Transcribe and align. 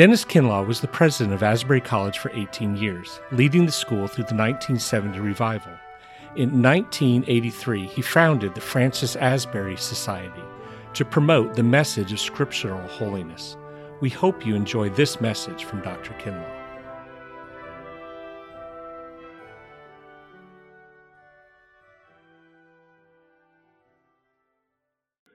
Dennis 0.00 0.24
Kinlaw 0.24 0.66
was 0.66 0.80
the 0.80 0.88
president 0.88 1.34
of 1.34 1.42
Asbury 1.42 1.82
College 1.82 2.20
for 2.20 2.30
18 2.34 2.74
years, 2.74 3.20
leading 3.32 3.66
the 3.66 3.70
school 3.70 4.08
through 4.08 4.24
the 4.24 4.34
1970 4.34 5.20
revival. 5.20 5.74
In 6.36 6.62
1983, 6.62 7.84
he 7.84 8.00
founded 8.00 8.54
the 8.54 8.62
Francis 8.62 9.14
Asbury 9.14 9.76
Society 9.76 10.40
to 10.94 11.04
promote 11.04 11.52
the 11.52 11.62
message 11.62 12.14
of 12.14 12.18
scriptural 12.18 12.80
holiness. 12.88 13.58
We 14.00 14.08
hope 14.08 14.46
you 14.46 14.54
enjoy 14.54 14.88
this 14.88 15.20
message 15.20 15.64
from 15.64 15.82
Dr. 15.82 16.14
Kinlaw. 16.14 16.48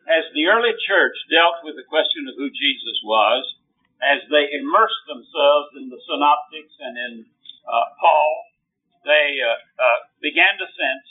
As 0.09 0.25
the 0.33 0.47
early 0.47 0.73
church 0.87 1.13
dealt 1.29 1.63
with 1.63 1.75
the 1.75 1.85
question 1.87 2.25
of 2.27 2.33
who 2.35 2.49
Jesus 2.49 2.99
was, 3.03 3.45
as 4.05 4.21
they 4.29 4.53
immersed 4.53 5.03
themselves 5.09 5.73
in 5.81 5.89
the 5.89 5.97
synoptics 6.05 6.75
and 6.77 6.93
in 6.93 7.13
uh, 7.65 7.87
Paul, 7.97 8.31
they 9.01 9.41
uh, 9.41 9.57
uh, 9.81 9.99
began 10.21 10.57
to 10.61 10.67
sense 10.69 11.07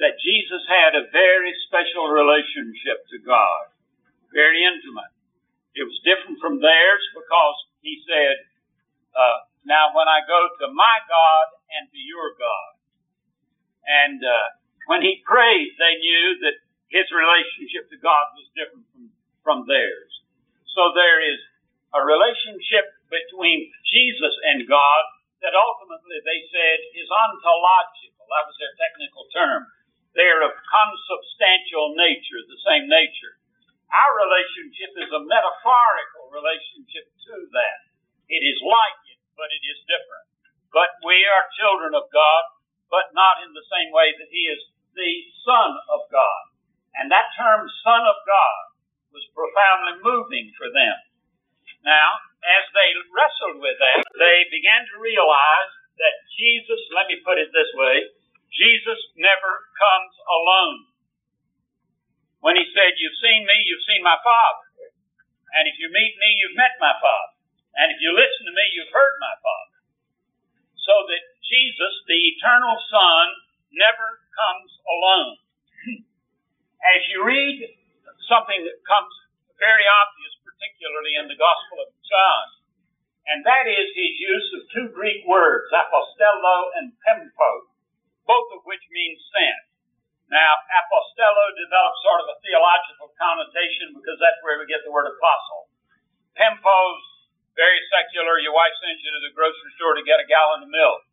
that 0.00 0.20
Jesus 0.20 0.62
had 0.68 0.94
a 0.94 1.08
very 1.10 1.52
special 1.66 2.12
relationship 2.12 3.02
to 3.10 3.18
God, 3.24 3.72
very 4.30 4.62
intimate. 4.62 5.12
It 5.74 5.84
was 5.88 5.96
different 6.04 6.38
from 6.38 6.60
theirs 6.60 7.02
because 7.16 7.56
he 7.80 7.98
said, 8.04 8.44
uh, 9.16 9.38
Now, 9.64 9.96
when 9.96 10.06
I 10.06 10.22
go 10.28 10.40
to 10.62 10.66
my 10.72 10.96
God 11.08 11.46
and 11.80 11.88
to 11.90 12.00
your 12.00 12.36
God, 12.36 12.72
and 13.88 14.20
uh, 14.20 14.48
when 14.86 15.00
he 15.00 15.24
prayed, 15.24 15.72
they 15.80 15.94
knew 16.00 16.26
that 16.44 16.56
his 16.92 17.08
relationship 17.12 17.88
to 17.92 17.98
God 18.00 18.36
was 18.36 18.46
different 18.52 18.84
from, 18.92 19.04
from 19.44 19.58
theirs. 19.68 20.12
So 20.76 20.92
there 20.94 21.20
is 21.24 21.40
a 21.94 22.00
relationship 22.04 22.84
between 23.08 23.72
Jesus 23.88 24.34
and 24.52 24.68
God 24.68 25.02
that 25.40 25.54
ultimately 25.56 26.18
they 26.26 26.40
said 26.50 26.78
is 26.98 27.08
ontological. 27.08 28.26
That 28.28 28.44
was 28.44 28.58
their 28.60 28.74
technical 28.76 29.24
term. 29.32 29.60
They're 30.12 30.44
of 30.44 30.52
consubstantial 30.52 31.94
nature, 31.94 32.40
the 32.44 32.64
same 32.66 32.90
nature. 32.90 33.38
Our 33.88 34.12
relationship 34.20 34.92
is 35.00 35.10
a 35.14 35.24
metaphorical 35.24 36.28
relationship 36.34 37.08
to 37.08 37.34
that. 37.56 37.78
It 38.28 38.44
is 38.44 38.60
like 38.60 39.00
it, 39.08 39.20
but 39.32 39.48
it 39.48 39.64
is 39.64 39.80
different. 39.88 40.28
But 40.74 40.92
we 41.00 41.24
are 41.24 41.56
children 41.56 41.96
of 41.96 42.12
God, 42.12 42.44
but 42.92 43.16
not 43.16 43.40
in 43.40 43.56
the 43.56 43.64
same 43.72 43.88
way 43.96 44.12
that 44.12 44.28
He 44.28 44.44
is 44.52 44.60
the 44.92 45.12
Son 45.48 45.72
of 45.88 46.04
God. 46.12 46.52
And 47.00 47.08
that 47.08 47.32
term, 47.38 47.64
Son 47.80 48.04
of 48.04 48.18
God, 48.28 48.62
was 49.14 49.24
profoundly 49.32 50.04
moving 50.04 50.52
for 50.60 50.68
them. 50.68 50.96
Now, 51.84 52.08
as 52.42 52.64
they 52.74 52.90
wrestled 53.14 53.58
with 53.62 53.78
that, 53.78 54.02
they 54.18 54.46
began 54.50 54.86
to 54.94 55.02
realize 55.02 55.72
that 55.98 56.14
Jesus, 56.38 56.78
let 56.94 57.10
me 57.10 57.18
put 57.22 57.38
it 57.38 57.50
this 57.50 57.70
way, 57.74 58.06
Jesus 58.54 58.98
never 59.18 59.52
comes 59.76 60.14
alone. 60.26 60.78
When 62.40 62.54
he 62.54 62.64
said, 62.70 62.96
You've 62.96 63.18
seen 63.18 63.44
me, 63.44 63.56
you've 63.66 63.86
seen 63.86 64.02
my 64.02 64.16
Father. 64.22 64.66
And 65.58 65.66
if 65.66 65.76
you 65.80 65.90
meet 65.90 66.14
me, 66.18 66.28
you've 66.38 66.58
met 66.58 66.78
my 66.78 66.94
Father. 67.02 67.34
And 67.78 67.94
if 67.94 67.98
you 68.02 68.14
listen 68.14 68.46
to 68.46 68.54
me, 68.54 68.64
you've 68.74 68.94
heard 68.94 69.16
my 69.20 69.34
Father. 69.42 69.78
So 70.82 70.94
that 71.08 71.22
Jesus, 71.44 71.94
the 72.06 72.20
eternal 72.36 72.76
Son, 72.88 73.24
never 73.74 74.22
comes 74.32 74.70
alone. 74.86 75.34
As 76.94 77.00
you 77.10 77.26
read 77.26 77.64
something 78.28 78.60
that 78.64 78.78
comes 78.86 79.12
very 79.58 79.84
obvious 79.84 80.27
particularly 80.88 81.20
in 81.20 81.28
the 81.28 81.36
Gospel 81.36 81.84
of 81.84 81.92
John. 82.00 82.44
And 83.28 83.44
that 83.44 83.68
is 83.68 83.92
his 83.92 84.14
use 84.16 84.48
of 84.56 84.62
two 84.72 84.88
Greek 84.96 85.20
words, 85.28 85.68
apostello 85.68 86.72
and 86.80 86.96
pempo, 87.04 87.50
both 88.24 88.48
of 88.56 88.64
which 88.64 88.80
mean 88.88 89.12
sent. 89.28 89.68
Now, 90.32 90.48
apostello 90.72 91.44
develops 91.60 92.00
sort 92.00 92.24
of 92.24 92.32
a 92.32 92.40
theological 92.40 93.12
connotation 93.20 94.00
because 94.00 94.16
that's 94.16 94.40
where 94.40 94.56
we 94.56 94.64
get 94.64 94.80
the 94.80 94.92
word 94.92 95.12
apostle. 95.12 95.68
Pempo's 96.40 97.04
very 97.52 97.80
secular. 97.92 98.40
Your 98.40 98.56
wife 98.56 98.72
sends 98.80 99.04
you 99.04 99.12
to 99.12 99.20
the 99.28 99.36
grocery 99.36 99.72
store 99.76 99.92
to 99.92 100.04
get 100.08 100.24
a 100.24 100.28
gallon 100.28 100.64
of 100.64 100.72
milk. 100.72 101.04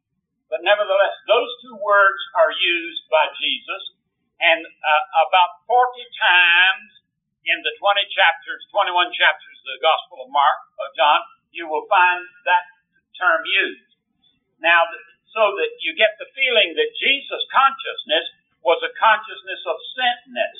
But 0.48 0.64
nevertheless, 0.64 1.20
those 1.28 1.52
two 1.68 1.76
words 1.84 2.22
are 2.40 2.54
used 2.56 3.04
by 3.12 3.28
Jesus, 3.44 3.84
and 4.40 4.64
uh, 4.64 5.04
about 5.28 5.68
40 5.68 6.00
times 6.16 6.88
in 7.44 7.60
the 7.60 7.74
20 7.76 8.16
chapters, 8.16 8.62
21 8.72 9.12
chapters 9.20 9.55
the 9.66 9.82
Gospel 9.82 10.24
of 10.24 10.30
Mark, 10.30 10.60
of 10.78 10.90
John, 10.94 11.20
you 11.50 11.66
will 11.66 11.90
find 11.90 12.22
that 12.46 12.64
term 13.18 13.42
used. 13.44 13.90
Now, 14.62 14.86
so 15.34 15.52
that 15.58 15.72
you 15.84 15.98
get 15.98 16.16
the 16.22 16.32
feeling 16.32 16.78
that 16.78 16.96
Jesus' 16.96 17.44
consciousness 17.52 18.26
was 18.64 18.80
a 18.86 18.96
consciousness 18.96 19.62
of 19.68 19.78
sentness. 19.98 20.60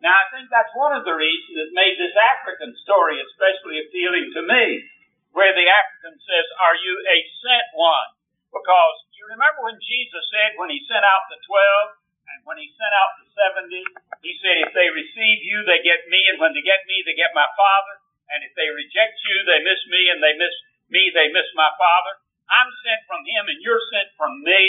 Now, 0.00 0.16
I 0.16 0.26
think 0.32 0.48
that's 0.48 0.72
one 0.72 0.96
of 0.96 1.04
the 1.04 1.12
reasons 1.12 1.60
that 1.60 1.76
made 1.76 2.00
this 2.00 2.16
African 2.16 2.72
story 2.80 3.20
especially 3.20 3.84
appealing 3.84 4.32
to 4.32 4.42
me, 4.48 4.88
where 5.36 5.52
the 5.52 5.68
African 5.68 6.16
says, 6.16 6.46
Are 6.64 6.78
you 6.80 6.94
a 7.04 7.18
sent 7.44 7.68
one? 7.76 8.10
Because 8.48 8.96
you 9.20 9.28
remember 9.28 9.68
when 9.68 9.76
Jesus 9.78 10.24
said, 10.32 10.56
when 10.56 10.72
he 10.72 10.80
sent 10.88 11.04
out 11.04 11.28
the 11.28 11.36
12, 11.44 12.00
and 12.32 12.40
when 12.48 12.56
he 12.56 12.72
sent 12.72 12.94
out 12.96 13.20
the 13.20 13.28
70, 13.68 13.84
he 14.24 14.32
said, 14.40 14.64
if 14.64 14.72
they 14.72 14.88
receive 14.88 15.44
you, 15.44 15.60
they 15.68 15.84
get 15.84 16.08
me, 16.08 16.24
and 16.32 16.40
when 16.40 16.56
they 16.56 16.64
get 16.64 16.82
me, 16.88 17.04
they 17.04 17.12
get 17.12 17.36
my 17.36 17.46
Father. 17.52 17.99
And 18.30 18.46
if 18.46 18.54
they 18.54 18.70
reject 18.70 19.18
you, 19.26 19.36
they 19.44 19.60
miss 19.62 19.82
me, 19.90 20.10
and 20.10 20.22
they 20.22 20.34
miss 20.38 20.54
me, 20.90 21.10
they 21.10 21.30
miss 21.30 21.48
my 21.54 21.70
Father. 21.78 22.18
I'm 22.50 22.70
sent 22.82 23.02
from 23.06 23.22
him, 23.26 23.46
and 23.46 23.58
you're 23.62 23.82
sent 23.94 24.10
from 24.18 24.42
me. 24.42 24.60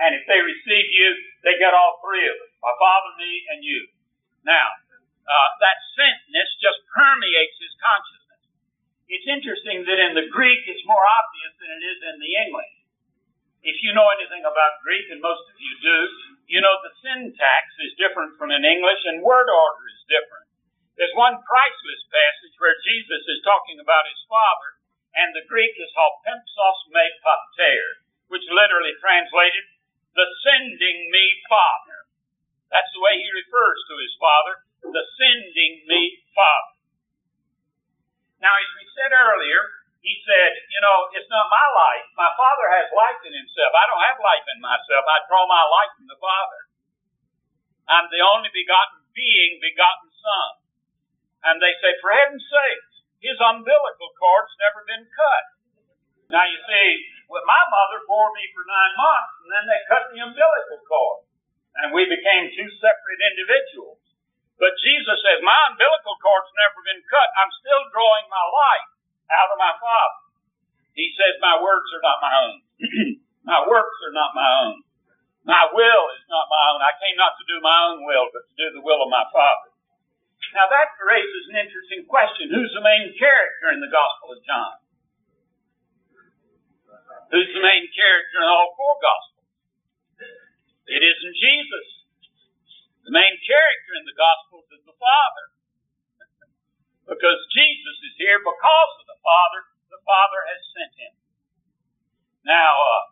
And 0.00 0.16
if 0.16 0.24
they 0.24 0.40
receive 0.40 0.88
you, 0.92 1.08
they 1.44 1.60
get 1.60 1.76
all 1.76 2.00
three 2.00 2.24
of 2.24 2.36
us 2.36 2.52
my 2.60 2.74
Father, 2.76 3.12
me, 3.16 3.32
and 3.56 3.60
you. 3.64 3.88
Now, 4.44 4.68
uh, 5.24 5.48
that 5.64 5.78
sentness 5.96 6.50
just 6.60 6.80
permeates 6.92 7.56
his 7.56 7.72
consciousness. 7.80 8.42
It's 9.08 9.28
interesting 9.28 9.84
that 9.88 9.98
in 10.00 10.12
the 10.12 10.28
Greek, 10.28 10.60
it's 10.68 10.84
more 10.84 11.02
obvious 11.02 11.52
than 11.56 11.70
it 11.72 11.82
is 11.82 12.00
in 12.04 12.16
the 12.20 12.32
English. 12.46 12.74
If 13.60 13.76
you 13.84 13.92
know 13.92 14.08
anything 14.16 14.44
about 14.44 14.80
Greek, 14.84 15.08
and 15.12 15.20
most 15.20 15.44
of 15.48 15.56
you 15.60 15.72
do, 15.84 15.98
you 16.48 16.60
know, 16.60 16.72
the 16.80 16.92
syntax 17.04 17.64
is 17.84 17.96
different 18.00 18.36
from 18.40 18.50
in 18.50 18.64
English 18.64 19.02
and 19.04 19.20
word 19.20 19.48
order 19.48 19.84
is 19.92 20.00
different. 20.08 20.49
There's 21.00 21.16
one 21.16 21.40
priceless 21.48 22.04
passage 22.12 22.52
where 22.60 22.76
Jesus 22.84 23.24
is 23.24 23.40
talking 23.40 23.80
about 23.80 24.04
his 24.04 24.20
Father, 24.28 24.84
and 25.16 25.32
the 25.32 25.48
Greek 25.48 25.72
is 25.80 25.88
hopempsos 25.96 26.92
me 26.92 27.08
pater, 27.24 28.04
which 28.28 28.44
literally 28.52 28.92
translated, 29.00 29.64
the 30.12 30.28
sending 30.44 31.08
me 31.08 31.40
Father. 31.48 32.04
That's 32.68 32.92
the 32.92 33.00
way 33.00 33.16
he 33.16 33.32
refers 33.32 33.80
to 33.88 33.96
his 33.96 34.12
Father, 34.20 34.54
the 34.92 35.00
sending 35.16 35.88
me 35.88 36.20
Father. 36.36 36.76
Now, 38.44 38.52
as 38.60 38.68
we 38.76 38.84
said 38.92 39.16
earlier, 39.16 39.88
he 40.04 40.20
said, 40.28 40.52
You 40.68 40.84
know, 40.84 41.08
it's 41.16 41.32
not 41.32 41.48
my 41.48 41.66
life. 41.80 42.12
My 42.20 42.28
Father 42.36 42.68
has 42.76 42.92
life 42.92 43.24
in 43.24 43.32
himself. 43.32 43.72
I 43.72 43.88
don't 43.88 44.04
have 44.04 44.20
life 44.20 44.44
in 44.52 44.60
myself. 44.60 45.08
I 45.08 45.24
draw 45.24 45.48
my 45.48 45.64
life 45.64 45.96
from 45.96 46.12
the 46.12 46.20
Father. 46.20 46.60
I'm 47.88 48.12
the 48.12 48.20
only 48.20 48.52
begotten 48.52 49.00
being, 49.16 49.56
begotten 49.64 50.12
Son. 50.12 50.59
And 51.44 51.56
they 51.60 51.72
say, 51.80 51.96
For 52.00 52.12
heaven's 52.12 52.44
sake, 52.44 52.84
his 53.24 53.36
umbilical 53.40 54.10
cord's 54.16 54.54
never 54.60 54.80
been 54.84 55.06
cut. 55.08 55.44
Now, 56.30 56.46
you 56.46 56.58
see, 56.62 56.88
well, 57.26 57.42
my 57.46 57.62
mother 57.68 58.02
bore 58.06 58.30
me 58.34 58.44
for 58.54 58.64
nine 58.66 58.94
months, 58.96 59.34
and 59.44 59.50
then 59.50 59.64
they 59.66 59.80
cut 59.90 60.04
the 60.10 60.20
umbilical 60.22 60.80
cord. 60.86 61.26
And 61.80 61.94
we 61.94 62.06
became 62.06 62.50
two 62.50 62.70
separate 62.82 63.20
individuals. 63.34 64.02
But 64.60 64.76
Jesus 64.84 65.16
says, 65.24 65.40
My 65.40 65.56
umbilical 65.72 66.16
cord's 66.20 66.52
never 66.60 66.80
been 66.84 67.00
cut. 67.08 67.28
I'm 67.40 67.52
still 67.64 67.82
drawing 67.88 68.28
my 68.28 68.44
life 68.44 68.88
out 69.32 69.52
of 69.54 69.58
my 69.62 69.72
Father. 69.80 70.20
He 70.92 71.14
says, 71.16 71.40
My 71.40 71.56
words 71.56 71.88
are 71.96 72.04
not 72.04 72.18
my 72.20 72.34
own. 72.44 72.56
my 73.50 73.60
works 73.64 73.98
are 74.04 74.14
not 74.14 74.36
my 74.36 74.50
own. 74.66 74.76
My 75.48 75.64
will 75.72 76.04
is 76.12 76.26
not 76.28 76.52
my 76.52 76.62
own. 76.68 76.84
I 76.84 76.92
came 77.00 77.16
not 77.16 77.32
to 77.40 77.44
do 77.48 77.56
my 77.64 77.78
own 77.88 78.04
will, 78.04 78.28
but 78.28 78.44
to 78.44 78.54
do 78.60 78.66
the 78.76 78.84
will 78.84 79.00
of 79.00 79.08
my 79.08 79.24
Father. 79.32 79.69
Now 80.56 80.66
that 80.66 80.96
raises 80.98 81.44
an 81.52 81.56
interesting 81.62 82.08
question. 82.10 82.50
Who's 82.50 82.72
the 82.74 82.82
main 82.82 83.14
character 83.14 83.70
in 83.70 83.78
the 83.78 83.92
Gospel 83.92 84.34
of 84.34 84.40
John? 84.42 84.74
Who's 87.30 87.50
the 87.54 87.62
main 87.62 87.86
character 87.94 88.36
in 88.42 88.48
all 88.50 88.74
four 88.74 88.94
Gospels? 88.98 89.46
It 90.90 91.02
isn't 91.06 91.36
Jesus. 91.38 91.86
The 93.06 93.14
main 93.14 93.38
character 93.46 93.92
in 94.02 94.04
the 94.04 94.16
Gospels 94.18 94.66
is 94.74 94.82
the 94.84 94.96
Father. 94.98 95.46
Because 97.10 97.40
Jesus 97.50 97.96
is 98.06 98.14
here 98.22 98.38
because 98.38 98.92
of 99.02 99.06
the 99.10 99.18
Father. 99.18 99.60
The 99.90 99.98
Father 100.06 100.40
has 100.46 100.60
sent 100.70 100.92
him. 100.94 101.14
Now, 102.46 102.70
uh, 102.70 103.02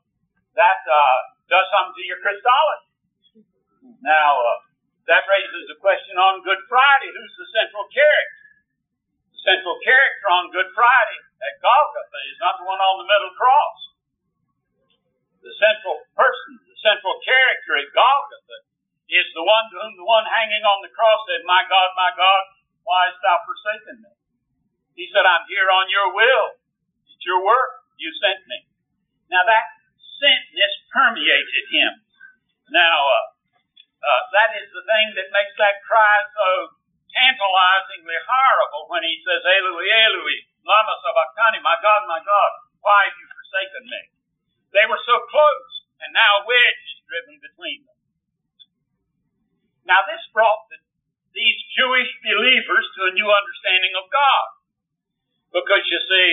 that 0.54 0.86
uh, 0.86 1.19
does 1.50 1.66
something 1.75 1.98
to 1.98 2.04
your 2.06 2.22
Christology. 2.22 3.42
Now, 3.98 4.38
uh, 4.38 4.67
that 5.08 5.25
raises 5.25 5.72
a 5.72 5.78
question 5.81 6.20
on 6.20 6.44
Good 6.44 6.60
Friday. 6.69 7.08
Who's 7.08 7.34
the 7.40 7.49
central 7.56 7.88
character? 7.88 8.44
The 9.32 9.40
central 9.40 9.76
character 9.81 10.26
on 10.28 10.52
Good 10.52 10.69
Friday 10.76 11.20
at 11.40 11.55
Golgotha 11.64 12.20
is 12.28 12.38
not 12.44 12.60
the 12.60 12.69
one 12.69 12.76
on 12.76 12.94
the 13.00 13.08
middle 13.08 13.32
cross. 13.32 13.81
The 15.40 15.55
central 15.56 16.05
person, 16.12 16.60
the 16.69 16.78
central 16.84 17.16
character 17.25 17.81
at 17.81 17.88
Golgotha 17.96 18.58
is 19.08 19.25
the 19.32 19.40
one 19.40 19.64
to 19.72 19.76
whom 19.81 19.96
the 19.96 20.05
one 20.05 20.28
hanging 20.28 20.60
on 20.69 20.84
the 20.84 20.93
cross 20.93 21.25
said, 21.25 21.40
My 21.49 21.64
God, 21.64 21.88
my 21.96 22.12
God, 22.12 22.43
why 22.84 23.08
hast 23.08 23.25
thou 23.25 23.40
forsaken 23.49 24.04
me? 24.04 24.12
He 24.93 25.08
said, 25.08 25.25
I'm 25.25 25.49
here 25.49 25.72
on 25.72 25.88
your 25.88 26.12
will. 26.12 26.61
It's 27.08 27.25
your 27.25 27.40
work. 27.40 27.81
You 27.96 28.12
sent 28.20 28.44
me. 28.44 28.69
Now 29.32 29.40
that 29.49 29.64
sentness 30.20 30.75
permeated 30.93 31.64
him. 31.72 31.93
Now, 32.69 32.99
uh, 33.00 33.38
uh, 33.98 34.22
that 34.34 34.50
is 34.58 34.68
the 34.70 34.84
thing 34.86 35.06
that 35.18 35.34
makes 35.34 35.54
that 35.58 35.82
cry 35.82 36.22
so 36.30 36.78
tantalizingly 37.10 38.18
horrible 38.22 38.86
when 38.92 39.02
he 39.02 39.18
says, 39.26 39.42
Eloi, 39.42 39.86
Eloi, 39.86 40.38
lama 40.62 40.94
sabachthani, 41.02 41.58
my 41.64 41.74
God, 41.82 42.06
my 42.06 42.20
God, 42.22 42.50
why 42.78 43.10
have 43.10 43.16
you 43.18 43.26
forsaken 43.26 43.84
me? 43.90 44.02
They 44.70 44.86
were 44.86 45.00
so 45.02 45.16
close, 45.26 45.70
and 46.04 46.12
now 46.12 46.44
a 46.44 46.46
wedge 46.46 46.82
is 46.94 47.06
driven 47.08 47.36
between 47.42 47.88
them. 47.88 47.98
Now 49.88 50.04
this 50.04 50.20
brought 50.36 50.68
the, 50.68 50.78
these 51.32 51.58
Jewish 51.72 52.12
believers 52.20 52.86
to 53.00 53.08
a 53.08 53.16
new 53.16 53.28
understanding 53.32 53.96
of 53.96 54.12
God. 54.12 54.46
Because 55.48 55.80
you 55.88 55.96
see, 56.04 56.30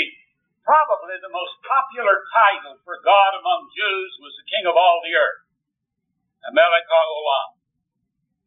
probably 0.68 1.16
the 1.24 1.32
most 1.32 1.56
popular 1.64 2.28
title 2.36 2.76
for 2.84 3.00
God 3.00 3.40
among 3.40 3.72
Jews 3.72 4.12
was 4.20 4.36
the 4.36 4.50
King 4.52 4.68
of 4.68 4.76
all 4.76 5.00
the 5.08 5.16
earth. 5.16 5.45
Amelech 6.50 6.88
Olam, 6.88 7.50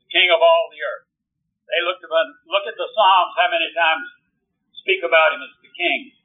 the 0.03 0.09
King 0.11 0.31
of 0.31 0.41
all 0.41 0.71
the 0.71 0.83
earth. 0.83 1.09
They 1.69 1.81
looked 1.85 2.01
at, 2.01 2.11
look 2.49 2.65
at 2.65 2.79
the 2.81 2.89
Psalms, 2.89 3.35
how 3.37 3.49
many 3.53 3.69
times 3.77 4.07
speak 4.81 5.05
about 5.05 5.37
him 5.37 5.45
as 5.45 5.53
the 5.61 5.73
king. 5.77 6.17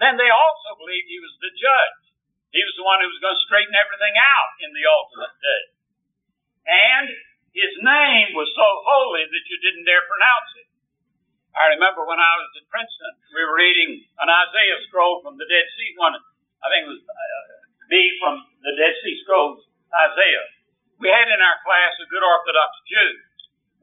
Then 0.00 0.16
they 0.16 0.32
also 0.32 0.80
believed 0.80 1.12
he 1.12 1.20
was 1.20 1.36
the 1.44 1.52
judge. 1.52 2.00
He 2.56 2.62
was 2.64 2.76
the 2.80 2.88
one 2.88 3.04
who 3.04 3.08
was 3.08 3.20
going 3.20 3.36
to 3.36 3.46
straighten 3.48 3.76
everything 3.76 4.16
out 4.16 4.52
in 4.64 4.72
the 4.72 4.84
ultimate 4.88 5.36
day. 5.36 5.62
And 6.64 7.06
his 7.52 7.72
name 7.84 8.32
was 8.32 8.48
so 8.56 8.64
holy 8.64 9.28
that 9.28 9.44
you 9.44 9.56
didn't 9.60 9.84
dare 9.84 10.04
pronounce 10.08 10.50
it. 10.56 10.68
I 11.52 11.76
remember 11.76 12.08
when 12.08 12.16
I 12.16 12.32
was 12.40 12.48
at 12.56 12.64
Princeton, 12.72 13.12
we 13.36 13.44
were 13.44 13.56
reading 13.60 14.00
an 14.24 14.28
Isaiah 14.32 14.80
scroll 14.88 15.20
from 15.20 15.36
the 15.36 15.44
Dead 15.44 15.68
Sea, 15.76 15.92
one, 16.00 16.16
I 16.16 16.66
think 16.72 16.88
it 16.88 16.92
was 16.96 17.04
uh, 17.04 17.44
B 17.92 18.00
from 18.24 18.40
the 18.64 18.72
Dead 18.72 18.96
Sea 19.04 19.20
Scrolls, 19.20 19.60
Isaiah. 19.92 20.48
We 21.02 21.10
had 21.10 21.26
in 21.26 21.42
our 21.42 21.58
class 21.66 21.98
a 21.98 22.06
good 22.06 22.22
Orthodox 22.22 22.78
Jew. 22.86 23.10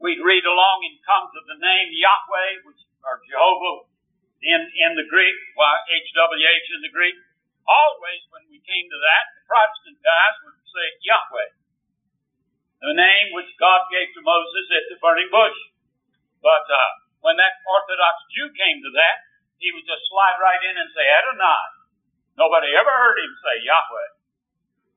We'd 0.00 0.24
read 0.24 0.48
along 0.48 0.88
and 0.88 0.96
come 1.04 1.28
to 1.28 1.40
the 1.52 1.60
name 1.60 1.92
Yahweh, 1.92 2.64
which 2.64 2.80
or 3.04 3.20
Jehovah 3.28 3.84
in, 4.40 4.60
in 4.88 4.96
the 4.96 5.04
Greek, 5.04 5.36
HWH 5.52 6.68
in 6.72 6.80
the 6.80 6.88
Greek. 6.88 7.12
Always 7.68 8.24
when 8.32 8.48
we 8.48 8.64
came 8.64 8.88
to 8.88 9.00
that, 9.04 9.24
the 9.36 9.44
Protestant 9.52 10.00
guys 10.00 10.36
would 10.48 10.64
say 10.64 10.86
Yahweh. 11.04 11.50
The 12.88 12.96
name 12.96 13.36
which 13.36 13.52
God 13.60 13.84
gave 13.92 14.08
to 14.16 14.24
Moses 14.24 14.66
at 14.72 14.88
the 14.88 14.96
burning 15.04 15.28
bush. 15.28 15.60
But 16.40 16.64
uh, 16.72 16.90
when 17.20 17.36
that 17.36 17.60
Orthodox 17.68 18.16
Jew 18.32 18.48
came 18.56 18.80
to 18.80 18.92
that, 18.96 19.16
he 19.60 19.68
would 19.76 19.84
just 19.84 20.08
slide 20.08 20.40
right 20.40 20.64
in 20.64 20.72
and 20.72 20.88
say 20.96 21.04
Adonai. 21.04 21.84
Nobody 22.40 22.72
ever 22.72 22.88
heard 22.88 23.20
him 23.20 23.32
say 23.44 23.60
Yahweh. 23.68 24.10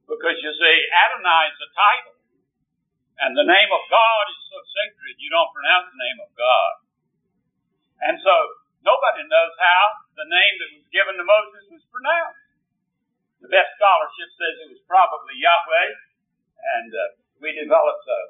Because 0.07 0.39
you 0.39 0.51
see, 0.55 0.77
Adonai 0.87 1.51
is 1.51 1.59
a 1.59 1.71
title. 1.75 2.12
And 3.21 3.37
the 3.37 3.45
name 3.45 3.71
of 3.71 3.83
God 3.93 4.23
is 4.33 4.41
so 4.49 4.57
sacred, 4.57 5.21
you 5.21 5.29
don't 5.29 5.53
pronounce 5.53 5.93
the 5.93 6.01
name 6.01 6.19
of 6.23 6.31
God. 6.33 6.73
And 8.09 8.15
so, 8.19 8.35
nobody 8.81 9.23
knows 9.29 9.53
how 9.61 9.83
the 10.17 10.27
name 10.27 10.53
that 10.59 10.71
was 10.81 10.87
given 10.89 11.15
to 11.21 11.25
Moses 11.25 11.63
was 11.69 11.83
pronounced. 11.93 12.41
The 13.45 13.51
best 13.51 13.75
scholarship 13.75 14.29
says 14.39 14.53
it 14.65 14.71
was 14.71 14.83
probably 14.87 15.35
Yahweh, 15.35 15.89
and 16.79 16.89
uh, 16.89 17.03
we 17.43 17.51
developed 17.53 18.07
a 18.07 18.21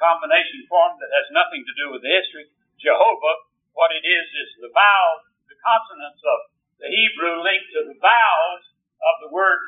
combination 0.00 0.64
form 0.70 0.96
that 0.98 1.12
has 1.12 1.28
nothing 1.34 1.62
to 1.66 1.74
do 1.76 1.92
with 1.92 2.00
the 2.00 2.12
history. 2.12 2.48
Jehovah, 2.80 3.36
what 3.74 3.92
it 3.92 4.04
is, 4.06 4.26
is 4.34 4.48
the 4.62 4.72
vowels, 4.72 5.22
the 5.50 5.58
consonants 5.60 6.22
of 6.24 6.38
the 6.80 6.88
Hebrew 6.88 7.42
linked 7.42 7.70
to 7.74 7.90
the 7.90 7.98
vowels 7.98 8.62
of 9.02 9.14
the 9.26 9.30
word, 9.34 9.60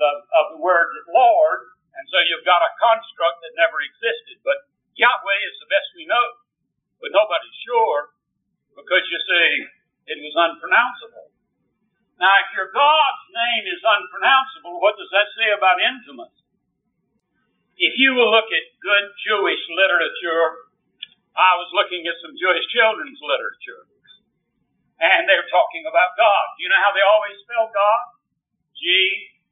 the, 0.00 0.10
of 0.40 0.44
the 0.56 0.60
word 0.64 0.88
Lord, 1.12 1.73
and 1.94 2.04
so 2.10 2.18
you've 2.26 2.46
got 2.46 2.60
a 2.60 2.70
construct 2.78 3.38
that 3.42 3.54
never 3.58 3.78
existed. 3.82 4.42
But 4.42 4.58
Yahweh 4.98 5.40
is 5.46 5.56
the 5.62 5.70
best 5.70 5.88
we 5.94 6.04
know, 6.06 6.26
but 6.98 7.14
nobody's 7.14 7.58
sure 7.62 8.14
because 8.74 9.04
you 9.06 9.18
see, 9.22 9.50
it 10.10 10.18
was 10.18 10.34
unpronounceable. 10.34 11.30
Now, 12.18 12.34
if 12.42 12.50
your 12.54 12.70
God's 12.70 13.26
name 13.30 13.64
is 13.70 13.82
unpronounceable, 13.82 14.78
what 14.78 14.98
does 14.98 15.10
that 15.10 15.30
say 15.34 15.50
about 15.54 15.82
intimacy? 15.82 16.46
If 17.74 17.98
you 17.98 18.14
will 18.14 18.30
look 18.30 18.46
at 18.50 18.64
good 18.82 19.06
Jewish 19.26 19.62
literature 19.74 20.64
I 21.34 21.58
was 21.58 21.66
looking 21.74 22.06
at 22.06 22.14
some 22.22 22.38
Jewish 22.38 22.62
children's 22.70 23.18
literature, 23.18 23.90
and 25.02 25.26
they're 25.26 25.50
talking 25.50 25.82
about 25.82 26.14
God. 26.14 26.44
Do 26.54 26.62
you 26.62 26.70
know 26.70 26.78
how 26.78 26.94
they 26.94 27.02
always 27.02 27.34
spell 27.42 27.66
God? 27.74 28.02
G 28.78 28.86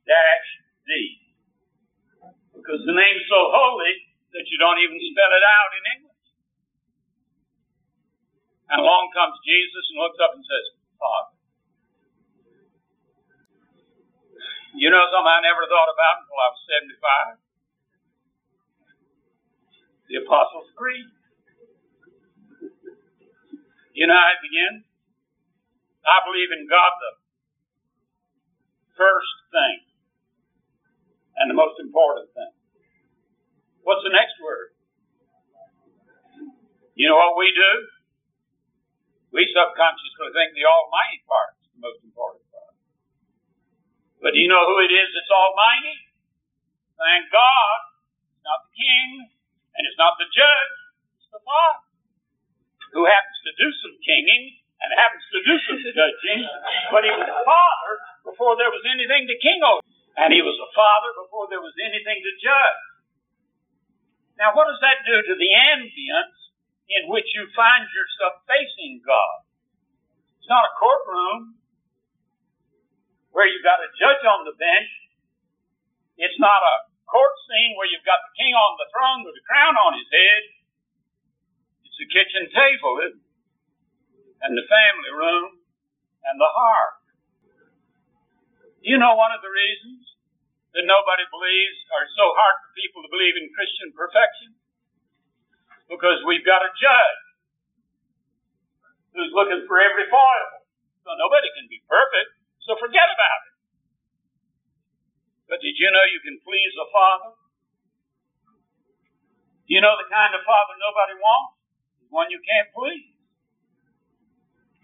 dash 0.07 0.49
D. 0.87 1.22
Because 2.63 2.87
the 2.87 2.95
name's 2.95 3.27
so 3.27 3.51
holy 3.51 3.91
that 4.39 4.47
you 4.47 4.55
don't 4.63 4.79
even 4.79 4.95
spell 5.11 5.33
it 5.35 5.43
out 5.43 5.71
in 5.75 5.83
English. 5.99 6.27
And 8.71 8.79
along 8.79 9.11
comes 9.11 9.35
Jesus 9.43 9.83
and 9.91 9.99
looks 9.99 10.23
up 10.23 10.39
and 10.39 10.47
says, 10.47 10.79
Father. 10.95 11.35
You 14.79 14.95
know 14.95 15.03
something 15.11 15.27
I 15.27 15.43
never 15.43 15.67
thought 15.67 15.91
about 15.91 16.23
until 16.23 16.39
I 16.39 16.49
was 16.55 16.63
75? 17.35 17.43
The 20.07 20.17
Apostles' 20.23 20.71
Creed. 20.79 21.11
You 23.93 24.07
know 24.07 24.15
how 24.15 24.39
it 24.39 24.41
begins? 24.41 24.87
I 26.07 26.23
believe 26.23 26.55
in 26.55 26.71
God 26.71 26.93
the 27.03 27.13
first 28.95 29.35
thing 29.51 29.92
and 31.43 31.51
the 31.51 31.59
most 31.59 31.83
important 31.83 32.31
thing. 32.31 32.55
What's 33.83 34.07
the 34.07 34.15
next 34.15 34.39
word? 34.39 34.79
You 36.95 37.11
know 37.11 37.19
what 37.19 37.35
we 37.35 37.51
do? 37.51 37.73
We 39.35 39.43
subconsciously 39.51 40.31
think 40.39 40.55
the 40.55 40.71
Almighty 40.71 41.19
part 41.27 41.59
is 41.67 41.69
the 41.75 41.83
most 41.83 42.01
important 42.07 42.47
part. 42.55 42.79
But 44.23 44.37
do 44.37 44.39
you 44.39 44.47
know 44.47 44.63
who 44.71 44.79
it 44.87 44.93
is 44.95 45.09
that's 45.11 45.33
Almighty? 45.35 45.99
Thank 46.95 47.27
God. 47.35 47.79
It's 48.39 48.47
not 48.47 48.71
the 48.71 48.75
King, 48.79 49.09
and 49.75 49.83
it's 49.83 49.99
not 49.99 50.15
the 50.23 50.31
Judge, 50.31 50.75
it's 51.19 51.33
the 51.35 51.43
Father 51.43 51.91
who 52.93 53.09
happens 53.09 53.39
to 53.49 53.53
do 53.57 53.69
some 53.83 53.97
kinging 54.05 54.53
and 54.85 54.93
happens 54.93 55.25
to 55.33 55.41
do 55.41 55.55
some 55.65 55.81
judging, 55.81 56.45
but 56.93 57.03
he 57.07 57.13
was 57.15 57.25
a 57.25 57.41
father 57.47 57.93
before 58.29 58.59
there 58.61 58.69
was 58.69 58.85
anything 58.85 59.25
to 59.25 59.37
king 59.41 59.65
over. 59.65 59.81
And 60.17 60.33
he 60.33 60.45
was 60.45 60.59
a 60.61 60.71
father 60.77 61.11
before 61.25 61.49
there 61.49 61.65
was 61.65 61.73
anything 61.81 62.21
to 62.21 62.33
judge. 62.37 62.83
Now, 64.37 64.53
what 64.53 64.69
does 64.69 64.81
that 64.85 65.05
do 65.09 65.17
to 65.17 65.35
the 65.37 65.53
ambience 65.77 66.39
in 66.89 67.09
which 67.09 67.29
you 67.33 67.49
find 67.57 67.89
yourself 67.89 68.45
facing 68.45 69.01
God? 69.05 69.39
It's 70.41 70.51
not 70.51 70.69
a 70.69 70.77
courtroom 70.77 71.61
where 73.33 73.49
you've 73.49 73.65
got 73.65 73.81
a 73.81 73.89
judge 73.97 74.25
on 74.29 74.45
the 74.45 74.57
bench. 74.57 74.93
It's 76.21 76.37
not 76.41 76.61
a 76.61 76.77
court 77.09 77.37
scene 77.49 77.77
where 77.77 77.89
you've 77.89 78.09
got 78.09 78.21
the 78.25 78.35
king 78.37 78.53
on 78.53 78.73
the 78.77 78.89
throne 78.93 79.21
with 79.25 79.37
a 79.37 79.45
crown 79.49 79.77
on 79.77 79.97
his 79.97 80.09
head 80.09 80.43
It's 81.85 81.99
the 82.01 82.09
kitchen 82.09 82.49
table, 82.53 82.95
isn't 83.09 83.21
it? 83.21 83.31
And 84.45 84.53
the 84.59 84.67
family 84.67 85.13
room 85.13 85.61
and 86.25 86.37
the 86.41 86.53
hearth. 86.53 87.02
You 88.83 88.99
know 88.99 89.15
one 89.15 89.31
of 89.31 89.39
the 89.47 89.51
reasons 89.51 90.03
that 90.75 90.83
nobody 90.83 91.23
believes, 91.31 91.79
or 91.95 92.03
it's 92.03 92.19
so 92.19 92.35
hard 92.35 92.57
for 92.59 92.71
people 92.75 93.01
to 93.07 93.11
believe 93.15 93.39
in 93.39 93.47
Christian 93.55 93.95
perfection? 93.95 94.59
Because 95.87 96.19
we've 96.27 96.43
got 96.43 96.67
a 96.67 96.75
judge 96.75 97.23
who's 99.15 99.31
looking 99.39 99.63
for 99.71 99.79
every 99.79 100.11
foible. 100.11 100.67
So 101.07 101.15
nobody 101.15 101.47
can 101.55 101.71
be 101.71 101.79
perfect, 101.87 102.35
so 102.67 102.75
forget 102.83 103.07
about 103.07 103.41
it. 103.47 103.55
But 105.47 105.63
did 105.63 105.79
you 105.79 105.87
know 105.87 106.03
you 106.11 106.19
can 106.19 106.43
please 106.43 106.75
a 106.75 106.87
father? 106.91 107.39
Do 109.63 109.71
you 109.79 109.83
know 109.83 109.95
the 109.95 110.11
kind 110.11 110.35
of 110.35 110.43
father 110.43 110.75
nobody 110.83 111.23
wants? 111.23 111.55
The 112.03 112.11
one 112.11 112.35
you 112.35 112.43
can't 112.43 112.71
please. 112.75 113.15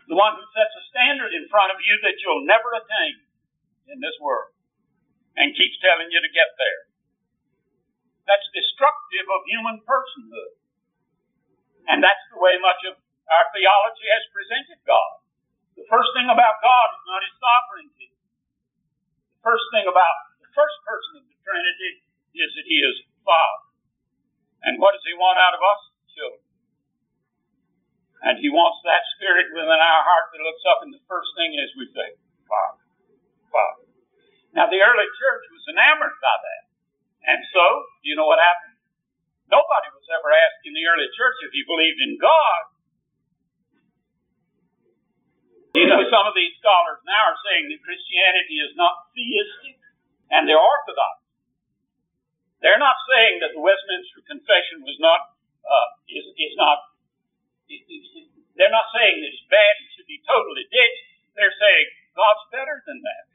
The 0.06 0.14
one 0.14 0.38
who 0.38 0.44
sets 0.54 0.74
a 0.78 0.84
standard 0.86 1.34
in 1.34 1.50
front 1.50 1.74
of 1.74 1.82
you 1.82 1.98
that 2.06 2.14
you'll 2.22 2.46
never 2.46 2.78
attain 2.78 3.27
in 3.88 3.98
this 4.00 4.16
world 4.20 4.52
and 5.36 5.56
keeps 5.56 5.78
telling 5.80 6.10
you 6.12 6.20
to 6.20 6.30
get 6.32 6.50
there. 6.58 6.82
That's 8.28 8.44
destructive 8.52 9.26
of 9.28 9.40
human 9.48 9.80
personhood. 9.88 10.54
And 11.88 12.04
that's 12.04 12.24
the 12.28 12.40
way 12.40 12.60
much 12.60 12.84
of 12.84 13.00
our 13.32 13.46
theology 13.56 14.06
has 14.12 14.24
presented 14.34 14.80
God. 14.84 15.24
The 15.80 15.88
first 15.88 16.12
thing 16.12 16.28
about 16.28 16.60
God 16.60 16.88
is 16.92 17.04
not 17.08 17.24
his 17.24 17.36
sovereignty. 17.40 18.10
The 19.38 19.42
first 19.46 19.64
thing 19.72 19.86
about 19.88 20.16
the 20.44 20.52
first 20.52 20.76
person 20.84 21.22
of 21.22 21.24
the 21.24 21.38
Trinity 21.40 22.04
is 22.36 22.50
that 22.58 22.66
he 22.68 22.78
is 22.82 22.96
Father. 23.24 23.64
And 24.66 24.82
what 24.82 24.92
does 24.92 25.06
he 25.06 25.14
want 25.14 25.38
out 25.38 25.54
of 25.54 25.62
us? 25.62 25.80
Children. 26.12 26.44
And 28.26 28.34
he 28.42 28.50
wants 28.50 28.82
that 28.82 29.06
spirit 29.14 29.54
within 29.54 29.78
our 29.78 30.02
heart 30.02 30.34
that 30.34 30.42
looks 30.42 30.64
up, 30.66 30.82
and 30.82 30.90
the 30.90 31.04
first 31.06 31.30
thing 31.38 31.54
is 31.54 31.70
we 31.78 31.86
say, 31.94 32.18
Father, 32.50 32.77
Father. 33.50 33.84
Now, 34.56 34.66
the 34.66 34.80
early 34.80 35.08
church 35.20 35.44
was 35.52 35.64
enamored 35.68 36.16
by 36.18 36.36
that. 36.40 36.62
And 37.28 37.40
so, 37.52 37.64
you 38.00 38.16
know 38.16 38.24
what 38.24 38.40
happened? 38.40 38.80
Nobody 39.48 39.88
was 39.92 40.04
ever 40.12 40.32
asked 40.32 40.64
in 40.64 40.72
the 40.76 40.84
early 40.88 41.08
church 41.16 41.36
if 41.44 41.52
he 41.52 41.64
believed 41.64 42.00
in 42.00 42.16
God. 42.20 42.62
You 45.76 45.86
know, 45.88 46.00
some 46.08 46.24
of 46.24 46.34
these 46.34 46.56
scholars 46.58 47.00
now 47.04 47.32
are 47.32 47.40
saying 47.44 47.68
that 47.70 47.80
Christianity 47.84 48.58
is 48.64 48.72
not 48.74 49.12
theistic, 49.12 49.76
and 50.32 50.48
they're 50.48 50.60
orthodox. 50.60 51.22
They're 52.58 52.80
not 52.80 52.98
saying 53.06 53.38
that 53.46 53.54
the 53.54 53.62
Westminster 53.62 54.24
Confession 54.26 54.82
was 54.82 54.98
not 54.98 55.38
uh, 55.62 55.88
is 56.10 56.26
is 56.34 56.54
not. 56.58 56.90
they're 58.58 58.72
not 58.72 58.90
saying 58.90 59.22
that 59.22 59.30
it's 59.30 59.46
bad 59.46 59.72
and 59.78 59.88
should 59.94 60.10
be 60.10 60.18
totally 60.26 60.66
ditched. 60.66 61.04
They're 61.38 61.54
saying 61.54 61.86
God's 62.18 62.44
better 62.50 62.82
than 62.82 62.98
that. 63.06 63.27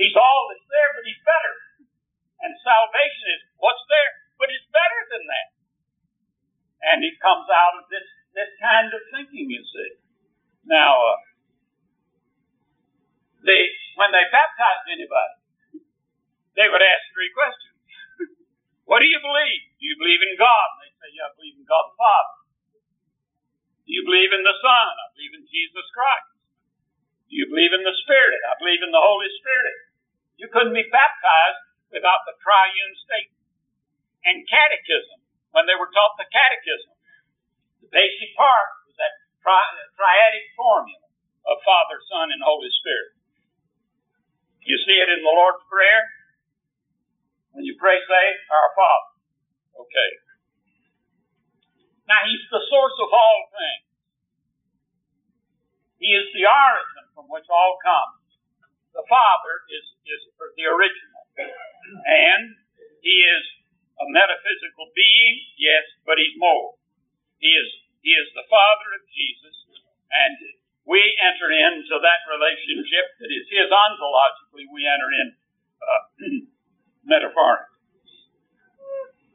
He's 0.00 0.16
all 0.16 0.42
that's 0.50 0.68
there, 0.68 0.90
but 0.96 1.04
He's 1.06 1.22
better. 1.22 1.54
And 2.42 2.50
salvation 2.66 3.26
is 3.38 3.42
what's 3.62 3.84
there, 3.86 4.12
but 4.38 4.50
it's 4.50 4.66
better 4.74 5.00
than 5.14 5.24
that. 5.30 5.48
And 6.82 6.98
it 7.06 7.14
comes 7.22 7.46
out 7.46 7.78
of 7.78 7.86
this 7.86 8.06
this 8.34 8.50
kind 8.58 8.90
of 8.90 9.00
thinking, 9.12 9.52
you 9.52 9.62
see. 9.62 9.92
Now, 10.66 10.98
uh, 10.98 11.18
they 13.46 13.70
when 13.94 14.10
they 14.10 14.26
baptized 14.32 14.90
anybody, 14.90 15.36
they 16.58 16.66
would 16.66 16.82
ask 16.82 17.02
three 17.14 17.30
questions. 17.30 17.78
what 18.90 18.98
do 18.98 19.06
you 19.06 19.22
believe? 19.22 19.62
Do 19.78 19.84
you 19.86 19.96
believe 20.00 20.22
in 20.24 20.34
God? 20.34 20.68
They 20.82 20.90
say, 20.98 21.08
Yeah, 21.14 21.30
I 21.30 21.36
believe 21.38 21.56
in 21.60 21.66
God 21.68 21.92
the 21.92 21.96
Father. 22.00 22.34
Do 23.86 23.90
you 23.90 24.02
believe 24.02 24.32
in 24.34 24.42
the 24.42 24.56
Son? 24.58 24.88
I 24.98 25.06
believe 25.14 25.34
in 25.38 25.46
Jesus 25.46 25.86
Christ. 25.94 26.31
Do 27.32 27.40
you 27.40 27.48
believe 27.48 27.72
in 27.72 27.80
the 27.80 27.96
Spirit? 28.04 28.44
I 28.44 28.60
believe 28.60 28.84
in 28.84 28.92
the 28.92 29.00
Holy 29.00 29.32
Spirit. 29.40 29.76
You 30.36 30.52
couldn't 30.52 30.76
be 30.76 30.84
baptized 30.92 31.64
without 31.88 32.28
the 32.28 32.36
triune 32.44 32.92
statement. 33.08 33.48
And 34.28 34.44
catechism, 34.44 35.24
when 35.56 35.64
they 35.64 35.72
were 35.72 35.88
taught 35.96 36.20
the 36.20 36.28
catechism, 36.28 36.92
the 37.80 37.88
basic 37.88 38.36
part 38.36 38.68
was 38.84 39.00
that 39.00 39.16
tri- 39.40 39.80
triadic 39.96 40.44
formula 40.60 41.08
of 41.48 41.56
Father, 41.64 42.04
Son, 42.12 42.28
and 42.36 42.44
Holy 42.44 42.68
Spirit. 42.84 43.16
You 44.68 44.76
see 44.84 45.00
it 45.00 45.08
in 45.08 45.24
the 45.24 45.32
Lord's 45.32 45.64
Prayer. 45.72 46.04
When 47.56 47.64
you 47.64 47.80
pray, 47.80 47.96
say, 47.96 48.26
Our 48.52 48.70
Father. 48.76 49.12
Okay. 49.88 50.10
Now, 52.04 52.20
He's 52.28 52.44
the 52.52 52.60
source 52.68 52.96
of 53.00 53.08
all 53.08 53.40
things. 53.56 53.88
He 56.02 56.10
is 56.18 56.26
the 56.34 56.42
origin 56.50 57.04
from 57.14 57.21
which 57.32 57.48
all 57.48 57.80
comes. 57.80 58.20
The 58.92 59.04
Father 59.08 59.54
is, 59.72 59.84
is 60.04 60.20
the 60.36 60.68
original. 60.68 61.20
And 62.04 62.54
He 63.00 63.16
is 63.24 63.44
a 63.96 64.06
metaphysical 64.12 64.92
being, 64.92 65.34
yes, 65.56 65.82
but 66.04 66.20
He's 66.20 66.36
more. 66.36 66.76
He 67.40 67.50
is, 67.56 67.68
he 68.04 68.12
is 68.12 68.28
the 68.36 68.46
Father 68.46 68.88
of 69.00 69.02
Jesus, 69.10 69.56
and 70.12 70.36
we 70.84 71.00
enter 71.18 71.48
into 71.50 71.96
that 71.98 72.20
relationship 72.28 73.16
that 73.18 73.32
is 73.32 73.48
His 73.48 73.72
ontologically, 73.72 74.68
we 74.68 74.84
enter 74.84 75.10
in 75.10 75.28
uh, 75.80 76.02
metaphorically. 77.16 77.72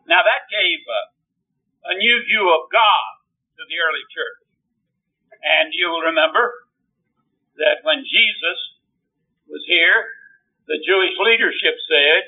Now 0.08 0.24
that 0.24 0.48
gave 0.48 0.80
uh, 0.88 1.92
a 1.92 1.94
new 2.00 2.16
view 2.24 2.48
of 2.48 2.72
God 2.72 3.18
to 3.58 3.64
the 3.66 3.78
early 3.80 4.06
church. 4.12 4.40
And 5.42 5.72
you'll 5.72 6.04
remember 6.04 6.67
that 7.58 7.82
when 7.86 8.06
Jesus 8.06 8.60
was 9.50 9.64
here, 9.66 10.14
the 10.70 10.80
Jewish 10.84 11.16
leadership 11.22 11.76
said, 11.88 12.22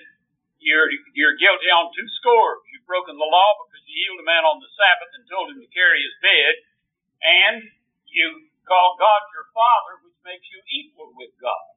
you're, 0.59 0.91
you're 1.15 1.39
guilty 1.39 1.69
on 1.71 1.91
two 1.95 2.07
scores. 2.19 2.59
You've 2.71 2.87
broken 2.87 3.15
the 3.15 3.27
law 3.27 3.49
because 3.63 3.83
you 3.87 3.95
healed 3.95 4.21
a 4.23 4.27
man 4.27 4.43
on 4.43 4.59
the 4.59 4.71
Sabbath 4.75 5.11
and 5.15 5.23
told 5.27 5.51
him 5.51 5.59
to 5.63 5.69
carry 5.71 5.99
his 6.03 6.15
bed, 6.19 6.53
and 7.23 7.57
you 8.11 8.49
call 8.67 8.99
God 8.99 9.21
your 9.31 9.47
Father, 9.55 10.03
which 10.03 10.19
makes 10.27 10.45
you 10.51 10.59
equal 10.71 11.11
with 11.15 11.31
God. 11.39 11.69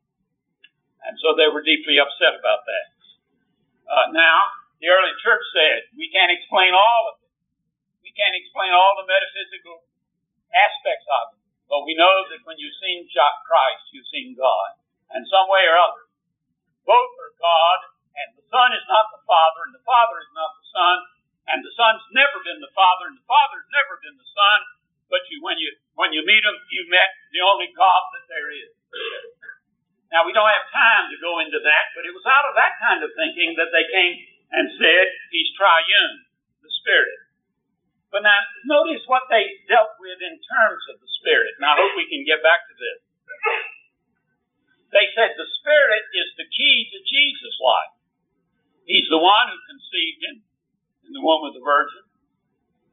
And 1.02 1.18
so 1.18 1.34
they 1.34 1.50
were 1.50 1.62
deeply 1.66 1.98
upset 1.98 2.38
about 2.38 2.62
that. 2.62 2.86
Uh, 3.86 4.06
now, 4.14 4.38
the 4.78 4.90
early 4.90 5.14
church 5.22 5.42
said, 5.54 5.90
we 5.98 6.10
can't 6.10 6.30
explain 6.30 6.74
all 6.74 7.02
of 7.10 7.22
it. 7.22 7.30
We 8.02 8.14
can't 8.14 8.34
explain 8.38 8.70
all 8.70 8.98
the 8.98 9.06
metaphysical 9.06 9.82
aspects 10.54 11.06
of 11.06 11.24
it. 11.38 11.41
But 11.70 11.86
we 11.86 11.98
know 11.98 12.28
that 12.30 12.44
when 12.44 12.58
you've 12.58 12.76
seen 12.82 13.08
Christ, 13.08 13.84
you've 13.92 14.08
seen 14.12 14.36
God. 14.36 14.78
And 15.12 15.28
some 15.28 15.48
way 15.48 15.68
or 15.68 15.76
other, 15.76 16.08
both 16.88 17.12
are 17.20 17.36
God, 17.36 17.78
and 18.16 18.28
the 18.36 18.46
Son 18.48 18.72
is 18.72 18.84
not 18.88 19.12
the 19.12 19.24
Father, 19.28 19.68
and 19.68 19.74
the 19.76 19.84
Father 19.84 20.16
is 20.20 20.32
not 20.32 20.52
the 20.56 20.68
Son, 20.72 20.96
and 21.52 21.58
the 21.60 21.74
Son's 21.76 22.04
never 22.16 22.40
been 22.44 22.60
the 22.64 22.72
Father, 22.72 23.12
and 23.12 23.18
the 23.20 23.28
Father's 23.28 23.68
never 23.72 24.00
been 24.00 24.16
the 24.16 24.32
Son. 24.32 24.58
But 25.12 25.28
you, 25.28 25.44
when 25.44 25.60
you 25.60 25.68
when 25.92 26.16
you 26.16 26.24
meet 26.24 26.40
them, 26.40 26.56
you 26.72 26.88
met 26.88 27.12
the 27.36 27.44
only 27.44 27.68
God 27.76 28.02
that 28.16 28.24
there 28.32 28.48
is. 28.48 28.72
Now 30.08 30.24
we 30.24 30.32
don't 30.32 30.48
have 30.48 30.68
time 30.72 31.12
to 31.12 31.20
go 31.20 31.40
into 31.44 31.60
that, 31.60 31.84
but 31.92 32.08
it 32.08 32.16
was 32.16 32.24
out 32.24 32.48
of 32.48 32.56
that 32.56 32.80
kind 32.80 33.04
of 33.04 33.12
thinking 33.12 33.52
that 33.60 33.68
they 33.76 33.84
came 33.92 34.16
and 34.56 34.72
said 34.80 35.06
He's 35.28 35.52
triune, 35.52 36.24
the 36.64 36.72
Spirit. 36.80 37.21
But 38.12 38.28
now 38.28 38.36
notice 38.68 39.00
what 39.08 39.24
they 39.32 39.48
dealt 39.72 39.96
with 39.96 40.20
in 40.20 40.36
terms 40.36 40.84
of 40.92 41.00
the 41.00 41.10
Spirit. 41.16 41.56
And 41.56 41.64
I 41.64 41.72
hope 41.72 41.96
we 41.96 42.12
can 42.12 42.28
get 42.28 42.44
back 42.44 42.60
to 42.68 42.74
this. 42.76 43.00
They 44.92 45.08
said 45.16 45.32
the 45.32 45.48
Spirit 45.64 46.04
is 46.12 46.28
the 46.36 46.44
key 46.52 46.92
to 46.92 46.98
Jesus' 47.08 47.56
life. 47.64 47.96
He's 48.84 49.08
the 49.08 49.16
one 49.16 49.48
who 49.48 49.56
conceived 49.64 50.20
him 50.20 50.36
in 51.08 51.16
the 51.16 51.24
womb 51.24 51.48
of 51.48 51.56
the 51.56 51.64
Virgin. 51.64 52.04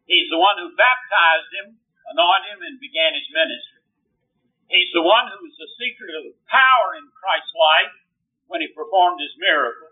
He's 0.07 0.31
the 0.31 0.39
one 0.39 0.55
who 0.55 0.79
baptized 0.79 1.51
him, 1.51 1.67
anointed 2.15 2.55
him, 2.55 2.61
and 2.63 2.79
began 2.79 3.13
his 3.13 3.27
ministry. 3.29 3.83
He's 4.71 4.89
the 4.95 5.03
one 5.03 5.27
who 5.27 5.43
is 5.43 5.57
the 5.59 5.69
secret 5.75 6.15
of 6.15 6.31
the 6.31 6.37
power 6.47 6.95
in 6.95 7.11
Christ's 7.11 7.53
life 7.57 7.93
when 8.47 8.63
he 8.63 8.71
performed 8.71 9.19
his 9.19 9.35
miracle. 9.35 9.91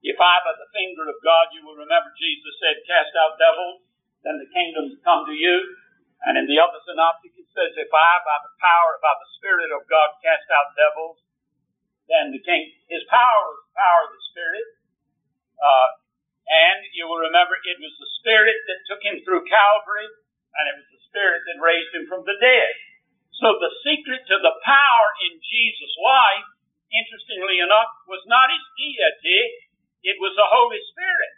If 0.00 0.16
I, 0.16 0.34
by 0.40 0.54
the 0.56 0.72
finger 0.72 1.04
of 1.10 1.18
God, 1.20 1.52
you 1.52 1.66
will 1.66 1.76
remember 1.76 2.14
Jesus 2.16 2.54
said, 2.62 2.86
cast 2.86 3.12
out 3.18 3.38
devils, 3.38 3.85
then 4.26 4.42
the 4.42 4.50
kingdom 4.50 4.98
come 5.06 5.22
to 5.30 5.36
you. 5.38 5.54
And 6.26 6.34
in 6.34 6.50
the 6.50 6.58
other 6.58 6.82
synoptic, 6.82 7.38
it 7.38 7.46
says, 7.54 7.70
if 7.78 7.92
I, 7.94 8.12
by 8.26 8.38
the 8.42 8.50
power, 8.58 8.98
by 8.98 9.14
the 9.22 9.30
Spirit 9.38 9.70
of 9.70 9.86
God, 9.86 10.18
cast 10.18 10.50
out 10.50 10.74
devils, 10.74 11.22
then 12.10 12.34
the 12.34 12.42
king, 12.42 12.74
his 12.90 13.06
power 13.06 13.46
was 13.46 13.62
the 13.62 13.76
power 13.78 14.02
of 14.10 14.12
the 14.18 14.24
Spirit. 14.34 14.66
Uh, 15.62 15.88
and 16.50 16.78
you 16.98 17.06
will 17.06 17.22
remember 17.22 17.54
it 17.54 17.78
was 17.78 17.94
the 18.02 18.10
Spirit 18.18 18.58
that 18.66 18.86
took 18.90 19.02
him 19.06 19.22
through 19.22 19.46
Calvary, 19.46 20.10
and 20.58 20.64
it 20.74 20.74
was 20.82 20.88
the 20.90 21.02
Spirit 21.06 21.46
that 21.46 21.62
raised 21.62 21.94
him 21.94 22.10
from 22.10 22.26
the 22.26 22.34
dead. 22.42 22.74
So 23.38 23.54
the 23.62 23.70
secret 23.86 24.26
to 24.26 24.36
the 24.42 24.56
power 24.66 25.08
in 25.30 25.38
Jesus' 25.38 25.96
life, 26.02 26.48
interestingly 26.90 27.62
enough, 27.62 27.90
was 28.10 28.24
not 28.26 28.50
his 28.50 28.64
deity, 28.74 29.42
it 30.02 30.16
was 30.18 30.34
the 30.34 30.50
Holy 30.50 30.82
Spirit. 30.90 31.35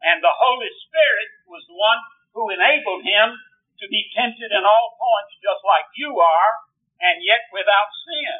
And 0.00 0.24
the 0.24 0.32
Holy 0.32 0.72
Spirit 0.88 1.30
was 1.44 1.64
the 1.68 1.76
one 1.76 2.00
who 2.32 2.48
enabled 2.48 3.04
him 3.04 3.36
to 3.80 3.86
be 3.88 4.12
tempted 4.12 4.52
in 4.52 4.64
all 4.64 4.96
points 4.96 5.40
just 5.40 5.64
like 5.64 5.88
you 5.96 6.16
are, 6.20 6.52
and 7.00 7.24
yet 7.24 7.48
without 7.52 7.90
sin. 8.04 8.36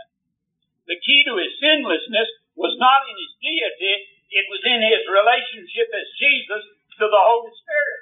The 0.85 1.01
key 1.01 1.25
to 1.25 1.41
his 1.41 1.57
sinlessness 1.61 2.29
was 2.57 2.77
not 2.77 3.09
in 3.09 3.17
his 3.17 3.33
deity, 3.41 3.95
it 4.31 4.47
was 4.53 4.63
in 4.63 4.85
his 4.85 5.03
relationship 5.09 5.89
as 5.91 6.19
Jesus 6.21 6.63
to 7.01 7.09
the 7.09 7.25
Holy 7.25 7.53
Spirit. 7.57 8.01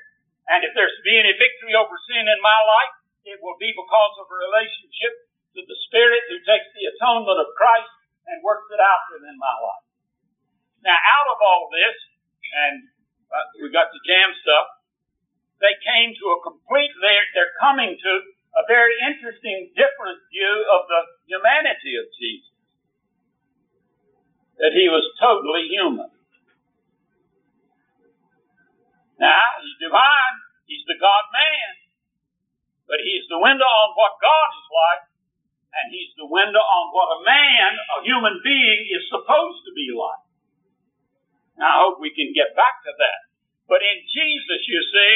And 0.50 0.66
if 0.66 0.74
there's 0.74 0.96
to 0.98 1.04
be 1.06 1.14
any 1.14 1.34
victory 1.36 1.78
over 1.78 1.94
sin 2.10 2.26
in 2.26 2.40
my 2.42 2.58
life, 2.58 2.94
it 3.28 3.38
will 3.38 3.56
be 3.60 3.70
because 3.70 4.14
of 4.18 4.26
a 4.26 4.38
relationship 4.50 5.12
to 5.54 5.60
the 5.62 5.78
Spirit 5.88 6.24
who 6.26 6.40
takes 6.42 6.68
the 6.74 6.88
atonement 6.90 7.38
of 7.38 7.54
Christ 7.54 7.92
and 8.28 8.44
works 8.44 8.68
it 8.72 8.80
out 8.80 9.04
within 9.12 9.36
my 9.36 9.56
life. 9.60 9.86
Now, 10.84 10.96
out 10.96 11.28
of 11.32 11.38
all 11.40 11.68
this, 11.72 11.96
and 12.48 12.88
uh, 13.32 13.46
we 13.60 13.68
got 13.72 13.92
the 13.92 14.02
jam 14.04 14.32
stuff, 14.40 14.66
they 15.60 15.74
came 15.82 16.14
to 16.14 16.26
a 16.34 16.38
complete, 16.44 16.92
they're, 17.02 17.28
they're 17.34 17.56
coming 17.58 17.98
to 17.98 18.12
a 18.56 18.62
very 18.66 18.94
interesting, 19.04 19.70
different 19.74 20.18
view 20.30 20.54
of 20.74 20.86
the 20.86 21.00
humanity 21.28 21.98
of 21.98 22.06
Jesus. 22.16 22.54
That 24.58 24.74
he 24.74 24.90
was 24.90 25.06
totally 25.22 25.70
human. 25.70 26.10
Now, 29.18 29.44
he's 29.62 29.78
divine, 29.82 30.36
he's 30.66 30.86
the 30.86 30.98
God 30.98 31.24
man, 31.34 31.70
but 32.86 33.02
he's 33.02 33.26
the 33.26 33.38
window 33.38 33.66
on 33.66 33.90
what 33.98 34.18
God 34.22 34.48
is 34.54 34.68
like 34.70 35.08
and 35.78 35.92
he's 35.92 36.12
the 36.16 36.26
window 36.26 36.60
on 36.62 36.84
what 36.90 37.08
a 37.20 37.20
man, 37.22 37.70
a 37.76 37.98
human 38.02 38.40
being, 38.42 38.80
is 38.88 39.04
supposed 39.12 39.62
to 39.68 39.72
be 39.76 39.92
like. 39.92 40.27
I 41.62 41.82
hope 41.82 41.98
we 41.98 42.14
can 42.14 42.30
get 42.34 42.54
back 42.54 42.82
to 42.86 42.92
that. 42.94 43.20
But 43.66 43.82
in 43.82 43.98
Jesus, 44.06 44.60
you 44.64 44.80
see 44.94 45.14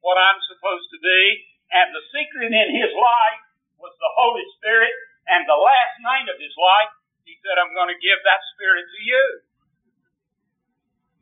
what 0.00 0.18
I'm 0.18 0.40
supposed 0.48 0.88
to 0.90 0.98
be, 0.98 1.22
and 1.70 1.94
the 1.94 2.04
secret 2.10 2.50
in 2.50 2.68
his 2.74 2.92
life 2.92 3.42
was 3.78 3.94
the 3.96 4.12
Holy 4.18 4.44
Spirit, 4.58 4.92
and 5.30 5.46
the 5.46 5.56
last 5.58 5.94
night 6.02 6.26
of 6.26 6.40
his 6.40 6.54
life, 6.58 6.92
he 7.22 7.38
said, 7.44 7.60
I'm 7.60 7.76
going 7.76 7.92
to 7.92 8.00
give 8.02 8.18
that 8.26 8.42
Spirit 8.56 8.82
to 8.82 9.00
you. 9.06 9.24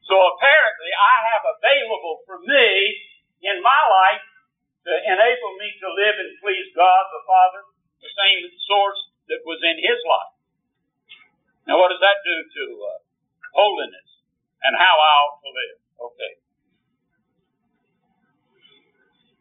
So 0.09 0.17
apparently, 0.17 0.91
I 0.91 1.17
have 1.37 1.45
available 1.45 2.25
for 2.25 2.41
me 2.41 2.67
in 3.45 3.61
my 3.61 3.83
life 3.85 4.25
to 4.89 4.93
enable 4.97 5.53
me 5.61 5.69
to 5.77 5.89
live 5.93 6.17
and 6.19 6.33
please 6.41 6.67
God 6.73 7.05
the 7.13 7.23
Father, 7.29 7.63
the 8.01 8.11
same 8.11 8.49
source 8.65 9.01
that 9.29 9.45
was 9.45 9.61
in 9.61 9.77
his 9.77 10.01
life. 10.09 10.35
Now, 11.69 11.79
what 11.79 11.93
does 11.93 12.01
that 12.01 12.19
do 12.25 12.37
to 12.43 12.65
uh, 12.81 12.99
holiness 13.55 14.11
and 14.65 14.77
how 14.77 14.95
I 14.97 15.13
ought 15.25 15.41
to 15.41 15.51
live? 15.51 15.79
Okay. 16.11 16.33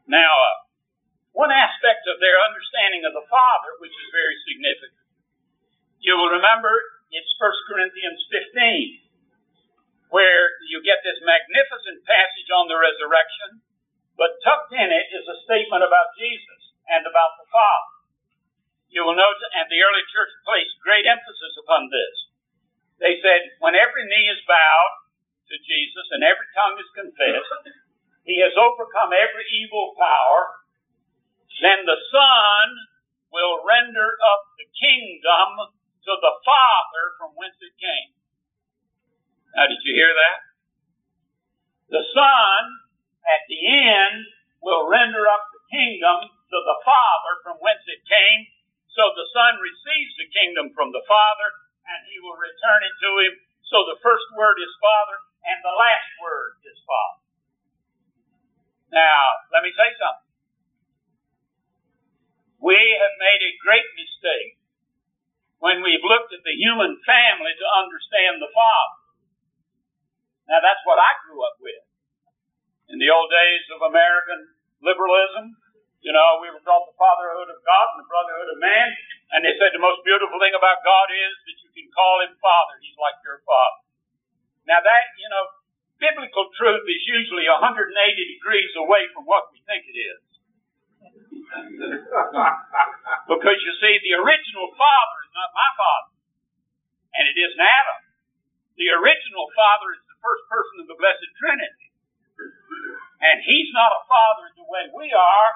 Now, 0.09 0.33
uh, 0.33 0.57
one 1.37 1.53
aspect 1.53 2.09
of 2.09 2.17
their 2.17 2.41
understanding 2.41 3.05
of 3.05 3.13
the 3.13 3.29
Father, 3.29 3.77
which 3.77 3.93
is 3.93 4.09
very 4.09 4.35
significant, 4.49 5.05
you 6.01 6.17
will 6.17 6.33
remember 6.33 6.71
it's 7.11 7.29
1 7.37 7.69
Corinthians 7.69 8.21
15, 8.33 10.13
where 10.13 10.57
you 10.69 10.81
get 10.81 11.05
this 11.05 11.21
magnificent 11.21 12.01
passage 12.05 12.49
on 12.53 12.65
the 12.69 12.77
resurrection, 12.77 13.61
but 14.17 14.41
tucked 14.41 14.73
in 14.73 14.89
it 14.89 15.07
is 15.13 15.25
a 15.29 15.41
statement 15.45 15.85
about 15.85 16.17
Jesus 16.17 16.73
and 16.89 17.05
about 17.05 17.37
the 17.37 17.49
Father. 17.53 17.93
You 18.89 19.05
will 19.05 19.17
note, 19.17 19.37
and 19.61 19.69
the 19.69 19.81
early 19.85 20.05
church 20.09 20.33
placed 20.45 20.81
great 20.81 21.05
emphasis 21.05 21.53
upon 21.61 21.93
this. 21.93 22.15
They 22.97 23.21
said, 23.21 23.53
when 23.61 23.77
every 23.77 24.03
knee 24.09 24.27
is 24.33 24.41
bowed 24.49 24.93
to 25.49 25.57
Jesus 25.65 26.05
and 26.13 26.21
every 26.21 26.49
tongue 26.53 26.77
is 26.77 26.89
confessed, 26.93 27.73
he 28.23 28.37
has 28.45 28.53
overcome 28.53 29.09
every 29.09 29.45
evil 29.57 29.97
power, 29.97 30.61
then 31.59 31.83
the 31.83 31.99
Son 32.13 32.65
will 33.33 33.65
render 33.65 34.09
up 34.21 34.41
the 34.61 34.69
kingdom 34.77 35.73
to 36.05 36.13
the 36.13 36.35
Father 36.45 37.03
from 37.17 37.33
whence 37.35 37.57
it 37.59 37.75
came. 37.81 38.13
Now, 39.57 39.65
did 39.65 39.81
you 39.81 39.93
hear 39.97 40.13
that? 40.13 40.37
The 41.89 42.05
Son 42.13 42.61
at 43.25 43.43
the 43.49 43.61
end 43.65 44.29
will 44.61 44.85
render 44.85 45.25
up 45.25 45.49
the 45.49 45.63
kingdom 45.73 46.29
to 46.29 46.57
the 46.65 46.77
Father 46.85 47.33
from 47.41 47.57
whence 47.61 47.81
it 47.89 48.05
came. 48.05 48.41
So 48.93 49.09
the 49.13 49.29
Son 49.33 49.57
receives 49.57 50.13
the 50.17 50.29
kingdom 50.29 50.73
from 50.77 50.93
the 50.93 51.05
Father, 51.05 51.49
and 51.89 51.99
he 52.09 52.17
will 52.21 52.37
return 52.37 52.81
it 52.85 52.95
to 53.01 53.11
him. 53.25 53.33
So 53.69 53.85
the 53.89 54.01
first 54.01 54.25
word 54.37 54.57
is 54.61 54.69
Father, 54.81 55.17
and 55.45 55.57
the 55.63 55.75
last 55.75 56.09
word 56.19 56.59
is 56.65 56.77
Father. 56.83 57.21
Now, 58.95 59.21
let 59.53 59.61
me 59.61 59.71
say 59.75 59.89
something. 59.95 60.27
We 62.59 62.75
have 62.75 63.15
made 63.21 63.41
a 63.45 63.59
great 63.63 63.87
mistake 63.95 64.59
when 65.63 65.79
we've 65.79 66.03
looked 66.03 66.35
at 66.35 66.43
the 66.43 66.55
human 66.55 66.99
family 67.07 67.53
to 67.55 67.65
understand 67.79 68.43
the 68.43 68.51
Father. 68.51 68.99
Now, 70.49 70.59
that's 70.59 70.83
what 70.83 70.97
I 70.99 71.11
grew 71.23 71.39
up 71.45 71.61
with 71.61 71.89
in 72.89 72.97
the 72.97 73.09
old 73.13 73.29
days 73.29 73.65
of 73.69 73.85
American 73.85 74.49
liberalism, 74.81 75.53
you 76.01 76.09
know, 76.09 76.41
we 76.41 76.49
were 76.49 76.63
taught 76.65 76.89
the 76.89 76.97
fatherhood 76.97 77.53
of 77.53 77.59
God 77.61 77.85
and 77.93 77.99
the 78.01 78.09
brotherhood 78.09 78.49
of 78.49 78.57
man. 78.57 78.87
And 79.35 79.45
they 79.45 79.53
said 79.61 79.77
the 79.77 79.83
most 79.83 80.01
beautiful 80.01 80.41
thing 80.41 80.57
about 80.57 80.81
God 80.81 81.07
is 81.13 81.33
that 81.45 81.57
you 81.61 81.69
can 81.69 81.87
call 81.93 82.25
him 82.25 82.33
Father. 82.41 82.81
He's 82.81 82.97
like 82.97 83.19
your 83.21 83.45
Father. 83.45 83.79
Now 84.69 84.85
that, 84.85 85.03
you 85.17 85.25
know, 85.33 85.49
biblical 85.97 86.45
truth 86.53 86.85
is 86.85 87.01
usually 87.09 87.49
180 87.49 87.89
degrees 87.89 88.69
away 88.77 89.09
from 89.17 89.25
what 89.25 89.49
we 89.49 89.57
think 89.65 89.89
it 89.89 89.97
is. 89.97 90.21
because 93.33 93.57
you 93.65 93.73
see, 93.81 93.93
the 94.05 94.13
original 94.21 94.69
Father 94.77 95.17
is 95.25 95.33
not 95.33 95.49
my 95.57 95.69
Father. 95.73 96.13
And 97.17 97.25
it 97.33 97.37
isn't 97.41 97.57
Adam. 97.57 97.99
The 98.77 98.93
original 98.93 99.49
Father 99.57 99.97
is 99.97 100.05
the 100.05 100.21
first 100.21 100.45
person 100.45 100.85
of 100.85 100.87
the 100.93 100.97
Blessed 101.01 101.33
Trinity. 101.41 101.89
And 103.19 103.41
he's 103.43 103.73
not 103.73 103.91
a 103.91 104.05
father 104.07 104.53
the 104.55 104.69
way 104.69 104.87
we 104.95 105.11
are. 105.11 105.49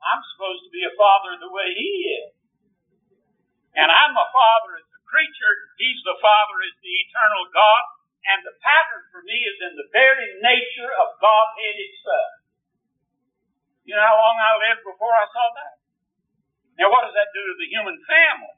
I'm 0.00 0.22
supposed 0.32 0.64
to 0.64 0.72
be 0.72 0.86
a 0.86 0.94
father 0.96 1.36
the 1.36 1.52
way 1.52 1.74
he 1.76 1.92
is. 2.22 2.32
And 3.76 3.92
I'm 3.92 4.16
a 4.16 4.28
father 4.32 4.80
as 4.80 4.88
a 4.88 5.02
creature. 5.04 5.54
He's 5.76 6.00
the 6.06 6.16
father 6.22 6.56
as 6.64 6.72
the 6.80 6.94
eternal 7.04 7.44
God. 7.52 7.99
And 8.20 8.44
the 8.44 8.56
pattern 8.60 9.04
for 9.08 9.24
me 9.24 9.38
is 9.48 9.58
in 9.64 9.74
the 9.80 9.88
very 9.90 10.28
nature 10.44 10.92
of 10.92 11.16
Godhead 11.20 11.76
itself. 11.80 12.32
You 13.88 13.96
know 13.96 14.04
how 14.04 14.18
long 14.20 14.36
I 14.38 14.52
lived 14.70 14.84
before 14.84 15.14
I 15.16 15.26
saw 15.32 15.46
that? 15.56 15.74
Now, 16.76 16.92
what 16.92 17.08
does 17.08 17.16
that 17.16 17.32
do 17.32 17.42
to 17.42 17.56
the 17.58 17.68
human 17.72 17.96
family? 18.04 18.56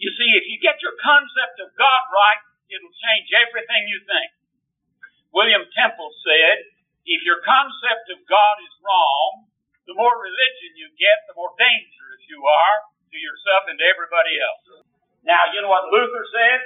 You 0.00 0.10
see, 0.18 0.34
if 0.34 0.48
you 0.48 0.58
get 0.58 0.82
your 0.82 0.96
concept 0.98 1.62
of 1.62 1.70
God 1.78 2.02
right, 2.10 2.42
it'll 2.72 2.96
change 3.06 3.28
everything 3.32 3.86
you 3.86 4.00
think. 4.02 4.30
William 5.32 5.64
Temple 5.78 6.10
said, 6.24 6.56
if 7.08 7.20
your 7.24 7.40
concept 7.44 8.10
of 8.12 8.20
God 8.26 8.56
is 8.66 8.74
wrong, 8.82 9.48
the 9.86 9.96
more 9.96 10.14
religion 10.16 10.78
you 10.78 10.88
get, 10.96 11.18
the 11.28 11.36
more 11.38 11.52
dangerous 11.58 12.22
you 12.28 12.40
are 12.40 12.78
to 13.10 13.18
yourself 13.18 13.62
and 13.68 13.76
to 13.78 13.86
everybody 13.86 14.34
else. 14.38 14.86
Now, 15.22 15.50
you 15.54 15.62
know 15.62 15.70
what 15.70 15.90
Luther 15.90 16.26
said? 16.34 16.60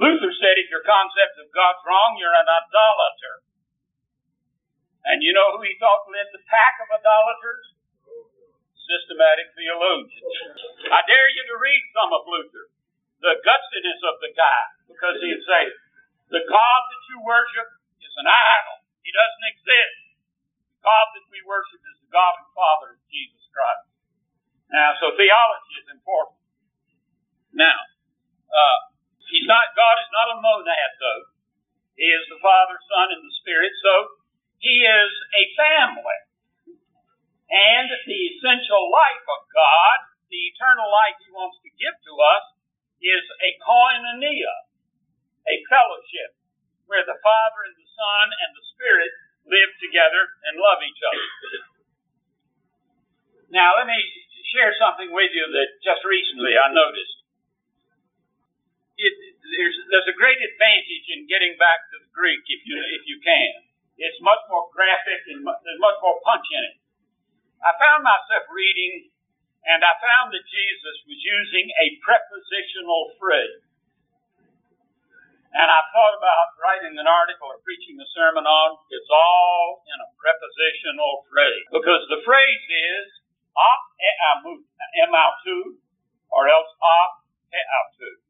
Luther 0.00 0.32
said 0.40 0.56
if 0.56 0.72
your 0.72 0.80
concept 0.80 1.36
of 1.36 1.52
God's 1.52 1.84
wrong, 1.84 2.16
you're 2.16 2.32
an 2.32 2.48
idolater. 2.48 3.44
And 5.04 5.20
you 5.20 5.36
know 5.36 5.52
who 5.56 5.60
he 5.64 5.76
thought 5.76 6.08
led 6.08 6.32
the 6.32 6.40
pack 6.48 6.80
of 6.80 6.88
idolaters? 6.88 7.76
Systematic 8.80 9.52
theologians. 9.52 10.24
I 10.88 11.04
dare 11.04 11.28
you 11.36 11.44
to 11.52 11.56
read 11.60 11.82
some 11.92 12.10
of 12.16 12.24
Luther. 12.24 12.72
The 13.20 13.36
gutsiness 13.44 14.00
of 14.08 14.16
the 14.24 14.32
guy, 14.32 14.64
because 14.88 15.20
he'd 15.20 15.44
say, 15.44 15.64
the 16.32 16.40
God 16.48 16.80
that 16.88 17.02
you 17.12 17.20
worship 17.20 17.68
is 18.00 18.14
an 18.16 18.24
idol. 18.24 18.80
He 19.04 19.12
doesn't 19.12 19.46
exist. 19.52 20.00
The 20.80 20.88
God 20.88 21.06
that 21.12 21.28
we 21.28 21.44
worship 21.44 21.84
is 21.84 21.96
the 22.00 22.10
God 22.10 22.40
and 22.40 22.48
Father 22.56 22.96
of 22.96 23.00
Jesus 23.12 23.44
Christ. 23.52 23.84
Now, 24.72 24.96
so 24.96 25.12
theology 25.12 25.74
is 25.84 25.88
important. 25.92 26.40
Now, 27.52 27.78
uh, 28.48 28.89
he's 29.30 29.46
not, 29.46 29.72
God 29.78 29.96
is 30.02 30.10
not 30.10 30.34
a 30.34 30.36
monad 30.42 30.92
though. 30.98 31.22
He 31.96 32.08
is 32.08 32.24
the 32.32 32.40
Father, 32.40 32.80
Son, 32.88 33.12
and 33.12 33.22
the 33.22 33.34
Spirit. 33.44 33.72
So 33.84 33.92
he 34.60 34.84
is 34.84 35.12
a 35.36 35.44
family. 35.56 36.20
And 37.50 37.90
the 37.90 38.20
essential 38.30 38.88
life 38.88 39.26
of 39.26 39.42
God, 39.50 39.98
the 40.30 40.42
eternal 40.54 40.86
life 40.86 41.18
he 41.18 41.34
wants 41.34 41.58
to 41.66 41.70
give 41.76 41.92
to 41.92 42.12
us, 42.14 42.44
is 43.02 43.24
a 43.42 43.50
koinonia, 43.60 44.54
a 45.44 45.56
fellowship, 45.66 46.36
where 46.86 47.02
the 47.02 47.18
Father 47.20 47.60
and 47.66 47.74
the 47.74 47.90
Son 47.90 48.26
and 48.30 48.50
the 48.54 48.64
Spirit 48.76 49.12
live 49.50 49.72
together 49.82 50.22
and 50.46 50.62
love 50.62 50.80
each 50.84 51.02
other. 51.04 51.28
Now, 53.50 53.74
let 53.76 53.90
me 53.90 53.98
share 54.54 54.70
something 54.78 55.10
with 55.10 55.34
you 55.34 55.44
that 55.50 55.68
just 55.82 56.06
recently 56.06 56.54
I 56.54 56.70
noticed. 56.70 57.19
It, 59.00 59.14
there's, 59.40 59.76
there's 59.88 60.10
a 60.12 60.16
great 60.20 60.36
advantage 60.36 61.06
in 61.08 61.24
getting 61.24 61.56
back 61.56 61.88
to 61.88 61.96
the 62.04 62.10
Greek 62.12 62.44
if 62.52 62.60
you 62.68 62.76
if 62.76 63.08
you 63.08 63.16
can. 63.24 63.64
It's 63.96 64.20
much 64.20 64.40
more 64.52 64.68
graphic 64.72 65.24
and 65.32 65.40
there's 65.44 65.80
much 65.80 65.98
more 66.04 66.20
punch 66.20 66.44
in 66.52 66.62
it. 66.68 66.76
I 67.60 67.76
found 67.76 68.00
myself 68.00 68.48
reading, 68.48 69.12
and 69.68 69.84
I 69.84 69.92
found 70.00 70.32
that 70.32 70.44
Jesus 70.48 70.96
was 71.04 71.20
using 71.20 71.68
a 71.76 71.86
prepositional 72.00 73.12
phrase. 73.20 73.60
And 75.50 75.66
I 75.66 75.80
thought 75.90 76.14
about 76.14 76.56
writing 76.62 76.94
an 76.94 77.10
article 77.10 77.50
or 77.50 77.58
preaching 77.66 77.98
a 77.98 78.08
sermon 78.14 78.46
on 78.46 78.78
it's 78.88 79.10
all 79.10 79.82
in 79.82 79.98
a 79.98 80.08
prepositional 80.14 81.26
phrase. 81.26 81.66
Because 81.74 82.06
the 82.06 82.22
phrase 82.22 82.64
is 82.70 83.06
ap 83.58 83.82
emautu 85.04 85.74
or 86.30 86.46
else 86.46 86.70
ap 86.80 87.12
eautu. 87.50 88.29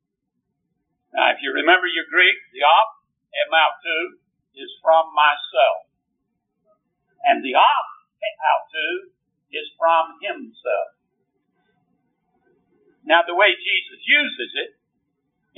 Now 1.14 1.34
if 1.34 1.42
you 1.42 1.50
remember 1.52 1.86
your 1.90 2.06
Greek, 2.10 2.38
the 2.54 2.62
ap 2.62 2.90
emautu 3.46 4.20
is 4.54 4.70
from 4.82 5.10
myself. 5.14 5.90
And 7.26 7.44
the 7.44 7.54
ap 7.54 7.88
eautu 8.22 9.14
is 9.50 9.66
from 9.78 10.18
himself. 10.22 10.94
Now 13.04 13.26
the 13.26 13.34
way 13.34 13.54
Jesus 13.58 14.00
uses 14.06 14.50
it 14.54 14.80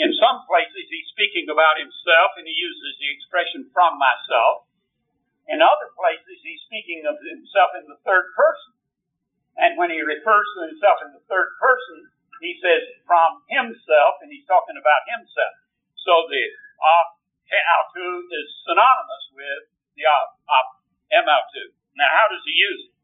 in 0.01 0.09
some 0.17 0.49
places, 0.49 0.88
he's 0.88 1.11
speaking 1.12 1.53
about 1.53 1.77
himself 1.77 2.41
and 2.41 2.49
he 2.49 2.55
uses 2.57 2.97
the 2.97 3.12
expression 3.12 3.69
from 3.77 4.01
myself. 4.01 4.65
In 5.53 5.61
other 5.61 5.93
places, 5.93 6.41
he's 6.41 6.65
speaking 6.65 7.05
of 7.05 7.21
himself 7.21 7.77
in 7.77 7.85
the 7.91 8.01
third 8.01 8.33
person. 8.33 8.73
And 9.61 9.77
when 9.77 9.93
he 9.93 10.01
refers 10.01 10.49
to 10.57 10.61
himself 10.73 11.05
in 11.05 11.12
the 11.12 11.25
third 11.29 11.61
person, 11.61 12.09
he 12.42 12.59
says 12.59 12.83
from 13.07 13.40
himself, 13.46 14.18
and 14.20 14.28
he's 14.35 14.44
talking 14.50 14.74
about 14.74 15.02
himself. 15.07 15.55
So 16.02 16.26
the 16.26 16.44
autu 16.83 18.07
is 18.26 18.48
synonymous 18.66 19.24
with 19.38 19.70
the 19.94 20.11
autu. 20.11 21.64
Now, 21.94 22.11
how 22.11 22.26
does 22.26 22.42
he 22.42 22.55
use 22.57 22.90
it? 22.90 22.94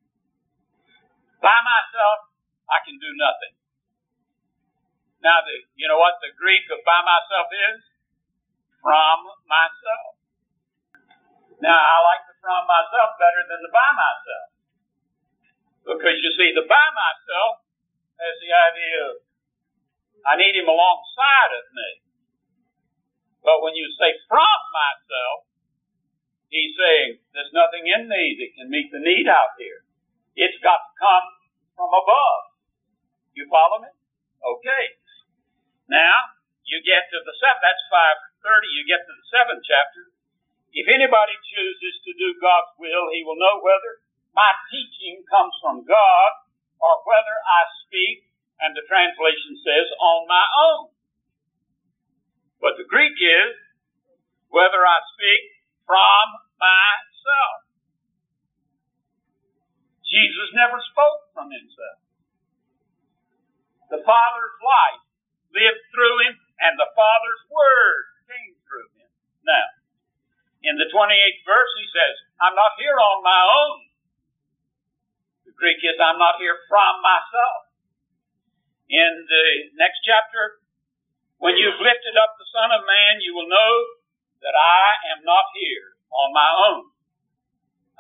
By 1.39 1.55
myself, 1.55 2.35
I 2.67 2.83
can 2.83 2.99
do 2.99 3.15
nothing. 3.15 3.55
Now, 5.23 5.43
the 5.47 5.55
you 5.79 5.87
know 5.87 5.99
what 5.99 6.19
the 6.19 6.35
Greek 6.35 6.67
of 6.75 6.83
by 6.83 6.99
myself 7.07 7.47
is? 7.55 7.79
From 8.83 9.19
myself. 9.47 10.19
Now, 11.63 11.79
I 11.79 11.97
like 12.11 12.23
the 12.27 12.35
from 12.43 12.67
myself 12.67 13.19
better 13.19 13.43
than 13.51 13.63
the 13.63 13.71
by 13.75 13.91
myself. 13.95 14.49
Because 15.87 16.19
you 16.23 16.31
see, 16.39 16.55
the 16.55 16.67
by 16.67 16.87
myself 16.95 17.63
has 18.19 18.35
the 18.43 18.51
idea 18.51 18.97
of 19.11 19.23
I 20.27 20.39
need 20.39 20.55
him 20.59 20.67
alongside 20.67 21.53
of 21.55 21.67
me. 21.75 21.91
But 23.43 23.63
when 23.63 23.79
you 23.79 23.87
say 23.95 24.15
from 24.27 24.59
myself, 24.75 25.47
he's 26.51 26.75
saying 26.75 27.23
there's 27.33 27.55
nothing 27.55 27.87
in 27.87 28.11
me 28.11 28.37
that 28.43 28.55
can 28.59 28.69
meet 28.73 28.91
the 28.91 29.03
need 29.03 29.31
out 29.31 29.55
here. 29.59 29.87
It's 30.35 30.59
got 30.63 30.79
to 30.79 30.93
come 30.99 31.27
from 31.79 31.91
above. 31.91 32.43
You 33.35 33.47
follow 33.47 33.83
me? 33.87 33.91
Okay. 34.43 34.85
Now, 35.89 36.37
you 36.69 36.85
get 36.85 37.09
to 37.09 37.19
the 37.25 37.35
seventh, 37.41 37.65
that's 37.65 37.85
530, 38.45 38.77
you 38.77 38.85
get 38.85 39.01
to 39.01 39.15
the 39.15 39.29
seventh 39.33 39.65
chapter. 39.65 40.13
If 40.77 40.85
anybody 40.85 41.33
chooses 41.49 41.95
to 42.05 42.13
do 42.13 42.37
God's 42.45 42.77
will, 42.77 43.09
he 43.09 43.25
will 43.25 43.41
know 43.41 43.65
whether 43.65 44.05
my 44.37 44.53
teaching 44.69 45.25
comes 45.33 45.57
from 45.65 45.89
God 45.89 46.31
or 46.77 46.93
whether 47.09 47.37
I 47.49 47.61
speak, 47.89 48.28
and 48.63 48.75
the 48.75 48.85
translation 48.87 49.55
says, 49.63 49.87
on 50.03 50.27
my 50.27 50.47
own. 50.71 50.85
But 52.59 52.75
the 52.75 52.89
Greek 52.91 53.15
is, 53.15 53.55
whether 54.51 54.83
I 54.83 54.99
speak 55.15 55.43
from 55.87 56.27
myself. 56.59 57.69
Jesus 60.09 60.49
never 60.57 60.81
spoke 60.91 61.31
from 61.37 61.53
himself. 61.53 62.01
The 63.93 64.03
Father's 64.05 64.59
life 64.61 65.05
lived 65.53 65.85
through 65.93 66.17
him, 66.29 66.35
and 66.61 66.75
the 66.77 66.91
Father's 66.97 67.43
word 67.49 68.03
came 68.29 68.57
through 68.65 68.89
him. 69.01 69.09
Now, 69.45 69.69
in 70.65 70.75
the 70.77 70.91
28th 70.91 71.43
verse, 71.47 71.73
he 71.79 71.87
says, 71.93 72.15
I'm 72.43 72.57
not 72.57 72.77
here 72.81 72.97
on 72.97 73.19
my 73.23 73.43
own. 73.47 73.79
The 75.49 75.55
Greek 75.57 75.81
is, 75.85 75.97
I'm 76.01 76.21
not 76.21 76.41
here 76.41 76.57
from 76.69 77.01
myself. 77.01 77.68
In 78.89 79.13
the 79.29 79.47
next 79.77 80.01
chapter, 80.01 80.65
when 81.37 81.61
you've 81.61 81.77
lifted 81.77 82.17
up 82.17 82.41
the 82.41 82.49
Son 82.49 82.73
of 82.73 82.89
Man, 82.89 83.21
you 83.21 83.37
will 83.37 83.49
know 83.49 83.75
that 84.41 84.57
I 84.57 85.13
am 85.13 85.21
not 85.29 85.45
here 85.53 85.93
on 86.09 86.33
my 86.33 86.51
own. 86.73 86.83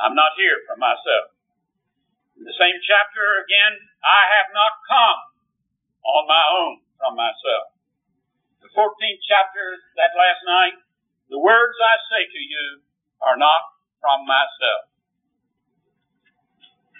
I'm 0.01 0.17
not 0.17 0.33
here 0.41 0.65
for 0.65 0.81
myself. 0.81 1.37
In 2.41 2.47
the 2.49 2.57
same 2.57 2.79
chapter 2.87 3.43
again, 3.45 3.77
I 4.01 4.23
have 4.39 4.49
not 4.55 4.73
come 4.89 5.21
on 6.09 6.25
my 6.25 6.45
own 6.57 6.73
from 6.97 7.19
myself. 7.19 7.75
The 8.65 8.71
14th 8.73 9.23
chapter, 9.27 9.67
that 9.99 10.17
last 10.17 10.43
night, 10.47 10.77
the 11.29 11.39
words 11.39 11.77
I 11.83 12.01
say 12.09 12.23
to 12.31 12.41
you 12.41 12.67
are 13.21 13.37
not 13.37 13.63
from 14.01 14.25
myself. 14.25 14.89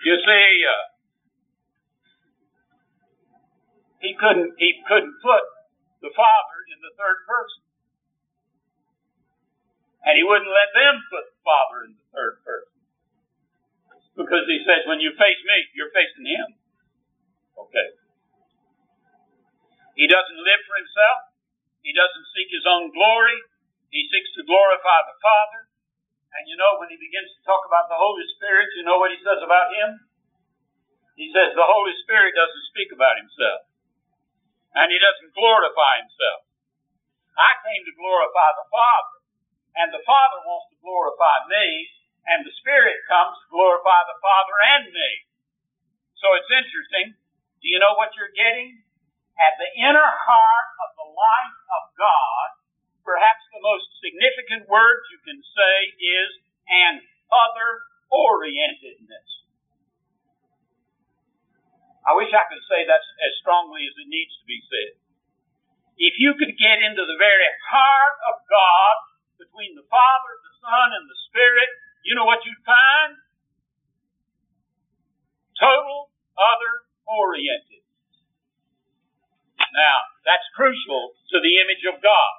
You 0.05 0.15
see, 0.21 0.47
uh, 0.67 0.98
he 4.01 4.15
couldn't 4.15 4.55
he 4.59 4.83
couldn't 4.87 5.17
put 5.23 5.45
the 6.03 6.13
Father 6.15 6.59
in 6.71 6.79
the 6.83 6.95
third 6.95 7.19
person, 7.27 7.63
and 10.07 10.15
he 10.15 10.23
wouldn't 10.23 10.51
let 10.51 10.71
them 10.75 11.03
put 11.11 11.25
the 11.31 11.41
Father 11.43 11.79
in 11.87 11.91
the 11.99 12.09
third 12.15 12.35
person 12.47 12.79
because 14.19 14.51
he 14.51 14.59
says, 14.67 14.83
when 14.91 14.99
you 14.99 15.15
face 15.15 15.39
me, 15.47 15.59
you're 15.79 15.95
facing 15.95 16.27
him. 16.27 16.59
Okay. 17.55 17.89
He 19.95 20.11
doesn't 20.11 20.43
live 20.43 20.63
for 20.67 20.75
himself. 20.75 21.19
He 21.87 21.95
doesn't 21.95 22.27
seek 22.35 22.51
his 22.51 22.67
own 22.67 22.91
glory. 22.91 23.39
He 23.95 24.11
seeks 24.11 24.35
to 24.35 24.43
glorify 24.43 25.07
the 25.07 25.17
Father. 25.23 25.71
And 26.35 26.51
you 26.51 26.59
know, 26.59 26.83
when 26.83 26.91
he 26.91 26.99
begins 26.99 27.31
to 27.31 27.41
talk 27.47 27.63
about 27.63 27.87
the 27.87 27.97
Holy 27.97 28.27
Spirit, 28.37 28.75
you 28.75 28.83
know 28.83 28.99
what 28.99 29.15
he 29.15 29.23
says 29.23 29.39
about 29.39 29.71
him? 29.71 30.03
He 31.15 31.31
says 31.31 31.55
the 31.55 31.67
Holy 31.67 31.95
Spirit 32.03 32.35
doesn't 32.35 32.67
speak 32.75 32.91
about 32.91 33.23
himself. 33.23 33.68
And 34.77 34.93
he 34.93 34.99
doesn't 35.01 35.37
glorify 35.37 36.05
himself. 36.05 36.45
I 37.39 37.57
came 37.65 37.87
to 37.87 37.95
glorify 37.95 38.51
the 38.59 38.69
Father. 38.69 39.17
And 39.79 39.89
the 39.95 40.05
Father 40.05 40.43
wants 40.45 40.75
to 40.75 40.83
glorify 40.83 41.47
me. 41.47 41.93
And 42.29 42.45
the 42.45 42.55
Spirit 42.61 42.99
comes 43.09 43.39
to 43.41 43.55
glorify 43.55 44.05
the 44.05 44.19
Father 44.21 44.57
and 44.77 44.85
me. 44.93 45.11
So 46.21 46.35
it's 46.37 46.51
interesting. 46.51 47.17
Do 47.63 47.67
you 47.71 47.79
know 47.81 47.97
what 47.97 48.13
you're 48.19 48.35
getting? 48.35 48.85
At 49.39 49.55
the 49.57 49.71
inner 49.79 50.11
heart 50.11 50.69
of 50.83 50.91
the 50.99 51.09
life 51.15 51.59
of 51.79 51.83
God 51.95 52.59
perhaps 53.09 53.41
the 53.57 53.65
most 53.65 53.89
significant 54.05 54.69
word 54.69 55.01
you 55.09 55.19
can 55.25 55.41
say 55.41 55.77
is 55.97 56.31
an 56.69 57.01
other 57.33 57.89
orientedness. 58.13 59.29
I 62.09 62.17
wish 62.17 62.33
I 62.33 62.49
could 62.49 62.65
say 62.65 62.89
that 62.89 63.05
as 63.05 63.33
strongly 63.45 63.85
as 63.85 63.93
it 64.01 64.09
needs 64.09 64.33
to 64.41 64.47
be 64.49 64.65
said. 64.65 64.97
If 66.01 66.17
you 66.17 66.33
could 66.41 66.57
get 66.57 66.81
into 66.81 67.05
the 67.05 67.21
very 67.21 67.45
heart 67.69 68.17
of 68.33 68.41
God 68.49 68.97
between 69.37 69.77
the 69.77 69.85
Father, 69.93 70.33
the 70.41 70.55
Son, 70.65 70.89
and 70.97 71.05
the 71.05 71.21
Spirit, 71.29 71.69
you 72.09 72.17
know 72.17 72.25
what 72.25 72.41
you'd 72.49 72.65
find? 72.65 73.21
Total 75.61 76.09
other 76.39 76.89
oriented. 77.05 77.85
Now, 79.75 79.99
that's 80.25 80.49
crucial 80.57 81.13
to 81.35 81.37
the 81.45 81.55
image 81.61 81.85
of 81.93 82.01
God. 82.01 82.35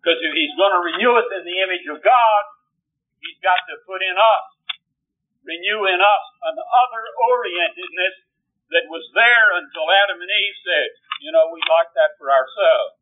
Because 0.00 0.22
if 0.22 0.32
he's 0.32 0.54
going 0.56 0.72
to 0.72 0.82
renew 0.84 1.12
us 1.18 1.28
in 1.34 1.44
the 1.44 1.58
image 1.60 1.84
of 1.92 2.00
God, 2.00 2.42
he's 3.20 3.40
got 3.42 3.58
to 3.68 3.74
put 3.84 4.00
in 4.00 4.16
us, 4.16 4.46
renew 5.44 5.86
in 5.88 6.00
us 6.00 6.24
an 6.48 6.56
other 6.56 7.04
orientedness 7.28 8.16
that 8.72 8.88
was 8.88 9.04
there 9.12 9.60
until 9.60 9.86
Adam 10.04 10.18
and 10.20 10.32
Eve 10.32 10.58
said, 10.64 10.90
you 11.20 11.30
know, 11.30 11.52
we 11.52 11.60
like 11.68 11.92
that 11.94 12.16
for 12.16 12.32
ourselves. 12.32 12.98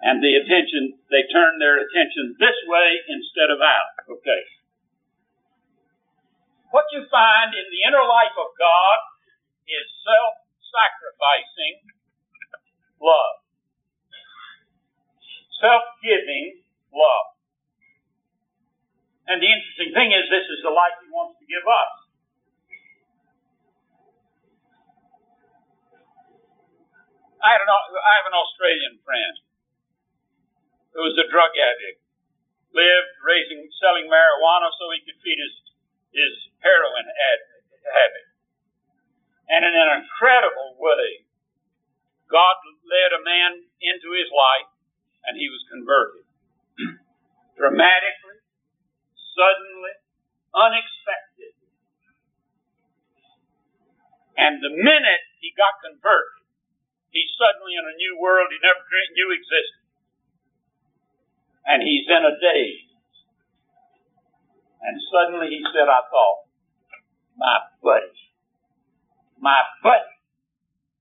And 0.00 0.24
the 0.24 0.32
attention, 0.40 0.96
they 1.12 1.28
turned 1.28 1.60
their 1.60 1.76
attention 1.76 2.38
this 2.40 2.56
way 2.70 2.88
instead 3.12 3.52
of 3.52 3.60
out. 3.60 3.92
Okay. 4.08 4.42
What 6.72 6.88
you 6.94 7.04
find 7.10 7.52
in 7.52 7.66
the 7.68 7.82
inner 7.84 8.06
life 8.06 8.32
of 8.38 8.48
God 8.56 8.98
is 9.68 9.84
self-sacrificing 10.06 11.92
love 13.02 13.40
self-giving 15.60 16.64
love. 16.88 17.28
And 19.30 19.38
the 19.38 19.46
interesting 19.46 19.94
thing 19.94 20.10
is, 20.10 20.26
this 20.26 20.42
is 20.42 20.58
the 20.66 20.74
life 20.74 20.98
He 20.98 21.06
wants 21.14 21.38
to 21.38 21.46
give 21.46 21.62
us. 21.62 21.92
I, 27.38 27.56
an, 27.56 27.70
I 27.70 28.12
have 28.20 28.26
an 28.26 28.36
Australian 28.36 28.98
friend 29.06 29.34
who 30.92 31.06
was 31.06 31.14
a 31.16 31.30
drug 31.30 31.54
addict, 31.54 32.02
lived 32.74 33.14
raising, 33.22 33.64
selling 33.80 34.10
marijuana 34.10 34.68
so 34.76 34.90
he 34.92 35.00
could 35.06 35.16
feed 35.22 35.38
his, 35.38 35.54
his 36.10 36.34
heroin 36.60 37.06
habit. 37.86 38.26
And 39.46 39.62
in 39.64 39.74
an 39.74 40.04
incredible 40.04 40.76
way, 40.76 41.24
God 42.30 42.58
led 42.86 43.10
a 43.14 43.22
man 43.24 43.62
into 43.82 44.14
his 44.14 44.30
life 44.30 44.70
and 45.26 45.34
he 45.34 45.50
was 45.50 45.62
converted. 45.70 46.26
Dramatically, 47.58 48.29
suddenly, 49.40 49.96
unexpected. 50.52 51.56
And 54.36 54.60
the 54.60 54.72
minute 54.72 55.24
he 55.40 55.56
got 55.56 55.80
converted, 55.80 56.44
he's 57.08 57.32
suddenly 57.40 57.72
in 57.76 57.88
a 57.88 57.96
new 57.96 58.20
world 58.20 58.52
he 58.52 58.60
never 58.60 58.84
knew 59.16 59.32
existed. 59.32 59.84
And 61.64 61.80
he's 61.80 62.08
in 62.08 62.24
a 62.24 62.34
daze. 62.36 62.88
And 64.80 64.96
suddenly 65.12 65.52
he 65.52 65.60
said, 65.72 65.88
I 65.88 66.04
thought, 66.08 66.48
my 67.36 67.56
buddy, 67.84 68.20
my 69.36 69.60
buddy, 69.84 70.16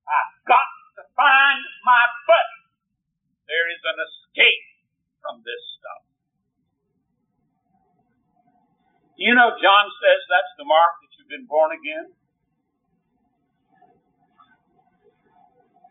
I've 0.04 0.36
got 0.48 0.70
to 1.00 1.04
find 1.16 1.64
my 1.84 2.04
buddy. 2.28 2.60
There 3.48 3.72
is 3.72 3.82
an 3.88 3.98
escape 4.04 4.68
from 5.24 5.40
this 5.48 5.64
stuff. 5.80 6.09
You 9.20 9.36
know, 9.36 9.52
John 9.60 9.86
says 10.00 10.20
that's 10.32 10.56
the 10.56 10.64
mark 10.64 10.96
that 11.04 11.12
you've 11.20 11.28
been 11.28 11.44
born 11.44 11.76
again. 11.76 12.08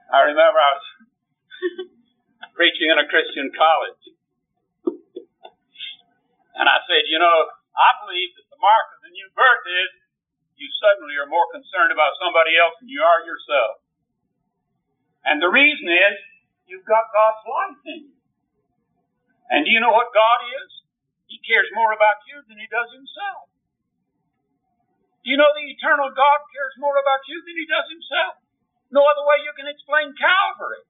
I 0.08 0.32
remember 0.32 0.56
I 0.56 0.72
was 0.80 0.88
preaching 2.56 2.88
in 2.88 2.96
a 2.96 3.04
Christian 3.04 3.52
college. 3.52 4.02
And 6.56 6.72
I 6.72 6.80
said, 6.88 7.04
you 7.12 7.20
know, 7.20 7.36
I 7.76 7.90
believe 8.00 8.32
that 8.40 8.48
the 8.48 8.56
mark 8.56 8.96
of 8.96 9.04
the 9.04 9.12
new 9.12 9.28
birth 9.36 9.64
is 9.76 9.92
you 10.56 10.72
suddenly 10.80 11.20
are 11.20 11.28
more 11.28 11.52
concerned 11.52 11.92
about 11.92 12.16
somebody 12.16 12.56
else 12.56 12.80
than 12.80 12.88
you 12.88 13.04
are 13.04 13.28
yourself. 13.28 13.84
And 15.28 15.44
the 15.44 15.52
reason 15.52 15.84
is 15.84 16.16
you've 16.64 16.88
got 16.88 17.12
God's 17.12 17.44
life 17.44 17.80
in 17.92 18.00
you. 18.08 18.16
And 19.52 19.68
do 19.68 19.70
you 19.70 19.84
know 19.84 19.92
what 19.92 20.16
God 20.16 20.48
is? 20.48 20.77
He 21.28 21.38
cares 21.44 21.68
more 21.76 21.92
about 21.92 22.24
you 22.24 22.40
than 22.48 22.56
he 22.56 22.68
does 22.72 22.88
himself. 22.90 23.52
Do 25.22 25.28
you 25.28 25.36
know 25.36 25.52
the 25.52 25.68
eternal 25.68 26.08
God 26.08 26.40
cares 26.48 26.74
more 26.80 26.96
about 26.96 27.20
you 27.28 27.44
than 27.44 27.52
he 27.52 27.68
does 27.68 27.84
himself? 27.92 28.40
No 28.88 29.04
other 29.04 29.24
way 29.28 29.44
you 29.44 29.52
can 29.52 29.68
explain 29.68 30.16
Calvary. 30.16 30.88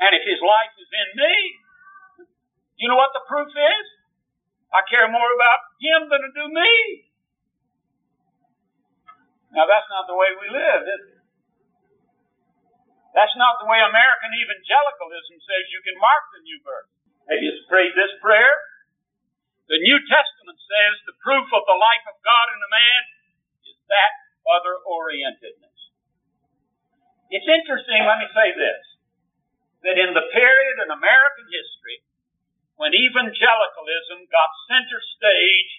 And 0.00 0.16
if 0.16 0.24
his 0.24 0.40
life 0.40 0.72
is 0.80 0.88
in 0.88 1.08
me, 1.20 1.36
you 2.80 2.88
know 2.88 2.96
what 2.96 3.12
the 3.12 3.22
proof 3.28 3.52
is? 3.52 3.86
I 4.72 4.80
care 4.88 5.04
more 5.12 5.30
about 5.36 5.60
him 5.76 6.08
than 6.08 6.24
I 6.24 6.30
do 6.32 6.44
me. 6.48 6.72
Now 9.52 9.68
that's 9.68 9.92
not 9.92 10.08
the 10.08 10.16
way 10.16 10.32
we 10.40 10.48
live, 10.48 10.82
is 10.88 11.02
it? 11.12 11.20
That's 13.12 13.36
not 13.36 13.60
the 13.60 13.68
way 13.68 13.76
American 13.84 14.32
evangelicalism 14.32 15.36
says 15.44 15.68
you 15.68 15.84
can 15.84 16.00
mark 16.00 16.24
the 16.32 16.40
new 16.48 16.58
birth. 16.64 16.88
Have 17.30 17.42
you 17.42 17.52
prayed 17.70 17.94
this 17.94 18.10
prayer? 18.18 18.50
The 19.70 19.78
New 19.78 19.98
Testament 20.10 20.58
says 20.58 20.94
the 21.06 21.18
proof 21.22 21.46
of 21.54 21.62
the 21.64 21.78
life 21.78 22.04
of 22.10 22.18
God 22.26 22.46
in 22.50 22.60
a 22.60 22.70
man 22.70 23.02
is 23.70 23.78
that 23.86 24.12
other 24.58 24.82
orientedness. 24.82 25.78
It's 27.30 27.46
interesting, 27.46 28.04
let 28.04 28.20
me 28.20 28.28
say 28.34 28.52
this, 28.52 28.82
that 29.86 29.96
in 29.96 30.12
the 30.12 30.26
period 30.34 30.76
in 30.82 30.90
American 30.90 31.46
history 31.48 32.02
when 32.76 32.92
evangelicalism 32.92 34.26
got 34.28 34.50
center 34.66 35.00
stage 35.16 35.72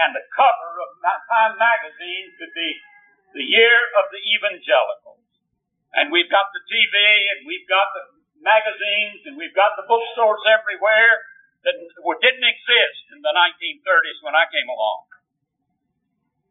and 0.00 0.16
the 0.16 0.24
cover 0.32 0.72
of 0.80 0.88
Time 1.28 1.60
magazine 1.60 2.32
to 2.40 2.46
be 2.56 2.68
the 3.36 3.44
year 3.44 3.78
of 4.00 4.08
the 4.10 4.22
evangelicals. 4.32 5.24
And 5.92 6.08
we've 6.08 6.32
got 6.32 6.48
the 6.56 6.64
TV 6.64 6.96
and 6.96 7.44
we've 7.44 7.68
got 7.68 7.92
the 7.92 8.15
magazines 8.40 9.24
and 9.26 9.34
we've 9.36 9.54
got 9.56 9.76
the 9.76 9.86
bookstores 9.88 10.44
everywhere 10.48 11.22
that 11.66 11.74
didn't 11.76 12.46
exist 12.46 13.02
in 13.10 13.18
the 13.20 13.34
1930s 13.34 14.18
when 14.22 14.38
I 14.38 14.46
came 14.54 14.70
along. 14.70 15.06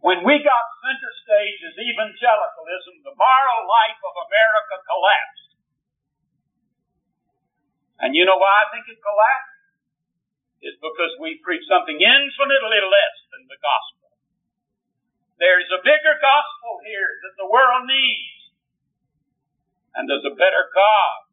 When 0.03 0.19
we 0.21 0.37
got 0.43 0.63
center 0.85 1.13
stage 1.25 1.59
as 1.65 1.75
evangelicalism, 1.79 3.01
the 3.01 3.15
moral 3.15 3.61
life 3.65 4.01
of 4.05 4.13
America 4.27 4.75
collapsed. 4.85 5.51
And 8.05 8.13
you 8.13 8.27
know 8.27 8.37
why 8.37 8.53
I 8.53 8.75
think 8.75 8.85
it 8.91 8.99
collapsed? 9.01 9.55
Is 10.61 10.77
because 10.77 11.13
we 11.21 11.41
preach 11.41 11.63
something 11.65 11.95
infinitely 11.95 12.81
less 12.85 13.17
than 13.33 13.49
the 13.49 13.57
gospel. 13.57 14.13
There's 15.41 15.69
a 15.73 15.81
bigger 15.81 16.15
gospel 16.21 16.85
here 16.85 17.11
that 17.25 17.35
the 17.39 17.49
world 17.49 17.89
needs. 17.89 18.35
And 19.95 20.05
there's 20.05 20.27
a 20.27 20.37
better 20.37 20.63
God 20.69 21.24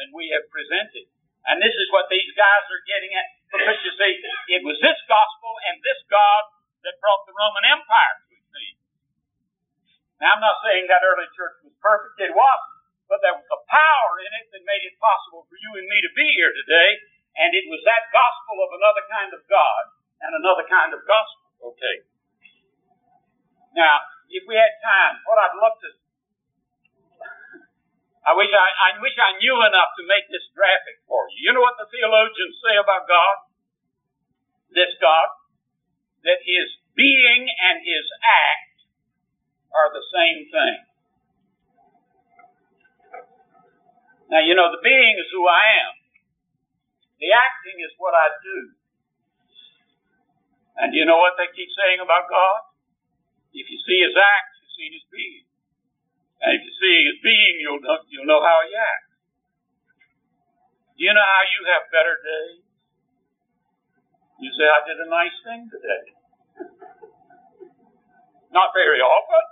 than 0.00 0.16
we 0.16 0.32
have 0.32 0.48
presented. 0.48 1.04
And 1.44 1.60
this 1.60 1.76
is 1.76 1.88
what 1.92 2.08
these 2.08 2.32
guys 2.32 2.64
are 2.72 2.84
getting 2.88 3.12
at. 3.12 3.28
Because 3.52 3.80
you 3.84 3.92
see, 3.92 4.12
it 4.56 4.62
was 4.64 4.80
this 4.80 4.96
gospel 5.04 5.52
and 5.68 5.76
this 5.84 6.00
God 6.08 6.42
that 6.88 6.96
brought 7.04 7.28
the 7.28 7.36
Roman 7.36 7.64
Empire 7.68 8.16
to 8.24 8.32
its 8.32 8.48
knees. 8.48 8.80
Now, 10.20 10.36
I'm 10.36 10.44
not 10.44 10.60
saying 10.64 10.88
that 10.88 11.04
early 11.04 11.28
church 11.36 11.60
was 11.64 11.76
perfect. 11.80 12.16
It 12.20 12.32
wasn't. 12.32 12.76
But 13.10 13.20
there 13.26 13.34
was 13.34 13.48
a 13.50 13.60
power 13.66 14.12
in 14.22 14.30
it 14.38 14.46
that 14.54 14.62
made 14.62 14.86
it 14.86 14.94
possible 15.02 15.44
for 15.50 15.56
you 15.58 15.70
and 15.82 15.86
me 15.90 15.98
to 15.98 16.12
be 16.14 16.28
here 16.38 16.52
today. 16.54 16.90
And 17.36 17.52
it 17.56 17.66
was 17.66 17.82
that 17.88 18.08
gospel 18.14 18.62
of 18.62 18.70
another 18.70 19.04
kind 19.10 19.32
of 19.34 19.42
God 19.50 19.82
and 20.22 20.32
another 20.36 20.64
kind 20.70 20.94
of 20.94 21.02
gospel. 21.04 21.74
Okay. 21.74 22.06
Now, 23.74 24.02
if 24.30 24.46
we 24.46 24.54
had 24.54 24.70
time, 24.78 25.18
what 25.26 25.42
I'd 25.42 25.58
love 25.58 25.74
to 25.82 25.90
I 28.20 28.36
wish 28.36 28.52
I, 28.52 28.68
I 28.92 29.00
wish 29.00 29.16
I 29.16 29.40
knew 29.40 29.56
enough 29.56 29.90
to 29.96 30.02
make 30.04 30.28
this 30.28 30.44
graphic 30.52 31.00
for 31.08 31.24
you. 31.32 31.48
You 31.48 31.50
know 31.56 31.64
what 31.64 31.80
the 31.80 31.88
theologians 31.88 32.60
say 32.60 32.76
about 32.76 33.08
God? 33.08 33.36
This 34.70 34.92
God? 35.00 35.40
that 36.24 36.44
his 36.44 36.68
being 36.92 37.48
and 37.48 37.80
his 37.80 38.06
act 38.20 38.76
are 39.72 39.88
the 39.92 40.04
same 40.12 40.40
thing. 40.52 40.78
Now, 44.28 44.42
you 44.44 44.54
know, 44.54 44.70
the 44.70 44.82
being 44.84 45.16
is 45.18 45.26
who 45.34 45.42
I 45.48 45.64
am. 45.82 45.94
The 47.18 47.34
acting 47.34 47.78
is 47.82 47.92
what 47.98 48.14
I 48.14 48.26
do. 48.40 48.58
And 50.80 50.94
you 50.94 51.04
know 51.04 51.18
what 51.18 51.34
they 51.36 51.50
keep 51.52 51.68
saying 51.74 52.00
about 52.00 52.30
God? 52.30 52.60
If 53.52 53.66
you 53.66 53.78
see 53.82 54.00
his 54.00 54.14
act, 54.14 54.48
you've 54.62 54.74
seen 54.78 54.92
his 54.94 55.06
being. 55.10 55.49
And 56.40 56.56
if 56.56 56.60
you 56.64 56.72
see 56.72 56.96
his 57.04 57.20
being, 57.20 57.60
you'll 57.60 57.84
know, 57.84 58.00
you'll 58.08 58.28
know 58.28 58.40
how 58.40 58.64
he 58.64 58.72
acts. 58.72 59.12
You 60.96 61.12
know 61.12 61.24
how 61.24 61.44
you 61.48 61.60
have 61.68 61.92
better 61.92 62.16
days? 62.16 62.64
You 64.40 64.48
say, 64.56 64.64
I 64.64 64.80
did 64.88 64.96
a 65.04 65.08
nice 65.08 65.36
thing 65.44 65.68
today. 65.68 66.04
Not 68.56 68.72
very 68.72 69.04
often. 69.04 69.44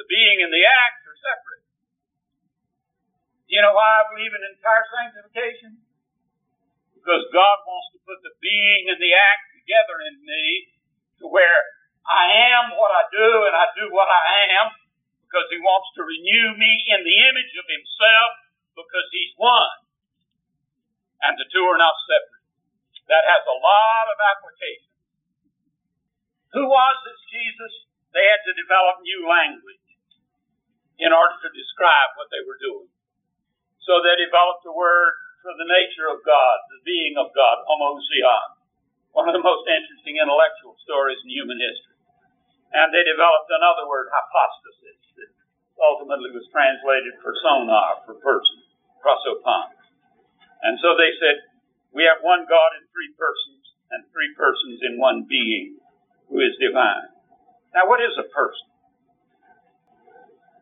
The 0.00 0.08
being 0.08 0.40
and 0.40 0.48
the 0.48 0.64
act 0.64 1.04
are 1.04 1.20
separate. 1.20 1.64
You 3.52 3.60
know 3.60 3.76
why 3.76 4.00
I 4.00 4.08
believe 4.08 4.32
in 4.32 4.40
entire 4.40 4.86
sanctification? 4.88 5.84
Because 6.96 7.28
God 7.28 7.56
wants 7.68 7.92
to 7.92 7.98
put 8.08 8.24
the 8.24 8.32
being 8.40 8.88
and 8.88 8.96
the 8.96 9.12
act 9.12 9.44
together 9.52 9.96
in 10.08 10.16
me 10.24 10.44
to 11.20 11.28
where 11.28 11.60
I 12.08 12.56
am 12.56 12.72
what 12.80 12.88
I 12.88 13.04
do 13.12 13.28
and 13.44 13.52
I 13.52 13.68
do 13.76 13.92
what 13.92 14.08
I 14.08 14.48
am 14.64 14.79
because 15.30 15.46
He 15.54 15.62
wants 15.62 15.94
to 15.94 16.02
renew 16.02 16.58
me 16.58 16.72
in 16.90 17.06
the 17.06 17.16
image 17.30 17.54
of 17.54 17.70
Himself 17.70 18.30
because 18.74 19.06
He's 19.14 19.38
one. 19.38 19.78
And 21.22 21.38
the 21.38 21.46
two 21.54 21.62
are 21.62 21.78
not 21.78 21.94
separate 22.10 22.40
that 23.10 23.26
has 23.26 23.42
a 23.42 23.58
lot 23.58 24.06
of 24.06 24.18
application. 24.22 24.94
Who 26.54 26.64
was 26.70 26.96
this 27.02 27.18
Jesus? 27.34 27.74
They 28.14 28.22
had 28.22 28.42
to 28.46 28.54
develop 28.54 29.02
new 29.02 29.26
language 29.26 29.86
in 31.02 31.10
order 31.10 31.34
to 31.42 31.50
describe 31.50 32.14
what 32.14 32.30
they 32.30 32.42
were 32.46 32.58
doing. 32.62 32.90
So 33.82 33.98
they 33.98 34.14
developed 34.14 34.62
a 34.66 34.74
word 34.74 35.14
for 35.42 35.54
the 35.58 35.66
nature 35.66 36.06
of 36.06 36.22
God, 36.22 36.56
the 36.70 36.82
being 36.86 37.18
of 37.18 37.34
God, 37.34 37.66
homoousios, 37.66 38.62
one 39.10 39.26
of 39.26 39.34
the 39.34 39.42
most 39.42 39.66
interesting 39.66 40.22
intellectual 40.22 40.78
stories 40.86 41.18
in 41.26 41.34
human 41.34 41.58
history. 41.58 41.98
And 42.70 42.94
they 42.94 43.02
developed 43.02 43.50
another 43.50 43.90
word, 43.90 44.06
hypostasis, 44.14 44.99
ultimately 45.80 46.30
was 46.30 46.44
translated 46.52 47.16
persona, 47.24 48.04
for 48.04 48.20
person, 48.20 48.60
prosopon. 49.00 49.72
And 50.62 50.76
so 50.84 50.92
they 50.94 51.12
said, 51.16 51.40
we 51.96 52.04
have 52.04 52.20
one 52.22 52.44
God 52.44 52.70
in 52.78 52.84
three 52.92 53.10
persons 53.16 53.64
and 53.90 54.06
three 54.12 54.30
persons 54.36 54.78
in 54.86 55.00
one 55.00 55.26
being 55.26 55.80
who 56.28 56.38
is 56.38 56.54
divine. 56.60 57.10
Now, 57.74 57.90
what 57.90 57.98
is 57.98 58.14
a 58.20 58.28
person? 58.30 58.68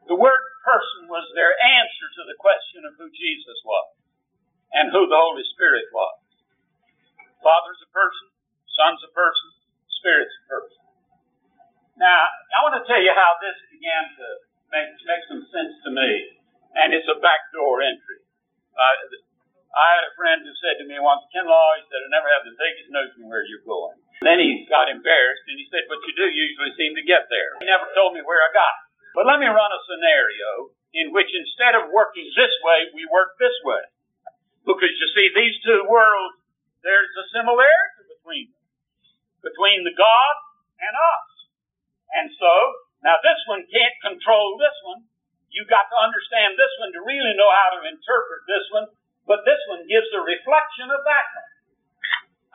The 0.09 0.17
word 0.17 0.45
person 0.65 1.13
was 1.13 1.29
their 1.37 1.53
answer 1.53 2.07
to 2.17 2.23
the 2.25 2.39
question 2.41 2.89
of 2.89 2.97
who 2.97 3.13
Jesus 3.13 3.59
was 3.65 3.89
and 4.73 4.89
who 4.89 5.05
the 5.05 5.21
Holy 5.21 5.45
Spirit 5.53 5.85
was. 5.93 6.17
Father's 7.45 7.81
a 7.85 7.91
person, 7.93 8.27
Son's 8.73 9.03
a 9.05 9.13
person, 9.13 9.49
Spirit's 10.01 10.33
a 10.33 10.45
person. 10.49 10.81
Now, 12.01 12.21
I 12.57 12.59
want 12.65 12.79
to 12.81 12.87
tell 12.89 13.01
you 13.01 13.13
how 13.13 13.37
this 13.43 13.59
began 13.69 14.05
to 14.17 14.27
make, 14.73 14.91
make 15.05 15.25
some 15.29 15.45
sense 15.53 15.75
to 15.85 15.91
me, 15.93 16.11
and 16.77 16.93
it's 16.93 17.09
a 17.09 17.19
backdoor 17.19 17.83
entry. 17.83 18.21
Uh, 18.77 18.95
I 19.75 19.89
had 20.01 20.05
a 20.09 20.17
friend 20.17 20.41
who 20.43 20.55
said 20.65 20.81
to 20.81 20.87
me 20.89 20.97
once, 20.97 21.23
Kinlaw, 21.31 21.69
he 21.79 21.85
said, 21.93 22.01
I 22.03 22.09
never 22.09 22.29
have 22.33 22.45
the 22.49 22.57
vaguest 22.57 22.89
notion 22.89 23.29
where 23.29 23.45
you're 23.45 23.65
going. 23.69 24.01
Then 24.25 24.41
he 24.41 24.67
got 24.67 24.91
embarrassed 24.91 25.47
and 25.47 25.61
he 25.61 25.69
said, 25.71 25.87
but 25.87 26.03
you 26.09 26.13
do 26.17 26.27
usually 26.27 26.73
seem 26.75 26.97
to 26.99 27.05
get 27.05 27.29
there. 27.31 27.53
He 27.63 27.69
never 27.69 27.87
told 27.95 28.17
me 28.17 28.25
where 28.25 28.41
I 28.43 28.51
got. 28.51 28.75
But 29.15 29.29
let 29.29 29.39
me 29.39 29.47
run 29.47 29.71
a 29.71 29.81
scenario 29.87 30.73
in 30.97 31.13
which 31.13 31.31
instead 31.31 31.77
of 31.77 31.93
working 31.93 32.27
this 32.33 32.55
way, 32.65 32.91
we 32.97 33.05
work 33.13 33.37
this 33.37 33.55
way. 33.63 33.85
Because 34.65 34.93
you 34.93 35.09
see, 35.15 35.27
these 35.37 35.57
two 35.63 35.87
worlds, 35.87 36.41
there's 36.83 37.13
a 37.15 37.27
similarity 37.31 38.09
between 38.09 38.51
them, 38.51 38.67
between 39.45 39.85
the 39.85 39.95
God 39.95 40.35
and 40.81 40.95
us. 40.97 41.29
And 42.17 42.27
so, 42.35 42.53
now 43.05 43.17
this 43.23 43.41
one 43.47 43.63
can't 43.69 43.97
control 44.03 44.59
this 44.59 44.75
one. 44.85 45.07
You've 45.49 45.71
got 45.71 45.89
to 45.89 45.99
understand 45.99 46.59
this 46.61 46.73
one 46.83 46.93
to 46.93 47.01
really 47.03 47.33
know 47.35 47.49
how 47.49 47.79
to 47.79 47.89
interpret 47.89 48.45
this 48.47 48.67
one 48.75 48.87
but 49.29 49.45
this 49.45 49.61
one 49.69 49.85
gives 49.85 50.09
a 50.17 50.25
reflection 50.25 50.89
of 50.89 51.05
that 51.05 51.27
one. 51.37 51.53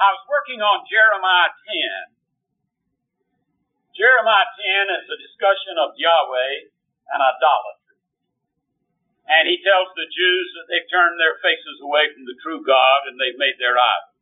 I 0.01 0.09
was 0.17 0.25
working 0.25 0.57
on 0.57 0.89
Jeremiah 0.89 1.53
10. 1.53 2.17
Jeremiah 3.93 4.49
10 4.57 4.89
is 4.89 5.05
a 5.05 5.21
discussion 5.21 5.77
of 5.77 5.93
Yahweh 5.93 6.73
and 7.13 7.21
idolatry. 7.21 8.01
And 9.29 9.45
he 9.45 9.61
tells 9.61 9.93
the 9.93 10.09
Jews 10.09 10.47
that 10.57 10.65
they've 10.73 10.89
turned 10.89 11.21
their 11.21 11.37
faces 11.45 11.77
away 11.85 12.09
from 12.09 12.25
the 12.25 12.35
true 12.41 12.65
God 12.65 13.05
and 13.05 13.21
they've 13.21 13.37
made 13.37 13.61
their 13.61 13.77
idols. 13.77 14.17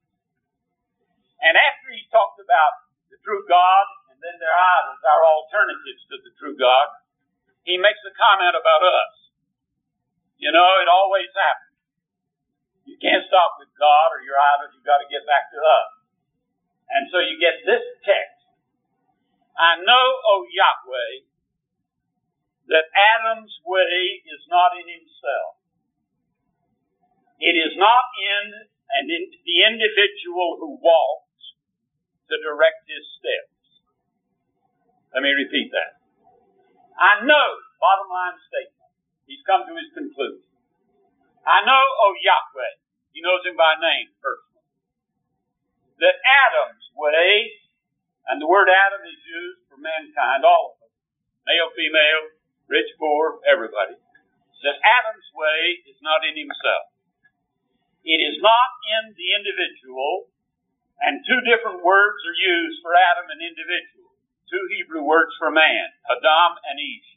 And 1.40 1.56
after 1.56 1.96
he 1.96 2.04
talked 2.12 2.44
about 2.44 2.84
the 3.08 3.18
true 3.24 3.48
God 3.48 3.88
then 4.22 4.38
their 4.38 4.54
idols, 4.54 5.02
our 5.02 5.24
alternatives 5.26 6.02
to 6.10 6.18
the 6.22 6.32
true 6.38 6.56
God, 6.56 6.88
he 7.66 7.78
makes 7.78 8.02
a 8.06 8.14
comment 8.14 8.58
about 8.58 8.82
us. 8.86 9.16
You 10.38 10.50
know, 10.50 10.70
it 10.82 10.90
always 10.90 11.30
happens. 11.34 11.78
You 12.86 12.98
can't 12.98 13.26
stop 13.30 13.62
with 13.62 13.70
God 13.78 14.18
or 14.18 14.26
your 14.26 14.38
idols, 14.38 14.74
you've 14.74 14.88
got 14.88 15.02
to 15.02 15.10
get 15.10 15.26
back 15.30 15.54
to 15.54 15.60
us. 15.62 15.90
And 16.90 17.08
so 17.14 17.22
you 17.22 17.38
get 17.38 17.62
this 17.62 17.86
text. 18.02 18.42
I 19.56 19.78
know, 19.86 20.06
O 20.34 20.44
Yahweh, 20.50 21.30
that 22.74 22.88
Adam's 22.96 23.54
way 23.68 24.24
is 24.26 24.42
not 24.50 24.74
in 24.80 24.88
himself. 24.88 25.62
It 27.42 27.58
is 27.58 27.74
not 27.78 28.06
in, 28.18 28.46
and 28.98 29.06
in 29.10 29.24
the 29.46 29.58
individual 29.66 30.58
who 30.62 30.78
walks 30.78 31.42
to 32.30 32.40
direct 32.40 32.88
his 32.88 33.04
steps. 33.20 33.51
Let 35.12 35.24
me 35.28 35.32
repeat 35.36 35.72
that. 35.76 36.00
I 36.96 37.24
know, 37.28 37.48
bottom 37.84 38.08
line 38.08 38.38
statement, 38.48 38.92
he's 39.28 39.44
come 39.44 39.68
to 39.68 39.76
his 39.76 39.92
conclusion. 39.92 40.48
I 41.44 41.66
know, 41.68 41.84
oh 42.06 42.14
Yahweh, 42.22 42.80
he 43.12 43.20
knows 43.20 43.44
him 43.44 43.60
by 43.60 43.76
name 43.76 44.14
personally, 44.24 44.68
that 46.00 46.22
Adam's 46.22 46.88
way, 46.96 47.60
and 48.32 48.40
the 48.40 48.48
word 48.48 48.72
Adam 48.72 49.04
is 49.04 49.20
used 49.26 49.68
for 49.68 49.82
mankind, 49.82 50.48
all 50.48 50.74
of 50.74 50.80
them, 50.80 50.94
male, 51.50 51.74
female, 51.76 52.24
rich, 52.72 52.88
poor, 52.96 53.44
everybody, 53.44 53.98
that 54.64 54.78
Adam's 54.80 55.30
way 55.36 55.82
is 55.90 55.98
not 56.00 56.24
in 56.24 56.38
himself. 56.38 56.94
It 58.06 58.22
is 58.22 58.38
not 58.42 58.70
in 58.98 59.14
the 59.14 59.30
individual, 59.38 60.30
and 61.02 61.22
two 61.26 61.42
different 61.46 61.86
words 61.86 62.22
are 62.26 62.38
used 62.38 62.82
for 62.82 62.94
Adam 62.94 63.30
and 63.30 63.42
individual. 63.42 64.01
Two 64.52 64.68
Hebrew 64.76 65.08
words 65.08 65.32
for 65.40 65.48
man, 65.48 65.96
Adam 66.12 66.60
and 66.68 66.76
Eve. 66.76 67.08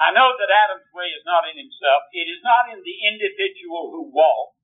I 0.00 0.10
know 0.16 0.32
that 0.32 0.48
Adam's 0.48 0.88
way 0.96 1.12
is 1.12 1.22
not 1.28 1.44
in 1.52 1.60
himself. 1.60 2.08
It 2.16 2.26
is 2.26 2.40
not 2.40 2.72
in 2.72 2.80
the 2.80 2.96
individual 3.12 3.92
who 3.92 4.08
walks. 4.08 4.56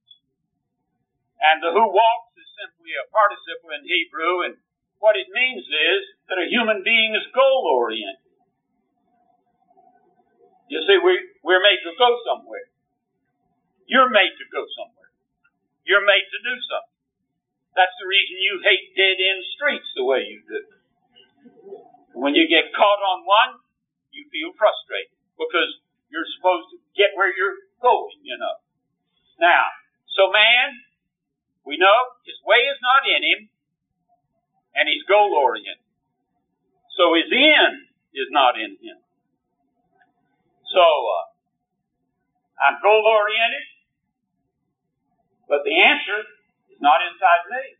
And 1.38 1.60
the 1.60 1.68
who 1.68 1.84
walks 1.84 2.32
is 2.40 2.48
simply 2.56 2.96
a 2.96 3.04
participle 3.12 3.76
in 3.76 3.84
Hebrew, 3.84 4.48
and 4.48 4.54
what 5.04 5.20
it 5.20 5.28
means 5.32 5.64
is 5.68 6.00
that 6.32 6.40
a 6.40 6.48
human 6.48 6.80
being 6.80 7.12
is 7.12 7.28
goal 7.36 7.68
oriented. 7.76 8.24
You 10.72 10.80
see, 10.88 10.96
we, 10.96 11.12
we're 11.44 11.60
made 11.60 11.82
to 11.84 11.92
go 12.00 12.10
somewhere. 12.24 12.72
You're 13.84 14.08
made 14.08 14.32
to 14.32 14.46
go 14.48 14.64
somewhere. 14.80 15.12
You're 15.84 16.06
made 16.06 16.24
to 16.24 16.40
do 16.40 16.54
something. 16.72 17.00
That's 17.74 17.96
the 17.98 18.06
reason 18.06 18.38
you 18.38 18.54
hate 18.62 18.94
dead 18.94 19.18
end 19.18 19.42
streets 19.56 19.90
the 19.98 20.06
way 20.08 20.24
you 20.24 20.40
do. 20.46 20.79
When 22.14 22.34
you 22.34 22.44
get 22.48 22.74
caught 22.76 23.00
on 23.00 23.24
one, 23.24 23.60
you 24.10 24.26
feel 24.28 24.52
frustrated 24.58 25.14
because 25.38 25.70
you're 26.10 26.26
supposed 26.36 26.68
to 26.74 26.78
get 26.98 27.14
where 27.14 27.30
you're 27.30 27.56
going, 27.80 28.20
you 28.26 28.36
know. 28.36 28.56
Now, 29.38 29.64
so 30.12 30.28
man, 30.28 30.76
we 31.64 31.78
know 31.78 31.98
his 32.26 32.36
way 32.44 32.68
is 32.68 32.80
not 32.82 33.08
in 33.08 33.22
him, 33.24 33.40
and 34.74 34.84
he's 34.90 35.06
goal 35.08 35.32
oriented. 35.32 35.80
So 36.98 37.14
his 37.16 37.30
end 37.32 37.88
is 38.12 38.28
not 38.28 38.58
in 38.60 38.76
him. 38.76 38.98
So, 40.68 40.84
uh, 40.84 41.26
I'm 42.60 42.76
goal 42.84 43.02
oriented, 43.02 43.66
but 45.48 45.64
the 45.64 45.72
answer 45.72 46.20
is 46.68 46.78
not 46.78 47.00
inside 47.00 47.42
me. 47.48 47.79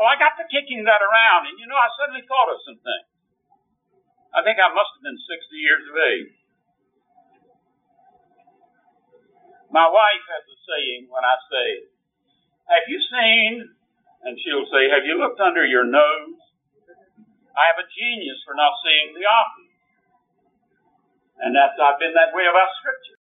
Well, 0.00 0.08
I 0.08 0.16
got 0.16 0.32
to 0.40 0.48
kicking 0.48 0.88
that 0.88 1.04
around, 1.04 1.44
and 1.44 1.60
you 1.60 1.68
know, 1.68 1.76
I 1.76 1.92
suddenly 2.00 2.24
thought 2.24 2.48
of 2.48 2.64
some 2.64 2.80
things. 2.80 3.08
I 4.32 4.40
think 4.40 4.56
I 4.56 4.72
must 4.72 4.96
have 4.96 5.04
been 5.04 5.20
60 5.20 5.60
years 5.60 5.84
of 5.84 5.94
age. 6.00 6.32
My 9.68 9.84
wife 9.84 10.24
has 10.24 10.48
a 10.48 10.56
saying 10.64 11.12
when 11.12 11.20
I 11.20 11.36
say, 11.52 11.68
Have 12.72 12.88
you 12.88 12.96
seen? 13.12 13.76
And 14.24 14.40
she'll 14.40 14.64
say, 14.72 14.88
Have 14.88 15.04
you 15.04 15.20
looked 15.20 15.36
under 15.36 15.68
your 15.68 15.84
nose? 15.84 16.40
I 17.52 17.68
have 17.68 17.84
a 17.84 17.84
genius 17.92 18.40
for 18.48 18.56
not 18.56 18.72
seeing 18.80 19.12
the 19.12 19.28
obvious. 19.28 19.76
And 21.44 21.52
that's, 21.52 21.76
I've 21.76 22.00
been 22.00 22.16
that 22.16 22.32
way 22.32 22.48
about 22.48 22.72
Scripture. 22.80 23.20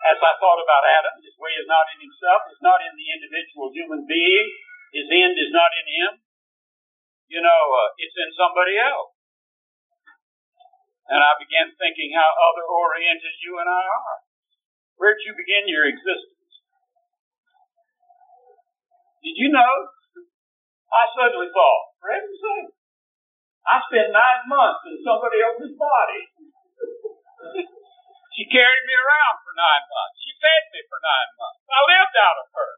As 0.00 0.16
I 0.16 0.32
thought 0.40 0.64
about 0.64 0.88
Adam, 0.96 1.20
his 1.20 1.36
way 1.36 1.52
is 1.60 1.68
not 1.68 1.92
in 1.92 2.08
himself, 2.08 2.48
it's 2.48 2.64
not 2.64 2.80
in 2.80 2.96
the 2.96 3.08
individual 3.20 3.68
human 3.68 4.08
being, 4.08 4.48
his 4.92 5.06
end 5.08 5.36
is 5.36 5.52
not 5.52 5.70
in 5.74 5.86
him. 5.88 6.12
You 7.28 7.40
know, 7.44 7.62
uh, 7.72 7.90
it's 8.00 8.16
in 8.16 8.30
somebody 8.36 8.80
else. 8.80 9.12
And 11.08 11.20
I 11.24 11.32
began 11.40 11.72
thinking 11.76 12.12
how 12.12 12.28
other 12.28 12.68
oriented 12.68 13.36
you 13.40 13.56
and 13.60 13.68
I 13.68 13.84
are. 13.84 14.18
Where'd 15.00 15.24
you 15.24 15.32
begin 15.32 15.68
your 15.68 15.88
existence? 15.88 16.52
Did 19.24 19.36
you 19.40 19.48
know? 19.52 19.72
I 20.88 21.04
suddenly 21.12 21.52
thought, 21.52 21.84
for 22.00 22.08
heaven's 22.12 22.40
sake, 22.40 22.72
I 23.68 23.76
spent 23.84 24.08
nine 24.16 24.42
months 24.48 24.80
in 24.88 24.96
somebody 25.04 25.44
else's 25.44 25.76
body. 25.76 26.22
she 28.34 28.48
carried 28.48 28.84
me 28.88 28.96
around 28.96 29.36
for 29.44 29.52
nine 29.52 29.84
months. 29.84 30.16
She 30.24 30.32
fed 30.40 30.62
me 30.72 30.80
for 30.88 30.96
nine 31.04 31.30
months. 31.36 31.60
I 31.68 31.80
lived 31.84 32.16
out 32.16 32.40
of 32.40 32.48
her. 32.56 32.70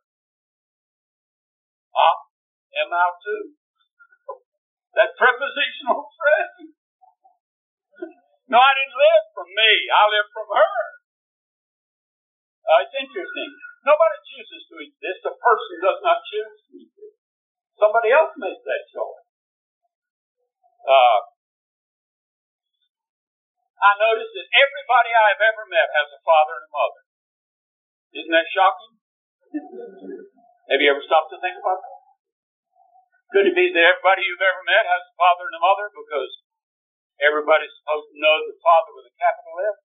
Ah, 1.95 2.17
am 2.85 2.91
out 2.95 3.17
too. 3.23 3.55
That 4.95 5.15
prepositional 5.15 6.11
phrase. 6.19 6.75
No, 8.51 8.59
I 8.59 8.73
didn't 8.75 8.99
live 8.99 9.25
from 9.31 9.49
me. 9.55 9.71
I 9.95 10.03
lived 10.11 10.33
from 10.35 10.49
her. 10.51 10.79
Uh, 12.67 12.79
it's 12.83 12.97
interesting. 12.99 13.51
Nobody 13.87 14.19
chooses 14.27 14.63
to 14.71 14.75
exist. 14.83 15.23
A 15.31 15.35
person 15.39 15.77
does 15.81 16.01
not 16.03 16.19
choose 16.27 16.59
to 16.67 16.73
exist. 16.83 17.19
Somebody 17.79 18.11
else 18.11 18.35
makes 18.37 18.61
that 18.67 18.83
choice. 18.91 19.27
Uh, 20.85 21.21
I 23.81 23.91
noticed 23.97 24.35
that 24.37 24.49
everybody 24.53 25.11
I've 25.15 25.41
ever 25.41 25.65
met 25.71 25.89
has 25.97 26.13
a 26.13 26.21
father 26.21 26.61
and 26.61 26.67
a 26.69 26.73
mother. 26.75 27.03
Isn't 28.19 28.35
that 28.35 28.49
shocking? 28.53 28.93
Have 30.71 30.79
you 30.79 30.87
ever 30.87 31.03
stopped 31.03 31.35
to 31.35 31.39
think 31.43 31.59
about 31.59 31.83
that? 31.83 31.99
Could 33.35 33.51
it 33.51 33.59
be 33.59 33.75
that 33.75 33.85
everybody 33.91 34.23
you've 34.23 34.43
ever 34.43 34.63
met 34.63 34.87
has 34.87 35.03
a 35.03 35.15
father 35.19 35.51
and 35.51 35.59
a 35.59 35.63
mother 35.63 35.91
because 35.91 36.31
everybody's 37.19 37.75
supposed 37.83 38.15
to 38.15 38.19
know 38.23 38.37
the 38.47 38.55
father 38.63 38.91
with 38.95 39.11
a 39.11 39.15
capital 39.19 39.55
F? 39.67 39.79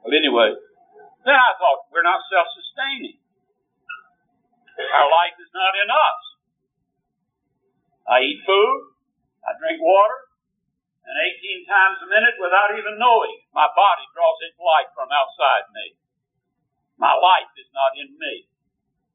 Well, 0.00 0.16
anyway, 0.16 0.50
then 1.28 1.36
I 1.36 1.52
thought 1.60 1.92
we're 1.92 2.04
not 2.04 2.24
self-sustaining. 2.32 3.20
Our 4.88 5.08
life 5.12 5.36
is 5.36 5.52
not 5.52 5.76
in 5.76 5.92
us. 5.92 6.22
I 8.08 8.24
eat 8.24 8.40
food, 8.48 8.96
I 9.44 9.52
drink 9.60 9.84
water, 9.84 10.32
and 11.04 11.16
18 11.44 11.68
times 11.68 12.00
a 12.00 12.08
minute 12.08 12.40
without 12.40 12.72
even 12.72 12.96
knowing. 12.96 13.36
My 13.52 13.68
body 13.68 14.08
draws 14.16 14.40
its 14.48 14.56
life 14.56 14.88
from 14.96 15.12
outside 15.12 15.68
me. 15.76 15.99
My 17.00 17.16
life 17.16 17.48
is 17.56 17.70
not 17.72 17.96
in 17.96 18.12
me. 18.12 18.44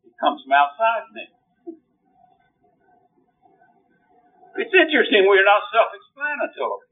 It 0.10 0.18
comes 0.18 0.42
from 0.42 0.58
outside 0.58 1.06
me. 1.14 1.30
It's 4.58 4.74
interesting 4.74 5.30
we're 5.30 5.46
not 5.46 5.70
self-explanatory. 5.70 6.90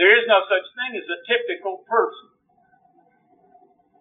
There 0.00 0.16
is 0.16 0.24
no 0.26 0.40
such 0.48 0.66
thing 0.72 0.96
as 0.96 1.06
a 1.06 1.20
typical 1.28 1.84
person. 1.84 2.32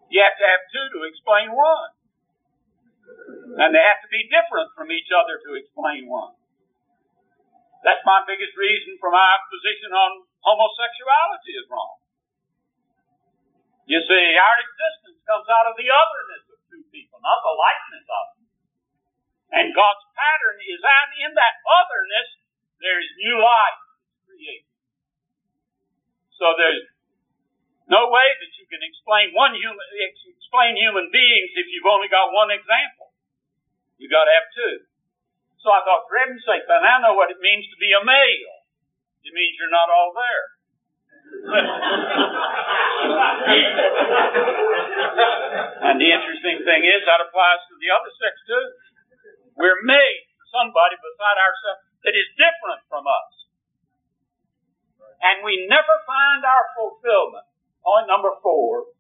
You 0.07 0.23
have 0.23 0.37
to 0.39 0.47
have 0.47 0.63
two 0.71 0.87
to 0.95 0.99
explain 1.11 1.51
one. 1.51 1.91
And 3.59 3.75
they 3.75 3.83
have 3.83 4.01
to 4.01 4.09
be 4.09 4.29
different 4.31 4.71
from 4.77 4.95
each 4.95 5.11
other 5.11 5.41
to 5.43 5.59
explain 5.59 6.07
one. 6.07 6.37
That's 7.83 8.01
my 8.07 8.23
biggest 8.23 8.55
reason 8.55 8.95
for 9.03 9.11
my 9.11 9.37
position 9.51 9.91
on 9.91 10.23
homosexuality 10.39 11.51
is 11.59 11.67
wrong. 11.67 11.99
You 13.83 13.99
see, 13.99 14.25
our 14.39 14.57
existence 14.63 15.02
comes 15.27 15.47
out 15.47 15.67
of 15.67 15.75
the 15.79 15.89
otherness 15.89 16.43
of 16.51 16.59
two 16.67 16.83
people, 16.91 17.19
not 17.23 17.39
the 17.43 17.55
likeness 17.55 18.07
of 18.07 18.25
them. 18.35 18.47
And 19.53 19.65
God's 19.75 20.05
pattern 20.17 20.57
is 20.65 20.81
that 20.81 21.07
in 21.21 21.31
that 21.37 21.55
otherness, 21.67 22.29
there 22.81 22.97
is 22.99 23.09
new 23.21 23.37
life 23.37 23.79
created. 24.25 24.67
So 26.35 26.57
there's 26.57 26.89
no 27.87 28.09
way 28.09 28.27
that 28.41 28.51
you 28.57 28.65
can 28.67 28.81
explain 28.81 29.31
one 29.37 29.53
human, 29.53 29.87
explain 30.03 30.75
human 30.75 31.13
beings 31.13 31.53
if 31.55 31.69
you've 31.69 31.87
only 31.87 32.09
got 32.09 32.33
one 32.33 32.49
example. 32.49 33.13
You've 34.01 34.11
got 34.11 34.25
to 34.25 34.33
have 34.33 34.49
two. 34.51 34.75
So 35.63 35.71
I 35.71 35.79
thought, 35.87 36.09
for 36.11 36.19
heaven's 36.19 36.43
sake, 36.43 36.67
then 36.67 36.83
I 36.83 36.99
know 36.99 37.15
what 37.15 37.31
it 37.31 37.39
means 37.39 37.63
to 37.71 37.77
be 37.79 37.95
a 37.95 38.03
male. 38.03 38.55
It 39.23 39.31
means 39.31 39.55
you're 39.55 39.71
not 39.71 39.87
all 39.87 40.11
there. 40.11 40.52
and 45.83 45.99
the 45.99 46.09
interesting 46.09 46.63
thing 46.63 46.87
is 46.87 47.03
that 47.03 47.19
applies 47.19 47.59
to 47.67 47.75
the 47.79 47.89
other 47.91 48.11
sex 48.19 48.33
too. 48.47 48.71
We're 49.59 49.83
made 49.83 50.23
for 50.39 50.45
somebody 50.49 50.95
beside 50.97 51.37
ourselves 51.37 51.81
that 52.03 52.15
is 52.15 52.27
different 52.35 52.81
from 52.87 53.07
us. 53.07 53.33
And 55.23 55.43
we 55.43 55.67
never 55.71 55.95
find 56.03 56.43
our 56.43 56.65
fulfillment. 56.75 57.47
Point 57.83 58.07
number 58.11 58.31
four. 58.43 58.91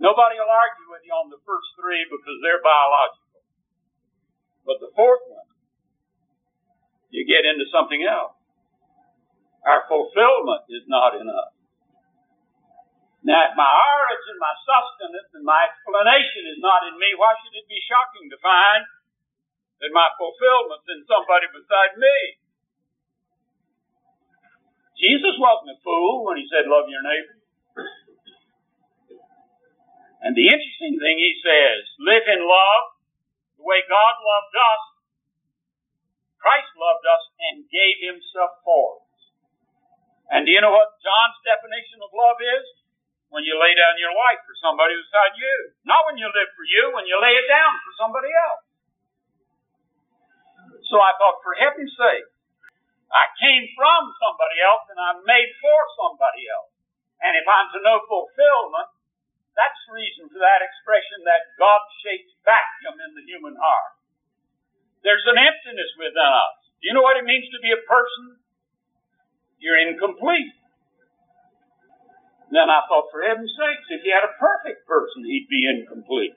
Nobody 0.00 0.36
will 0.36 0.50
argue 0.50 0.88
with 0.90 1.04
you 1.06 1.14
on 1.14 1.30
the 1.30 1.38
first 1.46 1.68
three 1.78 2.02
because 2.08 2.36
they're 2.42 2.64
biological. 2.64 3.40
But 4.66 4.80
the 4.82 4.90
fourth 4.96 5.22
one, 5.30 5.46
you 7.14 7.22
get 7.28 7.46
into 7.46 7.68
something 7.70 8.02
else. 8.02 8.34
Our 9.62 9.86
fulfillment 9.86 10.66
is 10.68 10.82
not 10.90 11.14
in 11.14 11.30
us. 11.30 11.51
Now, 13.22 13.46
if 13.46 13.54
my 13.54 13.70
origin, 13.70 14.34
my 14.42 14.54
sustenance, 14.66 15.30
and 15.38 15.46
my 15.46 15.70
explanation 15.70 16.42
is 16.50 16.58
not 16.58 16.82
in 16.90 16.98
me. 16.98 17.14
Why 17.14 17.38
should 17.38 17.54
it 17.54 17.70
be 17.70 17.78
shocking 17.86 18.26
to 18.34 18.38
find 18.42 18.82
that 19.78 19.94
my 19.94 20.10
fulfillment's 20.18 20.90
in 20.90 21.06
somebody 21.06 21.46
beside 21.54 21.94
me? 22.02 22.42
Jesus 24.98 25.38
wasn't 25.38 25.74
a 25.74 25.78
fool 25.86 26.26
when 26.26 26.42
he 26.42 26.46
said, 26.50 26.66
love 26.66 26.90
your 26.90 27.02
neighbor. 27.02 27.38
And 30.22 30.34
the 30.34 30.46
interesting 30.46 30.98
thing 30.98 31.18
he 31.18 31.34
says, 31.42 31.82
live 32.02 32.26
in 32.26 32.42
love 32.42 32.84
the 33.58 33.66
way 33.66 33.82
God 33.86 34.14
loved 34.18 34.54
us. 34.54 34.82
Christ 36.42 36.74
loved 36.74 37.06
us 37.06 37.24
and 37.50 37.70
gave 37.70 38.02
himself 38.02 38.58
for 38.66 38.98
us. 38.98 39.18
And 40.30 40.46
do 40.46 40.50
you 40.50 40.58
know 40.58 40.74
what 40.74 40.98
John's 41.02 41.38
definition 41.46 42.02
of 42.02 42.10
love 42.10 42.38
is? 42.42 42.81
When 43.32 43.48
you 43.48 43.56
lay 43.56 43.72
down 43.72 43.96
your 43.96 44.12
life 44.12 44.44
for 44.44 44.52
somebody 44.60 44.92
beside 44.92 45.34
you. 45.40 45.56
Not 45.88 46.04
when 46.04 46.20
you 46.20 46.28
live 46.28 46.52
for 46.52 46.68
you, 46.68 46.92
when 46.92 47.08
you 47.08 47.16
lay 47.16 47.32
it 47.32 47.48
down 47.48 47.72
for 47.80 47.92
somebody 47.96 48.28
else. 48.28 48.64
So 50.92 51.00
I 51.00 51.16
thought, 51.16 51.40
for 51.40 51.56
heaven's 51.56 51.96
sake, 51.96 52.28
I 53.08 53.24
came 53.40 53.64
from 53.72 54.02
somebody 54.20 54.60
else 54.60 54.84
and 54.92 55.00
I'm 55.00 55.20
made 55.24 55.48
for 55.64 55.80
somebody 55.96 56.44
else. 56.48 56.72
And 57.24 57.32
if 57.32 57.48
I'm 57.48 57.72
to 57.72 57.80
know 57.80 58.04
fulfillment, 58.04 58.92
that's 59.56 59.80
the 59.88 59.96
reason 59.96 60.28
for 60.28 60.40
that 60.40 60.64
expression 60.64 61.24
that 61.28 61.56
God 61.56 61.80
shaped 62.04 62.32
vacuum 62.44 62.96
in 63.00 63.10
the 63.16 63.24
human 63.24 63.56
heart. 63.56 63.96
There's 65.04 65.24
an 65.28 65.40
emptiness 65.40 65.92
within 65.96 66.30
us. 66.32 66.56
Do 66.80 66.88
you 66.88 66.94
know 66.96 67.04
what 67.04 67.20
it 67.20 67.28
means 67.28 67.48
to 67.52 67.60
be 67.60 67.72
a 67.72 67.80
person? 67.84 68.40
You're 69.60 69.80
incomplete. 69.80 70.56
Then 72.52 72.68
I 72.68 72.84
thought, 72.84 73.08
for 73.08 73.24
heaven's 73.24 73.48
sakes, 73.56 73.88
if 73.88 74.04
he 74.04 74.12
had 74.12 74.28
a 74.28 74.36
perfect 74.36 74.84
person, 74.84 75.24
he'd 75.24 75.48
be 75.48 75.64
incomplete. 75.64 76.36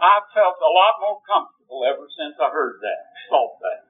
I've 0.00 0.28
felt 0.32 0.56
a 0.56 0.72
lot 0.72 1.04
more 1.04 1.20
comfortable 1.28 1.84
ever 1.84 2.08
since 2.08 2.40
I 2.40 2.48
heard 2.48 2.80
that, 2.80 3.00
thought 3.28 3.56
that. 3.60 3.80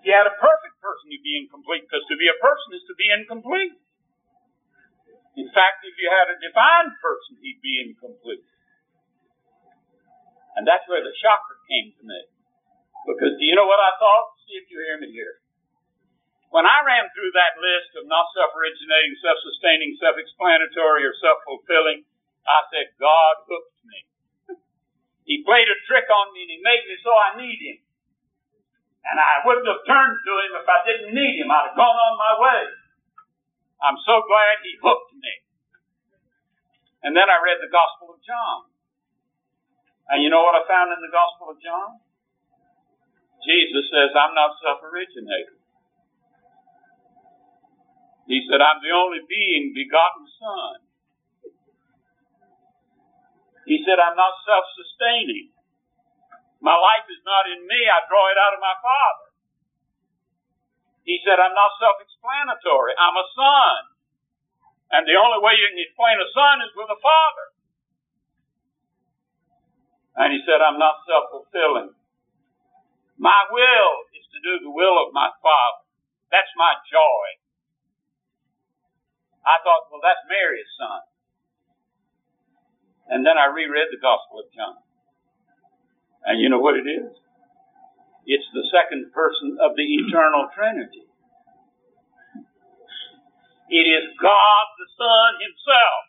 If 0.00 0.02
you 0.08 0.16
had 0.16 0.24
a 0.24 0.32
perfect 0.40 0.80
person, 0.80 1.12
you'd 1.12 1.20
be 1.20 1.44
incomplete, 1.44 1.84
because 1.84 2.08
to 2.08 2.16
be 2.16 2.32
a 2.32 2.40
person 2.40 2.72
is 2.72 2.84
to 2.88 2.96
be 2.96 3.08
incomplete. 3.12 3.76
In 5.36 5.52
fact, 5.52 5.84
if 5.84 5.92
you 6.00 6.08
had 6.08 6.32
a 6.32 6.40
divine 6.40 6.88
person, 7.04 7.36
he'd 7.44 7.60
be 7.60 7.84
incomplete. 7.84 8.48
And 10.56 10.64
that's 10.64 10.88
where 10.88 11.04
the 11.04 11.12
shocker 11.20 11.60
came 11.68 11.92
to 12.00 12.04
me. 12.08 12.20
Because 13.12 13.36
do 13.36 13.44
you 13.44 13.56
know 13.56 13.68
what 13.68 13.80
I 13.80 13.92
thought? 14.00 14.40
See 14.48 14.56
if 14.56 14.72
you 14.72 14.80
hear 14.88 14.96
me 14.96 15.12
here. 15.12 15.41
When 16.52 16.68
I 16.68 16.84
ran 16.84 17.08
through 17.16 17.32
that 17.32 17.56
list 17.56 17.96
of 17.96 18.04
not 18.12 18.28
self-originating, 18.36 19.16
self-sustaining, 19.24 19.96
self-explanatory, 19.96 21.00
or 21.08 21.16
self-fulfilling, 21.16 22.04
I 22.44 22.60
said, 22.68 22.92
God 23.00 23.34
hooked 23.48 23.80
me. 23.88 23.98
he 25.28 25.40
played 25.48 25.64
a 25.72 25.78
trick 25.88 26.04
on 26.12 26.36
me 26.36 26.44
and 26.44 26.52
he 26.52 26.60
made 26.60 26.84
me 26.84 27.00
so 27.00 27.08
I 27.08 27.40
need 27.40 27.56
him. 27.56 27.80
And 29.08 29.16
I 29.16 29.40
wouldn't 29.48 29.64
have 29.64 29.80
turned 29.88 30.20
to 30.20 30.32
him 30.44 30.52
if 30.60 30.68
I 30.68 30.78
didn't 30.84 31.16
need 31.16 31.40
him. 31.40 31.48
I'd 31.48 31.72
have 31.72 31.78
gone 31.80 31.96
on 31.96 32.14
my 32.20 32.34
way. 32.36 32.62
I'm 33.80 33.96
so 34.04 34.20
glad 34.20 34.60
he 34.60 34.76
hooked 34.76 35.16
me. 35.16 35.32
And 37.00 37.16
then 37.16 37.32
I 37.32 37.40
read 37.40 37.64
the 37.64 37.72
Gospel 37.72 38.12
of 38.12 38.20
John. 38.20 38.68
And 40.12 40.20
you 40.20 40.28
know 40.28 40.44
what 40.44 40.54
I 40.54 40.68
found 40.68 40.92
in 40.92 41.00
the 41.00 41.08
Gospel 41.08 41.48
of 41.48 41.58
John? 41.64 41.96
Jesus 43.40 43.88
says, 43.88 44.12
I'm 44.12 44.36
not 44.36 44.52
self-originated. 44.60 45.61
He 48.30 48.46
said, 48.46 48.62
I'm 48.62 48.78
the 48.80 48.94
only 48.94 49.22
being 49.26 49.74
begotten 49.74 50.26
Son. 50.38 50.76
He 53.66 53.82
said, 53.86 53.98
I'm 53.98 54.18
not 54.18 54.34
self 54.46 54.66
sustaining. 54.74 55.54
My 56.62 56.74
life 56.74 57.06
is 57.10 57.22
not 57.26 57.50
in 57.50 57.66
me, 57.66 57.80
I 57.90 58.06
draw 58.06 58.30
it 58.30 58.38
out 58.38 58.54
of 58.54 58.62
my 58.62 58.76
Father. 58.78 59.28
He 61.02 61.18
said, 61.26 61.42
I'm 61.42 61.54
not 61.54 61.74
self 61.82 61.98
explanatory, 61.98 62.94
I'm 62.98 63.18
a 63.18 63.26
son. 63.34 63.78
And 64.92 65.02
the 65.08 65.18
only 65.18 65.40
way 65.42 65.56
you 65.58 65.66
can 65.72 65.82
explain 65.82 66.20
a 66.20 66.28
son 66.30 66.62
is 66.62 66.72
with 66.78 66.90
a 66.92 67.00
father. 67.00 67.46
And 70.22 70.28
he 70.36 70.44
said, 70.44 70.60
I'm 70.60 70.78
not 70.78 71.02
self 71.08 71.32
fulfilling. 71.32 71.96
My 73.16 73.46
will 73.50 73.92
is 74.14 74.26
to 74.34 74.38
do 74.42 74.66
the 74.66 74.72
will 74.74 74.98
of 75.00 75.14
my 75.14 75.30
Father. 75.40 75.82
That's 76.30 76.50
my 76.56 76.74
joy. 76.90 77.41
I 79.42 79.58
thought, 79.62 79.90
well, 79.90 80.00
that's 80.02 80.22
Mary's 80.30 80.70
son. 80.78 81.02
And 83.10 83.26
then 83.26 83.36
I 83.36 83.46
reread 83.50 83.90
the 83.90 83.98
Gospel 83.98 84.46
of 84.46 84.52
John. 84.54 84.76
And 86.24 86.38
you 86.38 86.48
know 86.48 86.60
what 86.62 86.78
it 86.78 86.86
is? 86.86 87.10
It's 88.24 88.46
the 88.54 88.62
second 88.70 89.10
person 89.10 89.58
of 89.58 89.74
the 89.74 89.82
eternal 89.82 90.46
Trinity. 90.54 91.10
It 93.72 93.88
is 93.88 94.04
God 94.20 94.66
the 94.78 94.86
Son 94.94 95.40
Himself 95.42 96.04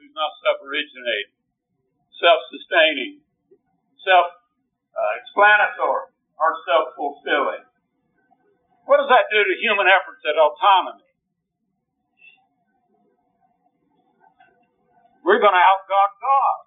who's 0.00 0.14
not 0.16 0.32
self-originating, 0.40 1.36
self-sustaining, 2.16 3.20
self-explanatory, 4.00 6.08
or 6.40 6.56
self-fulfilling. 6.64 7.68
What 8.86 9.02
does 9.02 9.10
that 9.10 9.26
do 9.32 9.42
to 9.42 9.54
human 9.60 9.88
efforts 9.90 10.22
at 10.24 10.38
autonomy? 10.38 11.02
We're 15.26 15.42
going 15.42 15.58
to 15.58 15.64
outgod 15.66 16.10
God. 16.22 16.58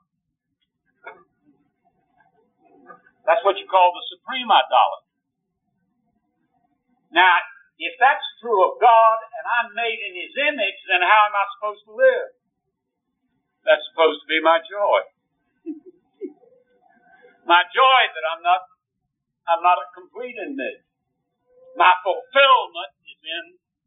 That's 3.24 3.40
what 3.48 3.56
you 3.56 3.64
call 3.72 3.96
the 3.96 4.04
supreme 4.12 4.52
idolatry. 4.52 5.16
Now, 7.16 7.40
if 7.80 7.96
that's 8.04 8.26
true 8.44 8.60
of 8.68 8.76
God 8.84 9.18
and 9.24 9.46
I'm 9.48 9.70
made 9.80 9.96
in 10.04 10.12
His 10.12 10.36
image, 10.36 10.80
then 10.92 11.00
how 11.08 11.32
am 11.32 11.36
I 11.40 11.46
supposed 11.56 11.88
to 11.88 11.94
live? 11.96 12.30
That's 13.64 13.86
supposed 13.96 14.20
to 14.20 14.28
be 14.28 14.44
my 14.44 14.60
joy. 14.60 15.00
my 17.54 17.64
joy 17.72 18.02
that 18.12 18.26
I'm 18.36 18.44
not, 18.44 18.62
I'm 19.48 19.64
not 19.64 19.80
a 19.80 19.88
complete 19.96 20.36
in 20.36 20.60
me. 20.60 20.84
My 21.80 21.96
fulfillment 22.04 22.92
is 23.08 23.20
in 23.24 23.46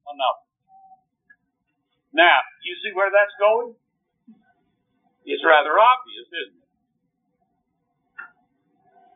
another. 0.08 0.48
Now, 2.16 2.40
you 2.64 2.72
see 2.80 2.96
where 2.96 3.12
that's 3.12 3.36
going? 3.36 3.76
It's 5.22 5.44
rather 5.46 5.78
obvious, 5.78 6.26
isn't 6.26 6.58
it? 6.58 6.70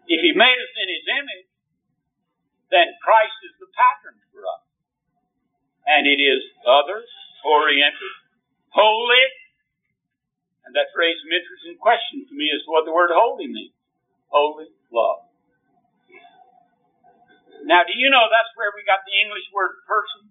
If 0.06 0.20
he 0.22 0.30
made 0.38 0.58
us 0.58 0.74
in 0.78 0.86
his 0.86 1.06
image, 1.10 1.50
then 2.70 2.94
Christ 3.02 3.34
is 3.42 3.54
the 3.58 3.70
pattern 3.74 4.18
for 4.30 4.46
us. 4.46 4.62
And 5.86 6.06
it 6.06 6.22
is 6.22 6.42
others, 6.66 7.10
oriented, 7.42 8.14
holy. 8.70 9.26
And 10.66 10.74
that's 10.74 10.94
raised 10.94 11.22
some 11.22 11.34
interesting 11.34 11.78
questions 11.78 12.26
to 12.30 12.34
me 12.34 12.50
as 12.54 12.62
to 12.66 12.70
what 12.70 12.86
the 12.86 12.94
word 12.94 13.10
holy 13.14 13.46
means. 13.50 13.74
Holy 14.30 14.70
love. 14.90 15.26
Now, 17.66 17.82
do 17.82 17.94
you 17.98 18.10
know 18.10 18.30
that's 18.30 18.50
where 18.54 18.70
we 18.74 18.86
got 18.86 19.02
the 19.02 19.14
English 19.26 19.50
word 19.50 19.82
person? 19.90 20.30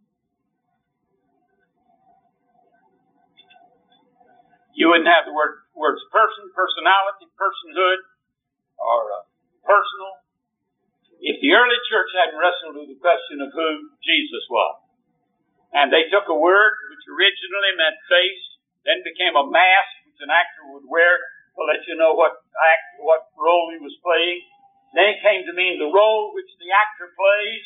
You 4.76 4.92
wouldn't 4.92 5.08
have 5.08 5.24
the 5.24 5.32
word 5.32 5.64
words 5.72 6.04
person, 6.12 6.52
personality, 6.52 7.32
personhood, 7.40 8.00
or 8.76 9.00
uh, 9.08 9.24
personal. 9.64 10.20
If 11.24 11.40
the 11.40 11.56
early 11.56 11.80
church 11.88 12.12
hadn't 12.12 12.36
wrestled 12.36 12.76
with 12.84 12.92
the 12.92 13.00
question 13.00 13.40
of 13.40 13.56
who 13.56 13.96
Jesus 14.04 14.44
was, 14.52 14.76
and 15.72 15.96
they 15.96 16.12
took 16.12 16.28
a 16.28 16.36
word 16.36 16.76
which 16.92 17.08
originally 17.08 17.72
meant 17.80 17.96
face, 18.12 18.46
then 18.84 19.00
became 19.08 19.40
a 19.40 19.48
mask 19.48 20.12
which 20.12 20.20
an 20.20 20.32
actor 20.32 20.68
would 20.76 20.88
wear 20.92 21.24
to 21.56 21.62
let 21.64 21.80
you 21.88 21.96
know 21.96 22.12
what 22.12 22.36
act, 22.36 23.00
what 23.00 23.32
role 23.40 23.72
he 23.72 23.80
was 23.80 23.96
playing. 24.04 24.44
Then 24.92 25.16
it 25.16 25.24
came 25.24 25.48
to 25.48 25.56
mean 25.56 25.80
the 25.80 25.88
role 25.88 26.36
which 26.36 26.52
the 26.60 26.68
actor 26.76 27.16
plays, 27.16 27.64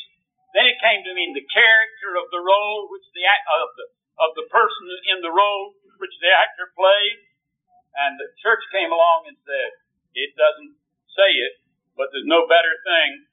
Then 0.53 0.69
it 0.69 0.77
came 0.77 1.01
to 1.09 1.13
mean 1.17 1.33
the 1.33 1.45
character 1.49 2.21
of 2.21 2.29
the 2.29 2.41
role 2.41 2.85
which 2.93 3.05
the 3.17 3.25
of 3.25 3.69
the 3.73 3.85
of 4.21 4.29
the 4.37 4.45
person 4.53 4.85
in 5.09 5.25
the 5.25 5.33
role 5.33 5.73
which 5.99 6.15
the 6.23 6.31
actor 6.31 6.71
played. 6.73 7.19
And 7.99 8.15
the 8.15 8.31
church 8.39 8.63
came 8.71 8.89
along 8.89 9.27
and 9.27 9.37
said, 9.43 9.69
it 10.15 10.31
doesn't 10.39 10.73
say 11.13 11.31
it, 11.35 11.59
but 11.99 12.09
there's 12.15 12.27
no 12.27 12.47
better 12.47 12.73
thing. 12.87 13.27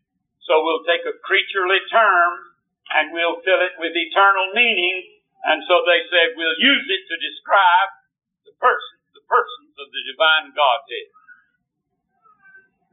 So 0.44 0.62
we'll 0.62 0.86
take 0.86 1.06
a 1.06 1.14
creaturely 1.22 1.82
term 1.90 2.56
and 2.94 3.10
we'll 3.10 3.42
fill 3.42 3.62
it 3.62 3.74
with 3.78 3.94
eternal 3.94 4.54
meaning. 4.54 5.22
And 5.46 5.62
so 5.66 5.82
they 5.86 6.02
said 6.10 6.34
we'll 6.34 6.58
use 6.58 6.86
it 6.90 7.02
to 7.06 7.16
describe 7.18 7.90
the 8.46 8.54
person, 8.58 8.94
the 9.14 9.24
persons 9.26 9.74
of 9.78 9.88
the 9.90 10.02
divine 10.06 10.50
Godhead. 10.54 11.10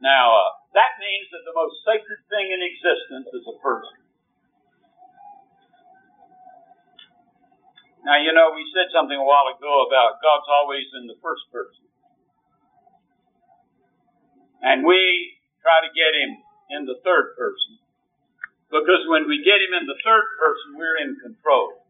Now, 0.02 0.36
uh, 0.36 0.50
that 0.76 1.00
means 1.00 1.32
that 1.32 1.46
the 1.48 1.56
most 1.56 1.80
sacred 1.86 2.20
thing 2.28 2.52
in 2.52 2.60
existence 2.60 3.30
is 3.32 3.46
a 3.48 3.56
person. 3.62 4.03
Now, 8.04 8.20
you 8.20 8.36
know, 8.36 8.52
we 8.52 8.68
said 8.76 8.92
something 8.92 9.16
a 9.16 9.24
while 9.24 9.48
ago 9.48 9.88
about 9.88 10.20
God's 10.20 10.48
always 10.60 10.84
in 10.92 11.08
the 11.08 11.16
first 11.24 11.48
person. 11.48 11.88
And 14.60 14.84
we 14.84 15.32
try 15.64 15.80
to 15.80 15.90
get 15.96 16.12
him 16.12 16.36
in 16.68 16.84
the 16.84 17.00
third 17.00 17.32
person. 17.40 17.80
Because 18.68 19.08
when 19.08 19.24
we 19.24 19.40
get 19.40 19.64
him 19.64 19.72
in 19.72 19.88
the 19.88 19.96
third 20.04 20.26
person, 20.36 20.76
we're 20.76 21.00
in 21.00 21.16
control. 21.16 21.80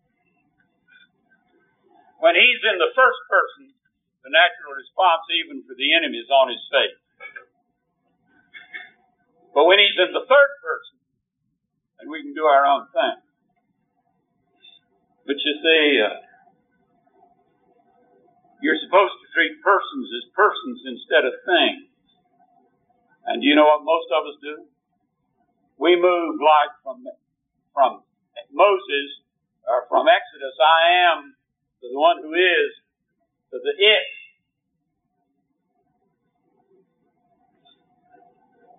When 2.22 2.38
he's 2.38 2.62
in 2.62 2.78
the 2.78 2.94
first 2.94 3.20
person, 3.26 3.74
the 4.22 4.30
natural 4.30 4.78
response, 4.78 5.26
even 5.34 5.66
for 5.66 5.74
the 5.74 5.98
enemy, 5.98 6.22
is 6.22 6.30
on 6.30 6.46
his 6.48 6.62
face. 6.70 6.98
But 9.50 9.66
when 9.66 9.82
he's 9.82 9.98
in 9.98 10.14
the 10.14 10.26
third 10.26 10.52
person, 10.62 10.98
and 11.98 12.06
we 12.06 12.22
can 12.22 12.34
do 12.34 12.46
our 12.46 12.66
own 12.66 12.86
thing. 12.94 13.23
But 15.24 15.40
you 15.40 15.54
see, 15.56 16.04
uh, 16.04 16.20
you're 18.60 18.80
supposed 18.84 19.16
to 19.20 19.26
treat 19.32 19.56
persons 19.64 20.06
as 20.20 20.24
persons 20.36 20.78
instead 20.84 21.24
of 21.24 21.32
things. 21.48 21.88
And 23.24 23.40
do 23.40 23.48
you 23.48 23.56
know 23.56 23.64
what 23.64 23.88
most 23.88 24.08
of 24.12 24.28
us 24.28 24.36
do? 24.44 24.68
We 25.80 25.96
move 25.96 26.36
like 26.40 26.72
from 26.84 27.04
from 27.72 28.04
Moses 28.52 29.08
or 29.64 29.88
from 29.88 30.06
Exodus, 30.06 30.56
I 30.60 30.80
am 31.08 31.18
to 31.80 31.86
the 31.88 31.98
one 31.98 32.20
who 32.20 32.32
is 32.36 32.70
to 33.50 33.56
the 33.58 33.74
it. 33.74 34.08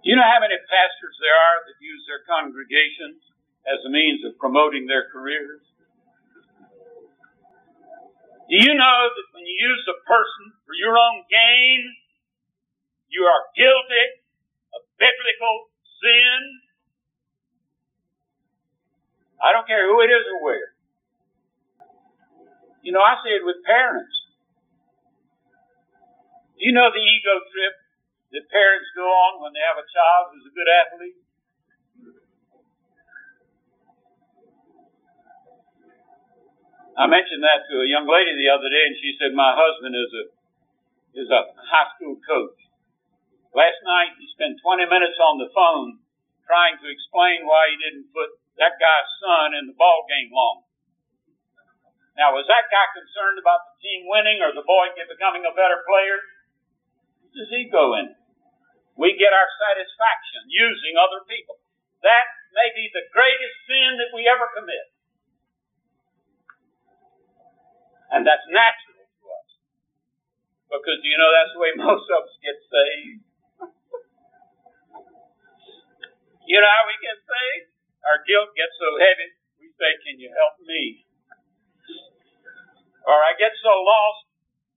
Do 0.05 0.13
you 0.13 0.15
know 0.15 0.29
how 0.29 0.37
many 0.37 0.53
pastors 0.69 1.15
there 1.17 1.33
are 1.33 1.57
that 1.65 1.77
use 1.81 2.05
their 2.05 2.21
congregations 2.29 3.17
as 3.65 3.81
a 3.81 3.89
means 3.89 4.21
of 4.21 4.37
promoting 4.37 4.85
their 4.85 5.09
careers? 5.09 5.65
Do 8.45 8.53
you 8.53 8.77
know 8.77 8.99
that 9.09 9.27
when 9.33 9.41
you 9.41 9.57
use 9.57 9.83
a 9.89 9.97
person 10.05 10.53
for 10.69 10.77
your 10.77 10.93
own 10.93 11.25
gain, 11.25 11.81
you 13.09 13.25
are 13.25 13.41
guilty 13.57 14.05
of 14.77 14.85
biblical 15.01 15.73
sin? 15.97 16.41
I 19.41 19.49
don't 19.49 19.65
care 19.65 19.89
who 19.89 19.97
it 20.05 20.13
is 20.13 20.25
or 20.29 20.45
where. 20.45 20.77
You 22.85 22.93
know, 22.93 23.01
I 23.01 23.17
see 23.25 23.33
it 23.33 23.41
with 23.41 23.65
parents. 23.65 24.13
Do 26.53 26.69
you 26.69 26.71
know 26.71 26.93
the 26.93 27.01
ego 27.01 27.35
trip 27.49 27.73
that 28.29 28.45
parents 28.53 28.93
go 28.93 29.09
on 29.09 29.41
when 29.41 29.57
they 29.57 29.65
have 29.65 29.81
a 29.81 29.89
child 29.89 30.37
who's 30.37 30.45
a 30.45 30.53
good 30.53 30.69
athlete? 30.69 31.24
I 36.95 37.11
mentioned 37.11 37.43
that 37.43 37.67
to 37.67 37.83
a 37.83 37.91
young 37.91 38.07
lady 38.07 38.31
the 38.39 38.55
other 38.55 38.71
day, 38.71 38.87
and 38.87 38.95
she 38.95 39.19
said, 39.19 39.35
"My 39.35 39.51
husband 39.51 39.95
is 39.95 40.11
a 40.15 40.23
is 41.15 41.29
a 41.31 41.41
high 41.67 41.91
school 41.95 42.15
coach. 42.23 42.59
Last 43.55 43.79
night 43.83 44.15
he 44.19 44.27
spent 44.31 44.59
20 44.59 44.87
minutes 44.87 45.19
on 45.19 45.39
the 45.39 45.51
phone 45.51 45.99
trying 46.47 46.75
to 46.79 46.87
explain 46.87 47.47
why 47.47 47.71
he 47.71 47.79
didn't 47.79 48.11
put 48.11 48.35
that 48.59 48.79
guy's 48.79 49.09
son 49.19 49.55
in 49.55 49.67
the 49.67 49.75
ball 49.75 50.07
game 50.07 50.31
long. 50.31 50.63
Now, 52.15 52.31
was 52.31 52.47
that 52.47 52.71
guy 52.71 52.87
concerned 52.95 53.43
about 53.43 53.59
the 53.67 53.75
team 53.83 54.07
winning 54.07 54.39
or 54.39 54.55
the 54.55 54.63
boy 54.63 54.87
becoming 54.95 55.43
a 55.43 55.51
better 55.51 55.83
player? 55.83 56.19
Where's 57.19 57.35
his 57.35 57.51
ego 57.51 57.91
in 57.99 58.15
We 58.95 59.19
get 59.19 59.35
our 59.35 59.49
satisfaction 59.59 60.47
using 60.47 60.95
other 60.95 61.27
people. 61.27 61.59
That 61.99 62.27
may 62.55 62.71
be 62.71 62.87
the 62.95 63.03
greatest 63.11 63.55
sin 63.67 63.99
that 63.99 64.15
we 64.15 64.23
ever 64.31 64.47
commit. 64.55 64.94
And 68.14 68.22
that's 68.26 68.45
natural 68.49 69.01
to 69.01 69.24
us. 69.34 69.49
Because, 70.70 71.01
you 71.01 71.18
know, 71.18 71.30
that's 71.34 71.53
the 71.53 71.62
way 71.62 71.72
most 71.82 72.06
of 72.12 72.26
us 72.26 72.36
get 72.41 72.58
saved. 72.62 73.24
you 76.49 76.58
know 76.62 76.70
how 76.70 76.86
we 76.86 76.97
get 77.01 77.18
saved? 77.22 77.70
Our 78.06 78.22
guilt 78.22 78.53
gets 78.53 78.78
so 78.78 78.89
heavy, 79.01 79.34
we 79.58 79.74
say, 79.82 79.97
Can 80.06 80.22
you 80.22 80.30
help 80.30 80.62
me? 80.62 81.10
Or 83.06 83.18
I 83.18 83.34
get 83.38 83.53
so 83.62 83.74
lost 83.74 84.30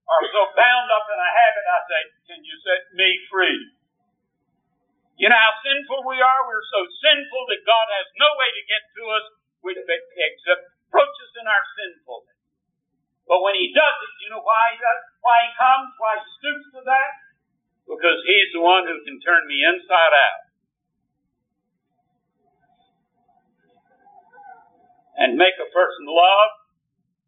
or 0.08 0.20
so 0.32 0.40
bound 0.56 0.88
up 0.88 1.04
in 1.12 1.18
a 1.20 1.32
habit, 1.36 1.64
I 1.68 1.80
say, 1.84 2.00
Can 2.32 2.40
you 2.40 2.56
set 2.64 2.88
me 2.96 3.08
free? 3.28 3.76
You 5.20 5.26
know 5.28 5.36
how 5.36 5.52
sinful 5.60 6.06
we 6.06 6.22
are? 6.22 6.40
We're 6.46 6.68
so 6.72 6.86
sinful 7.04 7.42
that 7.50 7.66
God 7.66 7.86
has 7.90 8.06
no 8.16 8.30
way 8.38 8.48
to 8.54 8.62
get 8.70 8.82
to 8.96 9.02
us 9.12 9.26
except 9.68 10.62
approach 10.88 11.16
us 11.26 11.32
in 11.36 11.46
our 11.50 11.64
sinfulness. 11.76 12.37
But 13.28 13.44
when 13.44 13.54
he 13.60 13.68
does 13.76 13.96
it, 14.00 14.12
you 14.24 14.32
know 14.32 14.40
why 14.40 14.72
he 14.72 14.80
does, 14.80 15.00
why 15.20 15.36
he 15.44 15.50
comes, 15.60 15.92
why 16.00 16.16
he 16.16 16.24
stoops 16.40 16.66
to 16.72 16.80
that? 16.88 17.12
Because 17.84 18.18
he's 18.24 18.50
the 18.56 18.64
one 18.64 18.88
who 18.88 18.96
can 19.04 19.20
turn 19.20 19.44
me 19.44 19.60
inside 19.68 20.14
out. 20.16 20.42
And 25.20 25.36
make 25.36 25.60
a 25.60 25.68
person 25.68 26.08
love 26.08 26.50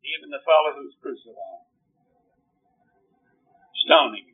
even 0.05 0.33
the 0.33 0.41
fellow 0.41 0.81
who's 0.81 0.97
crucified. 1.05 1.69
Stoning. 3.85 4.33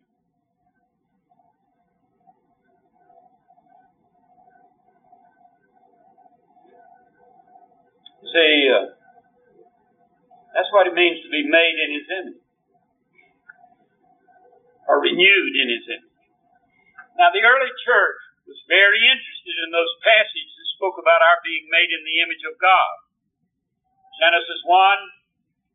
See, 8.33 8.71
uh, 8.71 8.96
that's 10.57 10.73
what 10.73 10.89
it 10.89 10.97
means 10.97 11.21
to 11.21 11.29
be 11.29 11.45
made 11.45 11.77
in 11.77 12.01
His 12.01 12.09
image, 12.09 12.41
or 14.89 15.05
renewed 15.05 15.53
in 15.53 15.69
His 15.69 15.85
image. 15.85 16.17
Now, 17.21 17.29
the 17.29 17.45
early 17.45 17.69
church 17.85 18.21
was 18.49 18.57
very 18.65 19.05
interested 19.05 19.53
in 19.53 19.69
those 19.69 19.93
passages 20.01 20.57
that 20.57 20.69
spoke 20.81 20.97
about 20.97 21.21
our 21.21 21.45
being 21.45 21.69
made 21.69 21.93
in 21.93 22.01
the 22.09 22.25
image 22.25 22.41
of 22.49 22.57
God. 22.57 22.97
Genesis 24.17 24.65
1, 24.65 24.73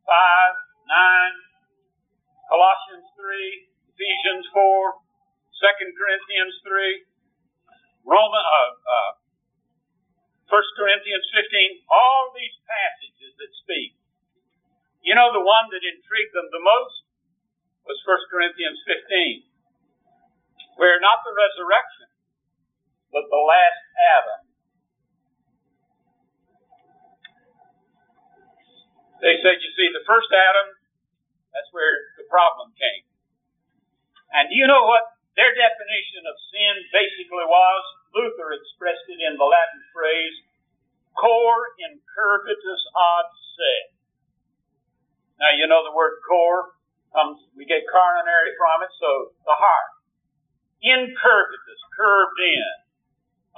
5, 0.02 0.10
9, 0.10 2.50
Colossians 2.50 3.06
3, 3.14 3.70
Ephesians 3.94 4.50
4, 4.50 4.58
2 4.58 5.94
Corinthians 5.94 6.58
3, 6.66 7.06
Roman, 8.02 8.42
uh, 8.42 8.74
uh, 8.82 9.14
1 10.50 10.58
Corinthians 10.74 11.22
15, 11.38 11.86
all 11.86 12.34
these 12.34 12.58
passages 12.66 13.30
that 13.38 13.54
speak 13.62 14.01
you 15.02 15.18
know, 15.18 15.34
the 15.34 15.42
one 15.42 15.66
that 15.74 15.82
intrigued 15.82 16.34
them 16.34 16.46
the 16.54 16.62
most 16.62 17.02
was 17.86 17.98
1 18.06 18.30
Corinthians 18.30 18.78
15, 18.86 19.42
where 20.78 21.02
not 21.02 21.26
the 21.26 21.34
resurrection, 21.34 22.08
but 23.10 23.26
the 23.26 23.42
last 23.42 23.82
Adam. 24.16 24.42
They 29.22 29.38
said, 29.38 29.58
you 29.62 29.70
see, 29.78 29.90
the 29.94 30.02
first 30.06 30.30
Adam, 30.34 30.74
that's 31.54 31.70
where 31.70 31.94
the 32.18 32.26
problem 32.26 32.74
came. 32.74 33.06
And 34.34 34.50
do 34.50 34.54
you 34.58 34.66
know 34.66 34.86
what 34.88 35.04
their 35.38 35.52
definition 35.52 36.26
of 36.26 36.34
sin 36.50 36.74
basically 36.90 37.46
was? 37.46 37.82
Luther 38.14 38.54
expressed 38.54 39.06
it 39.08 39.20
in 39.22 39.38
the 39.38 39.46
Latin 39.46 39.82
phrase, 39.94 40.36
cor 41.14 41.74
incurvatus 41.78 42.82
ad 42.92 43.28
se. 43.56 43.74
Now, 45.42 45.50
you 45.58 45.66
know 45.66 45.82
the 45.82 45.90
word 45.90 46.22
core 46.22 46.70
comes, 47.10 47.42
we 47.58 47.66
get 47.66 47.82
coronary 47.90 48.54
from 48.54 48.86
it, 48.86 48.92
so 48.94 49.34
the 49.42 49.58
heart. 49.58 49.92
Incurvatus, 50.86 51.82
curved 51.98 52.38
in, 52.38 52.70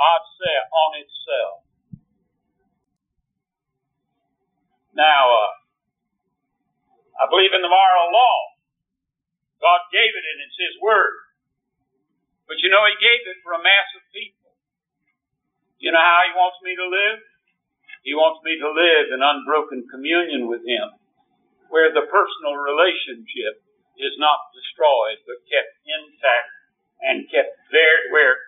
offset 0.00 0.64
on 0.72 0.90
itself. 0.96 1.56
Now, 4.96 5.28
uh, 5.28 5.52
I 7.20 7.24
believe 7.28 7.52
in 7.52 7.60
the 7.60 7.70
moral 7.70 8.08
law. 8.10 8.38
God 9.60 9.80
gave 9.92 10.12
it 10.12 10.24
and 10.24 10.38
it's 10.44 10.58
His 10.58 10.76
Word. 10.80 11.20
But 12.48 12.64
you 12.64 12.72
know, 12.72 12.84
He 12.88 12.96
gave 12.96 13.22
it 13.28 13.44
for 13.44 13.52
a 13.52 13.62
mass 13.62 13.88
of 13.96 14.02
people. 14.14 14.56
You 15.78 15.92
know 15.92 16.00
how 16.00 16.20
He 16.24 16.32
wants 16.32 16.58
me 16.64 16.72
to 16.76 16.86
live? 16.88 17.20
He 18.04 18.12
wants 18.12 18.40
me 18.44 18.56
to 18.60 18.68
live 18.68 19.06
in 19.12 19.20
unbroken 19.24 19.88
communion 19.88 20.46
with 20.46 20.62
Him, 20.62 20.92
where 21.74 21.90
the 21.90 22.06
personal 22.06 22.54
relationship 22.54 23.58
is 23.98 24.14
not 24.22 24.54
destroyed, 24.54 25.18
but 25.26 25.42
kept 25.50 25.74
intact 25.82 26.54
and 27.02 27.26
kept 27.26 27.50
there 27.74 28.14
where 28.14 28.38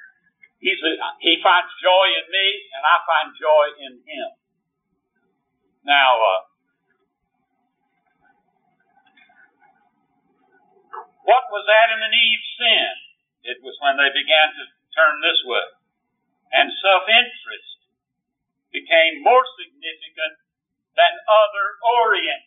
he's 0.63 0.79
a, 0.87 0.95
he 1.19 1.43
finds 1.43 1.67
joy 1.83 2.07
in 2.23 2.27
me 2.31 2.47
and 2.71 2.83
I 2.87 2.97
find 3.03 3.35
joy 3.35 3.67
in 3.83 3.93
him. 4.07 4.31
Now, 5.83 6.23
uh, 6.23 6.43
what 11.27 11.51
was 11.51 11.67
Adam 11.67 12.07
and 12.07 12.15
Eve's 12.15 12.51
sin? 12.63 12.91
It 13.43 13.59
was 13.59 13.75
when 13.83 13.99
they 13.99 14.15
began 14.15 14.55
to 14.55 14.65
turn 14.95 15.19
this 15.19 15.43
way. 15.43 15.67
And 16.55 16.71
self-interest 16.71 17.91
became 18.71 19.27
more 19.27 19.43
significant 19.59 20.39
than 20.95 21.13
other 21.27 21.67
orientedness. 21.83 22.46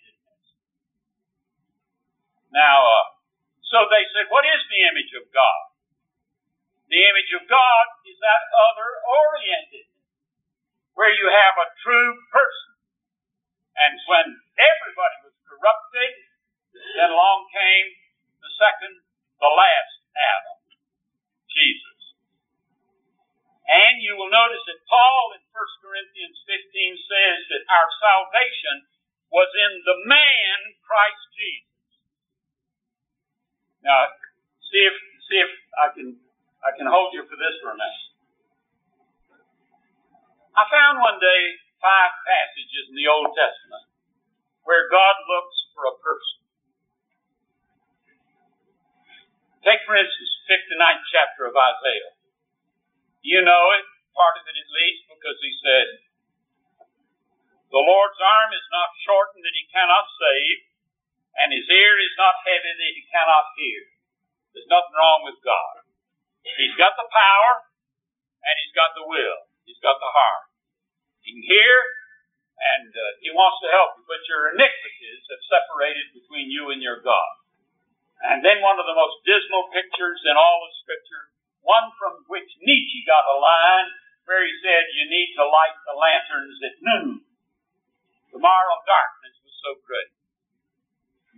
Now, 2.50 2.78
uh, 2.82 3.06
so 3.70 3.86
they 3.86 4.04
said, 4.14 4.30
what 4.34 4.46
is 4.46 4.62
the 4.66 4.82
image 4.90 5.14
of 5.22 5.30
God? 5.30 5.64
The 6.90 7.02
image 7.06 7.32
of 7.38 7.46
God 7.46 7.86
is 8.10 8.18
that 8.18 8.42
other 8.50 8.90
oriented, 9.06 9.88
where 10.98 11.14
you 11.14 11.30
have 11.30 11.56
a 11.62 11.70
true 11.86 12.14
person. 12.34 12.74
And 13.78 13.94
when 14.10 14.28
everybody 14.58 15.18
was 15.30 15.38
corrupted, 15.46 16.12
then 16.98 17.14
along 17.14 17.46
came 17.54 17.88
the 18.42 18.52
second, 18.58 19.06
the 19.38 19.54
last 19.54 19.96
Adam, 20.18 20.60
Jesus. 21.48 22.00
And 23.70 24.02
you 24.02 24.18
will 24.18 24.34
notice 24.34 24.66
that 24.66 24.82
Paul 24.90 25.38
in 25.38 25.46
1 25.46 25.86
Corinthians 25.86 26.38
15 26.42 26.58
says 27.06 27.40
that 27.54 27.64
our 27.70 27.90
salvation 28.02 28.90
was 29.30 29.50
in 29.54 29.74
the 29.86 29.98
man 30.10 30.58
Christ 30.82 31.24
Jesus. 31.38 31.79
Now, 33.84 34.00
see 34.70 34.84
if 34.84 34.96
see 35.30 35.40
if 35.40 35.52
I 35.80 35.88
can 35.96 36.08
I 36.66 36.76
can 36.76 36.88
hold 36.88 37.16
you 37.16 37.24
for 37.24 37.38
this 37.40 37.56
for 37.64 37.72
a 37.72 37.78
minute. 37.78 38.06
I 40.58 40.68
found 40.68 41.00
one 41.00 41.20
day 41.24 41.42
five 41.80 42.12
passages 42.28 42.92
in 42.92 42.96
the 43.00 43.08
Old 43.08 43.32
Testament 43.32 43.88
where 44.68 44.92
God 44.92 45.16
looks 45.26 45.58
for 45.72 45.88
a 45.88 45.96
person. 46.04 46.40
Take, 49.64 49.84
for 49.84 49.96
instance, 49.96 50.32
59th 50.48 51.04
chapter 51.12 51.44
of 51.48 51.56
Isaiah. 51.56 52.16
You 53.20 53.44
know 53.44 53.64
it, 53.76 53.86
part 54.16 54.40
of 54.40 54.48
it 54.48 54.56
at 54.56 54.70
least, 54.72 55.04
because 55.12 55.40
he 55.44 55.52
said, 55.60 55.88
The 57.68 57.84
Lord's 57.84 58.22
arm 58.24 58.52
is 58.56 58.68
not 58.72 58.96
shortened 59.04 59.44
that 59.44 59.56
he 59.56 59.68
cannot 59.68 60.08
save, 60.16 60.69
and 61.40 61.56
his 61.56 61.68
ear 61.72 61.94
is 62.04 62.16
not 62.20 62.44
heavy 62.44 62.74
that 62.76 62.96
he 62.96 63.04
cannot 63.08 63.56
hear. 63.56 63.82
There's 64.52 64.68
nothing 64.68 64.96
wrong 65.00 65.24
with 65.24 65.40
God. 65.40 65.88
He's 66.44 66.76
got 66.76 67.00
the 67.00 67.08
power 67.08 67.52
and 68.44 68.54
he's 68.60 68.76
got 68.76 68.92
the 68.96 69.08
will. 69.08 69.40
He's 69.64 69.80
got 69.80 69.96
the 70.00 70.12
heart. 70.12 70.52
He 71.24 71.36
can 71.36 71.46
hear 71.46 71.76
and 72.60 72.92
uh, 72.92 73.04
he 73.24 73.32
wants 73.32 73.64
to 73.64 73.72
help 73.72 73.96
you, 73.96 74.04
but 74.04 74.20
your 74.28 74.52
iniquities 74.52 75.24
have 75.32 75.44
separated 75.48 76.12
between 76.12 76.52
you 76.52 76.76
and 76.76 76.84
your 76.84 77.00
God. 77.00 77.34
And 78.20 78.44
then 78.44 78.60
one 78.60 78.76
of 78.76 78.84
the 78.84 79.00
most 79.00 79.24
dismal 79.24 79.72
pictures 79.72 80.20
in 80.28 80.36
all 80.36 80.60
of 80.68 80.76
Scripture, 80.84 81.32
one 81.64 81.88
from 81.96 82.28
which 82.28 82.52
Nietzsche 82.60 83.08
got 83.08 83.24
a 83.32 83.40
line 83.40 83.88
where 84.28 84.44
he 84.44 84.52
said, 84.60 84.92
You 84.92 85.08
need 85.08 85.40
to 85.40 85.48
light 85.48 85.78
the 85.88 85.96
lanterns 85.96 86.60
at 86.68 86.76
noon. 86.84 87.24
Tomorrow 88.36 88.76
darkness 88.84 89.40
was 89.40 89.56
so 89.64 89.72
great. 89.88 90.12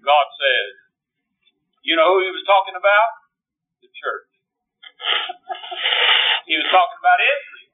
God 0.02 0.28
says, 0.38 0.72
You 1.86 1.98
know 1.98 2.18
who 2.18 2.26
he 2.26 2.32
was 2.34 2.46
talking 2.46 2.78
about? 2.78 3.10
The 3.82 3.90
church. 3.94 4.30
he 6.50 6.58
was 6.58 6.70
talking 6.70 7.00
about 7.02 7.20
Israel. 7.22 7.70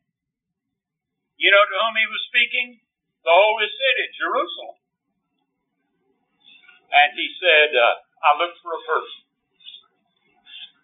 You 1.37 1.53
know 1.53 1.63
to 1.63 1.75
whom 1.83 1.95
he 1.95 2.07
was 2.07 2.23
speaking? 2.31 2.81
The 3.23 3.33
holy 3.33 3.69
city, 3.69 4.05
Jerusalem. 4.15 4.77
And 6.87 7.09
he 7.19 7.27
said, 7.37 7.75
uh, 7.75 7.99
I 8.23 8.29
looked 8.39 8.59
for 8.63 8.71
a 8.73 8.83
person. 8.87 9.21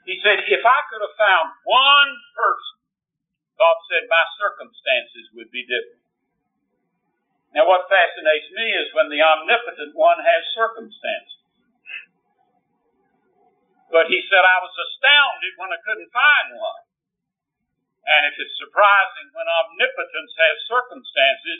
He 0.04 0.20
said, 0.20 0.44
if 0.52 0.64
I 0.68 0.80
could 0.92 1.00
have 1.00 1.16
found 1.16 1.48
one 1.64 2.12
person, 2.36 2.76
God 3.56 3.78
said 3.88 4.04
my 4.12 4.26
circumstances 4.36 5.32
would 5.40 5.48
be 5.48 5.64
different. 5.64 6.03
Now 7.54 7.70
what 7.70 7.86
fascinates 7.86 8.50
me 8.58 8.66
is 8.74 8.90
when 8.98 9.14
the 9.14 9.22
omnipotent 9.22 9.94
one 9.94 10.18
has 10.18 10.42
circumstances. 10.58 11.42
But 13.94 14.10
he 14.10 14.26
said, 14.26 14.42
I 14.42 14.58
was 14.58 14.74
astounded 14.74 15.54
when 15.62 15.70
I 15.70 15.78
couldn't 15.86 16.10
find 16.10 16.58
one. 16.58 16.84
And 18.10 18.22
if 18.26 18.36
it's 18.42 18.58
surprising 18.58 19.30
when 19.38 19.46
omnipotence 19.46 20.34
has 20.34 20.56
circumstances, 20.66 21.60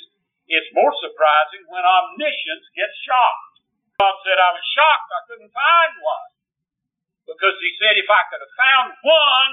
it's 0.50 0.74
more 0.76 0.92
surprising 0.98 1.64
when 1.70 1.86
omniscience 1.86 2.68
gets 2.74 2.98
shocked. 3.06 3.54
God 4.02 4.18
said, 4.26 4.42
I 4.42 4.52
was 4.52 4.66
shocked 4.74 5.10
I 5.14 5.24
couldn't 5.30 5.54
find 5.54 5.94
one. 6.02 6.30
Because 7.30 7.56
he 7.62 7.72
said, 7.80 7.96
if 7.96 8.10
I 8.10 8.28
could 8.34 8.44
have 8.44 8.58
found 8.60 8.98
one, 9.06 9.52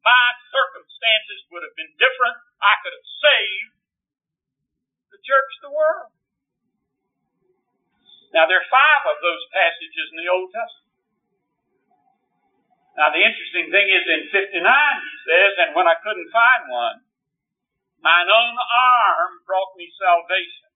my 0.00 0.26
circumstances 0.48 1.44
would 1.52 1.66
have 1.66 1.76
been 1.76 1.92
different. 1.98 2.38
I 2.62 2.80
could 2.80 2.94
have 2.94 3.08
saved 3.20 3.75
church, 5.26 5.52
the 5.60 5.74
world. 5.74 6.14
Now, 8.30 8.46
there 8.46 8.62
are 8.62 8.72
five 8.72 9.02
of 9.10 9.18
those 9.18 9.42
passages 9.50 10.06
in 10.14 10.18
the 10.22 10.30
Old 10.30 10.50
Testament. 10.54 10.86
Now, 12.96 13.12
the 13.12 13.20
interesting 13.20 13.68
thing 13.68 13.86
is 13.92 14.04
in 14.08 14.22
59, 14.32 14.56
he 14.56 15.16
says, 15.28 15.52
and 15.66 15.70
when 15.76 15.84
I 15.84 16.00
couldn't 16.00 16.32
find 16.32 16.62
one, 16.72 16.98
mine 18.00 18.28
own 18.30 18.56
arm 18.56 19.44
brought 19.44 19.76
me 19.76 19.92
salvation. 20.00 20.72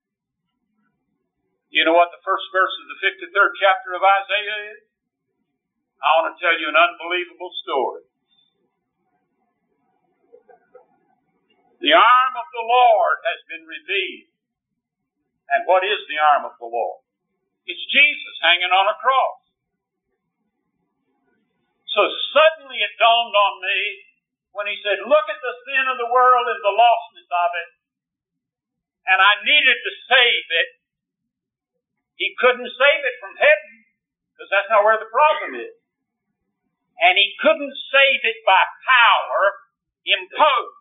You 1.70 1.86
know 1.86 1.94
what 1.94 2.12
the 2.12 2.20
first 2.26 2.44
verse 2.50 2.74
of 2.82 2.86
the 2.90 2.98
53rd 2.98 3.52
chapter 3.56 3.94
of 3.96 4.02
Isaiah 4.02 4.60
is? 4.74 4.82
I 6.02 6.08
want 6.20 6.34
to 6.34 6.40
tell 6.42 6.56
you 6.56 6.66
an 6.68 6.76
unbelievable 6.76 7.52
story. 7.62 8.04
The 11.80 11.96
arm 11.96 12.32
of 12.36 12.48
the 12.52 12.64
Lord 12.64 13.18
has 13.24 13.40
been 13.48 13.64
revealed. 13.64 14.29
And 15.50 15.66
what 15.66 15.82
is 15.82 15.98
the 16.06 16.20
arm 16.34 16.46
of 16.46 16.54
the 16.62 16.70
Lord? 16.70 17.02
It's 17.66 17.82
Jesus 17.90 18.36
hanging 18.42 18.70
on 18.70 18.86
a 18.90 18.96
cross. 18.98 19.40
So 21.90 22.06
suddenly 22.34 22.78
it 22.78 22.94
dawned 23.02 23.34
on 23.34 23.54
me 23.58 23.78
when 24.54 24.70
he 24.70 24.78
said, 24.82 25.02
Look 25.02 25.26
at 25.26 25.42
the 25.42 25.54
sin 25.66 25.84
of 25.90 25.98
the 25.98 26.10
world 26.10 26.46
and 26.46 26.62
the 26.62 26.76
lostness 26.78 27.30
of 27.30 27.50
it. 27.58 27.70
And 29.10 29.18
I 29.18 29.42
needed 29.42 29.78
to 29.82 29.92
save 30.06 30.46
it. 30.54 30.70
He 32.14 32.36
couldn't 32.38 32.70
save 32.70 33.02
it 33.02 33.16
from 33.18 33.34
heaven 33.34 33.74
because 34.30 34.50
that's 34.54 34.70
not 34.70 34.86
where 34.86 35.00
the 35.02 35.10
problem 35.10 35.58
is. 35.58 35.74
And 37.00 37.16
he 37.16 37.34
couldn't 37.40 37.74
save 37.90 38.22
it 38.22 38.38
by 38.44 38.60
power 38.86 39.42
imposed. 40.04 40.79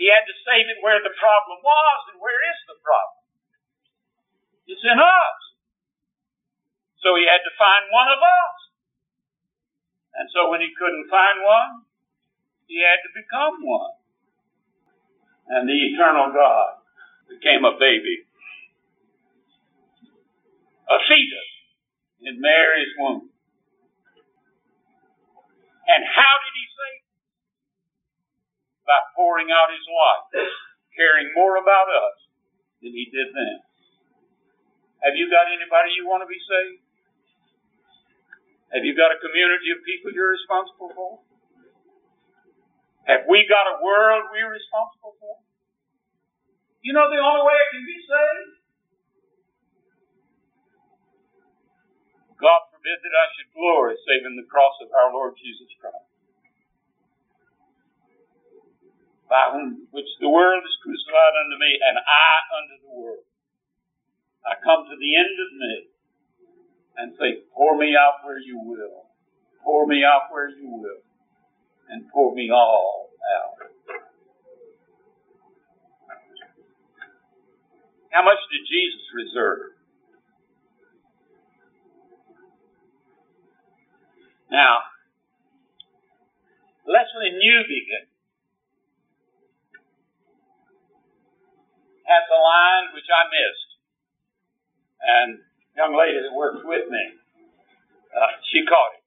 He 0.00 0.08
had 0.08 0.24
to 0.24 0.36
save 0.48 0.64
it 0.64 0.80
where 0.80 0.96
the 1.04 1.12
problem 1.12 1.60
was, 1.60 2.00
and 2.08 2.24
where 2.24 2.40
is 2.40 2.58
the 2.64 2.80
problem? 2.80 3.20
It's 4.64 4.80
in 4.80 4.96
us. 4.96 5.40
So 7.04 7.20
he 7.20 7.28
had 7.28 7.44
to 7.44 7.52
find 7.60 7.84
one 7.92 8.08
of 8.08 8.16
us. 8.24 8.56
And 10.16 10.26
so 10.32 10.48
when 10.48 10.64
he 10.64 10.72
couldn't 10.72 11.12
find 11.12 11.44
one, 11.44 11.84
he 12.64 12.80
had 12.80 12.96
to 13.04 13.12
become 13.12 13.60
one. 13.60 14.00
And 15.52 15.68
the 15.68 15.76
eternal 15.92 16.32
God 16.32 16.80
became 17.28 17.68
a 17.68 17.76
baby, 17.76 18.24
a 20.88 20.96
fetus 20.96 21.50
in 22.24 22.40
Mary's 22.40 22.96
womb. 22.96 23.28
And 25.92 26.02
how 26.08 26.34
did? 26.40 26.49
By 28.90 28.98
pouring 29.14 29.54
out 29.54 29.70
his 29.70 29.86
life, 29.86 30.50
caring 30.98 31.30
more 31.30 31.62
about 31.62 31.86
us 31.86 32.26
than 32.82 32.90
he 32.90 33.06
did 33.06 33.30
then. 33.30 33.62
Have 35.06 35.14
you 35.14 35.30
got 35.30 35.46
anybody 35.46 35.94
you 35.94 36.10
want 36.10 36.26
to 36.26 36.30
be 36.30 36.42
saved? 36.42 36.82
Have 38.74 38.82
you 38.82 38.98
got 38.98 39.14
a 39.14 39.22
community 39.22 39.70
of 39.70 39.86
people 39.86 40.10
you're 40.10 40.34
responsible 40.34 40.90
for? 40.90 41.22
Have 43.06 43.30
we 43.30 43.46
got 43.46 43.70
a 43.70 43.78
world 43.78 44.26
we're 44.34 44.50
responsible 44.50 45.14
for? 45.22 45.38
You 46.82 46.90
know 46.90 47.06
the 47.06 47.22
only 47.22 47.46
way 47.46 47.56
it 47.62 47.70
can 47.70 47.86
be 47.86 48.00
saved? 48.10 48.54
God 52.42 52.60
forbid 52.74 52.98
that 53.06 53.14
I 53.14 53.26
should 53.38 53.54
glory 53.54 53.94
save 54.02 54.26
in 54.26 54.34
the 54.34 54.50
cross 54.50 54.74
of 54.82 54.90
our 54.90 55.14
Lord 55.14 55.38
Jesus 55.38 55.70
Christ. 55.78 56.09
By 59.30 59.54
whom 59.54 59.86
which 59.94 60.10
the 60.18 60.28
world 60.28 60.66
is 60.66 60.76
crucified 60.82 61.34
unto 61.38 61.56
me, 61.62 61.70
and 61.78 61.96
I 62.02 62.30
unto 62.58 62.76
the 62.82 62.92
world. 62.98 63.24
I 64.42 64.58
come 64.58 64.90
to 64.90 64.96
the 64.98 65.12
end 65.14 65.36
of 65.38 65.50
me 65.54 65.74
and 66.98 67.08
say, 67.14 67.46
Pour 67.54 67.78
me 67.78 67.94
out 67.94 68.26
where 68.26 68.42
you 68.42 68.58
will. 68.58 69.06
Pour 69.62 69.86
me 69.86 70.02
out 70.02 70.34
where 70.34 70.50
you 70.50 70.66
will. 70.66 71.06
And 71.88 72.10
pour 72.10 72.34
me 72.34 72.50
all 72.50 73.10
out. 73.38 73.70
How 78.10 78.24
much 78.24 78.42
did 78.50 78.66
Jesus 78.66 79.06
reserve? 79.14 79.78
Now, 84.50 84.82
Lesslie 86.90 87.38
Newbigin 87.38 88.09
has 92.10 92.26
a 92.26 92.40
line 92.42 92.86
which 92.90 93.06
I 93.06 93.22
missed. 93.30 93.70
And 95.00 95.28
young 95.78 95.94
lady 95.94 96.18
that 96.18 96.34
works 96.34 96.60
with 96.66 96.90
me, 96.90 97.04
uh, 98.10 98.32
she 98.50 98.66
caught 98.66 98.98
it. 98.98 99.04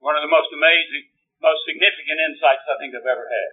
One 0.00 0.16
of 0.16 0.24
the 0.24 0.32
most 0.32 0.48
amazing, 0.50 1.12
most 1.44 1.62
significant 1.68 2.18
insights 2.32 2.64
I 2.66 2.80
think 2.80 2.96
I've 2.96 3.06
ever 3.06 3.28
had. 3.28 3.50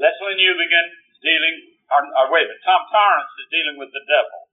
Lesslie 0.00 0.34
Newbigin 0.34 0.86
is 1.12 1.18
dealing, 1.22 1.78
or, 1.92 2.02
or 2.02 2.32
wait 2.34 2.48
a 2.48 2.50
minute, 2.50 2.64
Tom 2.66 2.82
Torrance 2.90 3.30
is 3.38 3.46
dealing 3.52 3.78
with 3.78 3.94
the 3.94 4.02
devil. 4.08 4.50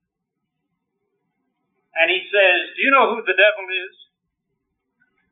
And 1.98 2.14
he 2.14 2.22
says, 2.30 2.76
Do 2.78 2.80
you 2.86 2.92
know 2.94 3.16
who 3.16 3.26
the 3.26 3.34
devil 3.34 3.66
is? 3.68 3.96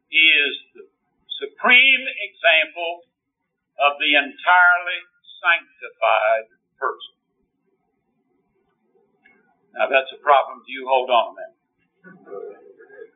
He 0.09 0.25
is 0.25 0.53
the 0.73 0.83
supreme 1.37 2.03
example 2.03 3.05
of 3.77 3.95
the 4.01 4.17
entirely 4.17 4.99
sanctified 5.39 6.49
person. 6.75 7.15
Now 9.77 9.78
that's 9.89 10.13
a 10.13 10.21
problem 10.21 10.61
to 10.63 10.69
you. 10.69 10.85
Hold 10.87 11.09
on 11.09 11.25
a 11.29 11.33
minute. 11.35 11.59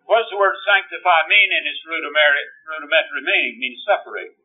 What 0.04 0.26
does 0.26 0.32
the 0.34 0.42
word 0.42 0.58
sanctify 0.68 1.32
mean 1.32 1.50
in 1.54 1.64
its 1.64 1.80
rudimentary, 1.88 3.24
meaning? 3.24 3.56
It 3.56 3.62
means 3.62 3.80
separate. 3.88 4.36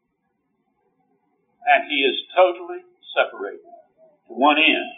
And 1.66 1.90
he 1.90 2.06
is 2.06 2.16
totally 2.32 2.86
separated 3.12 3.66
to 4.30 4.32
one 4.32 4.56
end. 4.56 4.90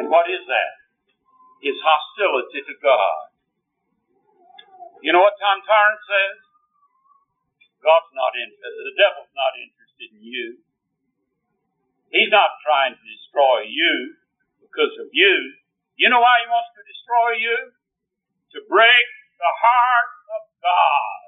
And 0.00 0.08
what 0.08 0.30
is 0.30 0.40
that? 0.48 0.72
His 1.60 1.76
hostility 1.76 2.64
to 2.64 2.74
God. 2.80 3.30
You 5.04 5.12
know 5.12 5.20
what 5.20 5.36
Tom 5.36 5.60
Torrance 5.60 6.04
says? 6.08 6.36
God's 7.80 8.12
not 8.12 8.32
interested. 8.36 8.84
the 8.84 8.96
devil's 8.96 9.32
not 9.36 9.52
interested 9.56 10.08
in 10.16 10.20
you. 10.24 10.46
He's 12.12 12.32
not 12.32 12.60
trying 12.64 12.96
to 12.96 13.04
destroy 13.04 13.68
you 13.68 14.16
because 14.60 14.92
of 15.00 15.08
you. 15.12 15.59
You 16.00 16.08
know 16.08 16.24
why 16.24 16.40
he 16.40 16.48
wants 16.48 16.72
to 16.72 16.82
destroy 16.88 17.44
you? 17.44 17.76
To 18.56 18.58
break 18.72 19.08
the 19.36 19.52
heart 19.52 20.12
of 20.32 20.42
God. 20.64 21.20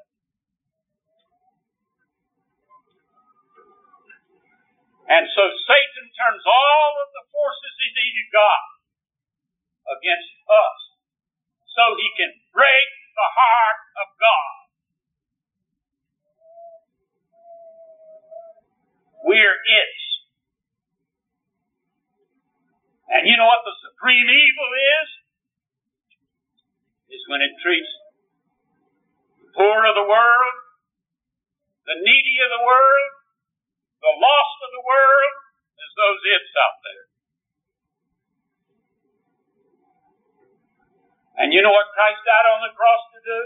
And 5.12 5.29
so 5.29 5.45
Satan 5.68 6.07
turns 6.16 6.41
all 6.49 6.93
of 7.05 7.09
the 7.12 7.25
forces 7.29 7.73
he's 7.85 8.33
got 8.33 8.64
against 9.93 10.33
us 10.49 10.81
so 11.77 11.93
he 12.01 12.09
can 12.16 12.33
break 12.57 12.89
the 13.12 13.29
heart 13.29 13.81
of 14.01 14.09
God. 14.16 14.57
We're 19.29 19.53
it. 19.68 20.12
And 23.13 23.29
you 23.29 23.37
know 23.37 23.45
what 23.45 23.61
the 23.69 23.77
supreme 23.93 24.25
evil 24.25 24.71
is? 24.73 25.09
Is 27.13 27.29
when 27.29 27.45
it 27.45 27.53
treats 27.61 27.93
the 29.37 29.53
poor 29.53 29.85
of 29.85 29.93
the 29.93 30.09
world, 30.09 30.55
the 31.85 32.01
needy 32.01 32.37
of 32.41 32.51
the 32.57 32.65
world, 32.65 33.13
the 34.01 34.17
lost 34.17 34.59
of 34.65 34.71
the 34.73 34.81
world, 34.81 35.33
as 35.77 35.91
those 35.93 36.21
it's 36.25 36.57
out 36.57 36.79
there. 36.81 37.05
And 41.45 41.49
you 41.53 41.61
know 41.61 41.73
what 41.73 41.93
Christ 41.93 42.25
died 42.25 42.49
on 42.49 42.65
the 42.65 42.73
cross 42.73 43.03
to 43.13 43.21
do? 43.21 43.41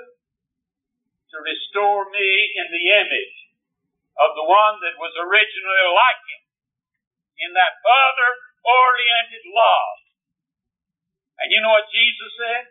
To 1.34 1.36
restore 1.42 2.06
me 2.14 2.28
in 2.54 2.70
the 2.70 2.86
image 3.02 3.38
of 4.14 4.38
the 4.38 4.46
one 4.46 4.78
that 4.86 4.94
was 4.94 5.10
originally 5.18 5.86
like 5.90 6.22
him 6.22 6.42
in 7.42 7.50
that 7.58 7.82
other 7.82 8.45
oriented 8.66 9.46
love. 9.54 9.96
And 11.38 11.54
you 11.54 11.62
know 11.62 11.70
what 11.70 11.86
Jesus 11.94 12.30
said? 12.34 12.64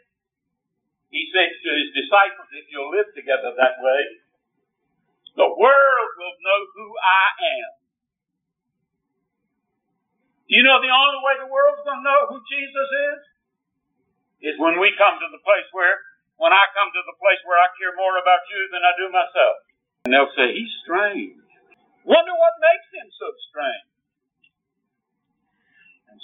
He 1.10 1.32
said 1.32 1.48
to 1.48 1.70
his 1.72 1.96
disciples, 1.96 2.52
if 2.52 2.68
you'll 2.68 2.92
live 2.92 3.08
together 3.16 3.56
that 3.56 3.80
way, 3.80 4.02
the 5.40 5.48
world 5.48 6.12
will 6.20 6.38
know 6.44 6.62
who 6.76 6.88
I 7.00 7.26
am. 7.40 7.72
You 10.52 10.62
know 10.62 10.78
the 10.84 10.92
only 10.92 11.20
way 11.24 11.34
the 11.40 11.50
world's 11.50 11.82
going 11.88 12.04
to 12.04 12.06
know 12.06 12.22
who 12.30 12.40
Jesus 12.46 12.90
is? 13.16 13.20
is 14.46 14.62
when 14.62 14.78
we 14.78 14.94
come 14.94 15.18
to 15.18 15.30
the 15.34 15.42
place 15.42 15.66
where, 15.74 15.98
when 16.38 16.54
I 16.54 16.70
come 16.78 16.94
to 16.94 17.04
the 17.10 17.18
place 17.18 17.42
where 17.50 17.58
I 17.58 17.74
care 17.82 17.98
more 17.98 18.22
about 18.22 18.46
you 18.54 18.62
than 18.70 18.86
I 18.86 18.94
do 18.94 19.08
myself. 19.10 19.56
And 20.06 20.14
they'll 20.14 20.34
say, 20.38 20.54
he's 20.54 20.74
strange. 20.86 21.42
Wonder 22.06 22.36
what 22.38 22.54
makes 22.62 22.90
him 22.94 23.10
so 23.18 23.34
strange. 23.50 23.90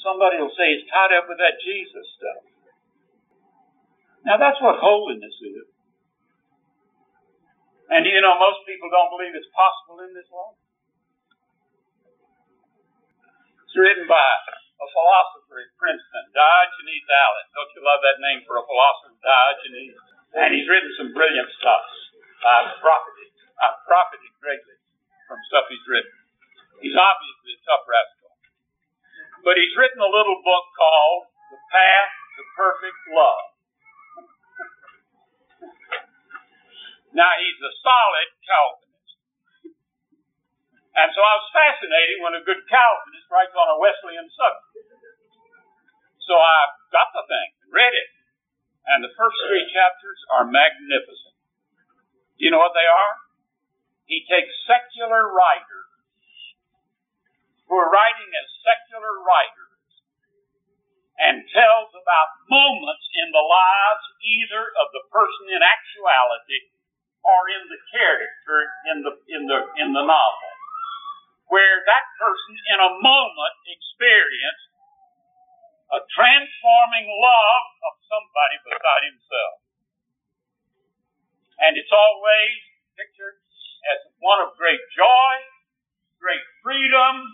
Somebody 0.02 0.42
will 0.42 0.54
say 0.58 0.74
he's 0.74 0.90
tied 0.90 1.14
up 1.14 1.30
with 1.30 1.38
that 1.38 1.62
Jesus 1.62 2.06
stuff. 2.18 2.42
Now 4.26 4.38
that's 4.42 4.58
what 4.62 4.82
holiness 4.82 5.34
is. 5.42 5.66
And 7.92 8.06
do 8.06 8.10
you 8.10 8.22
know, 8.24 8.38
most 8.40 8.64
people 8.66 8.88
don't 8.88 9.12
believe 9.14 9.36
it's 9.36 9.50
possible 9.52 10.02
in 10.06 10.14
this 10.16 10.30
life. 10.32 10.58
It's 13.66 13.76
written 13.76 14.08
by 14.08 14.20
a 14.20 14.88
philosopher 14.92 15.64
at 15.64 15.72
Princeton, 15.80 16.26
Diogenes 16.36 17.08
Allen. 17.08 17.48
Don't 17.56 17.72
you 17.76 17.82
love 17.84 18.02
that 18.04 18.20
name 18.20 18.44
for 18.48 18.60
a 18.60 18.66
philosopher, 18.68 19.16
Diogenes? 19.22 19.96
And 20.36 20.50
he's 20.56 20.68
written 20.68 20.92
some 20.98 21.12
brilliant 21.16 21.52
stuff. 21.60 21.84
I've 22.42 22.80
profited, 22.80 23.32
I've 23.60 23.80
profited 23.86 24.34
greatly 24.40 24.78
from 25.28 25.40
stuff 25.48 25.68
he's 25.72 25.84
written. 25.88 26.16
He's 26.84 26.98
obviously 26.98 27.56
a 27.56 27.62
tough 27.64 27.86
rascal. 27.88 28.21
But 29.42 29.58
he's 29.58 29.74
written 29.74 29.98
a 29.98 30.12
little 30.12 30.38
book 30.46 30.66
called 30.78 31.34
The 31.50 31.58
Path 31.58 32.14
to 32.38 32.42
Perfect 32.54 33.00
Love. 33.10 33.46
now 37.18 37.32
he's 37.42 37.58
a 37.58 37.74
solid 37.82 38.30
Calvinist. 38.46 39.18
And 40.94 41.10
so 41.10 41.20
I 41.26 41.34
was 41.42 41.48
fascinated 41.56 42.22
when 42.22 42.38
a 42.38 42.46
good 42.46 42.62
Calvinist 42.70 43.26
writes 43.34 43.56
on 43.58 43.68
a 43.74 43.82
Wesleyan 43.82 44.30
subject. 44.30 44.94
So 46.30 46.38
I 46.38 46.58
got 46.94 47.10
the 47.18 47.26
thing, 47.26 47.50
read 47.74 47.98
it, 47.98 48.12
and 48.94 49.02
the 49.02 49.10
first 49.18 49.38
three 49.50 49.66
chapters 49.74 50.22
are 50.38 50.46
magnificent. 50.46 51.34
Do 52.38 52.46
you 52.46 52.54
know 52.54 52.62
what 52.62 52.78
they 52.78 52.86
are? 52.86 53.14
He 54.06 54.22
takes 54.30 54.54
secular 54.70 55.34
writers 55.34 55.81
who 57.72 57.80
are 57.80 57.88
writing 57.88 58.28
as 58.36 58.48
secular 58.68 59.24
writers 59.24 59.80
and 61.24 61.48
tells 61.56 61.96
about 61.96 62.30
moments 62.52 63.08
in 63.16 63.32
the 63.32 63.46
lives 63.48 64.06
either 64.20 64.76
of 64.76 64.92
the 64.92 65.08
person 65.08 65.56
in 65.56 65.64
actuality 65.64 66.68
or 67.24 67.48
in 67.48 67.64
the 67.72 67.80
character 67.96 68.58
in 68.92 68.98
the 69.08 69.14
in 69.32 69.48
the 69.48 69.60
in 69.80 69.90
the 69.96 70.04
novel 70.04 70.52
where 71.48 71.84
that 71.84 72.06
person 72.20 72.56
in 72.76 72.80
a 72.80 72.92
moment 73.00 73.56
experienced 73.68 74.72
a 75.92 76.00
transforming 76.16 77.08
love 77.20 77.66
of 77.92 77.94
somebody 78.08 78.58
beside 78.64 79.04
himself. 79.12 79.56
And 81.60 81.76
it's 81.76 81.92
always 81.92 82.56
pictured 82.96 83.36
as 83.92 84.00
one 84.24 84.40
of 84.48 84.56
great 84.56 84.80
joy, 84.96 85.32
great 86.24 86.44
freedom, 86.64 87.28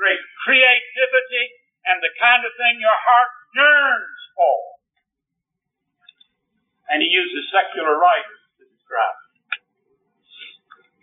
great 0.00 0.24
creativity, 0.48 1.44
and 1.84 2.00
the 2.00 2.08
kind 2.16 2.40
of 2.40 2.56
thing 2.56 2.80
your 2.80 2.96
heart 2.96 3.32
yearns 3.52 4.20
for. 4.32 4.80
And 6.88 7.04
he 7.04 7.08
uses 7.12 7.52
secular 7.52 8.00
writers 8.00 8.40
to 8.58 8.64
describe 8.64 9.16
it. 9.20 9.28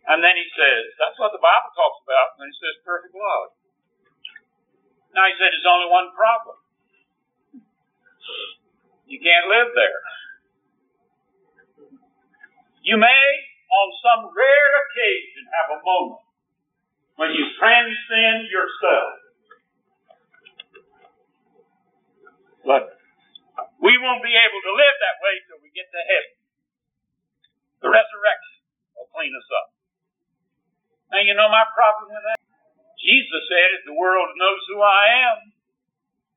And 0.09 0.25
then 0.25 0.33
he 0.33 0.47
says, 0.57 0.89
that's 0.97 1.19
what 1.21 1.29
the 1.29 1.43
Bible 1.43 1.71
talks 1.77 2.01
about 2.01 2.41
when 2.41 2.49
it 2.49 2.57
says 2.57 2.81
perfect 2.81 3.13
love. 3.13 3.53
Now 5.13 5.29
he 5.29 5.37
said 5.37 5.53
there's 5.53 5.69
only 5.69 5.93
one 5.93 6.09
problem. 6.17 6.57
You 9.07 9.19
can't 9.21 9.47
live 9.47 9.71
there. 9.77 10.01
You 12.83 12.95
may, 12.99 13.27
on 13.71 13.87
some 14.03 14.21
rare 14.31 14.71
occasion, 14.83 15.43
have 15.55 15.79
a 15.79 15.83
moment 15.83 16.26
transcend 17.57 18.47
yourself. 18.53 19.13
But 22.63 22.83
we 23.81 23.97
won't 23.97 24.21
be 24.21 24.35
able 24.35 24.61
to 24.61 24.73
live 24.73 24.95
that 25.01 25.17
way 25.23 25.35
till 25.47 25.59
we 25.61 25.73
get 25.73 25.89
to 25.89 26.01
heaven. 26.01 26.35
The 27.81 27.89
resurrection 27.89 28.57
will 28.97 29.09
clean 29.13 29.33
us 29.33 29.49
up. 29.53 29.67
Now, 31.13 31.21
you 31.23 31.33
know 31.33 31.47
my 31.47 31.65
problem 31.71 32.11
with 32.11 32.25
that? 32.27 32.37
Jesus 32.99 33.41
said, 33.47 33.79
if 33.79 33.83
the 33.87 33.95
world 33.95 34.35
knows 34.35 34.61
who 34.67 34.83
I 34.83 35.03
am, 35.31 35.37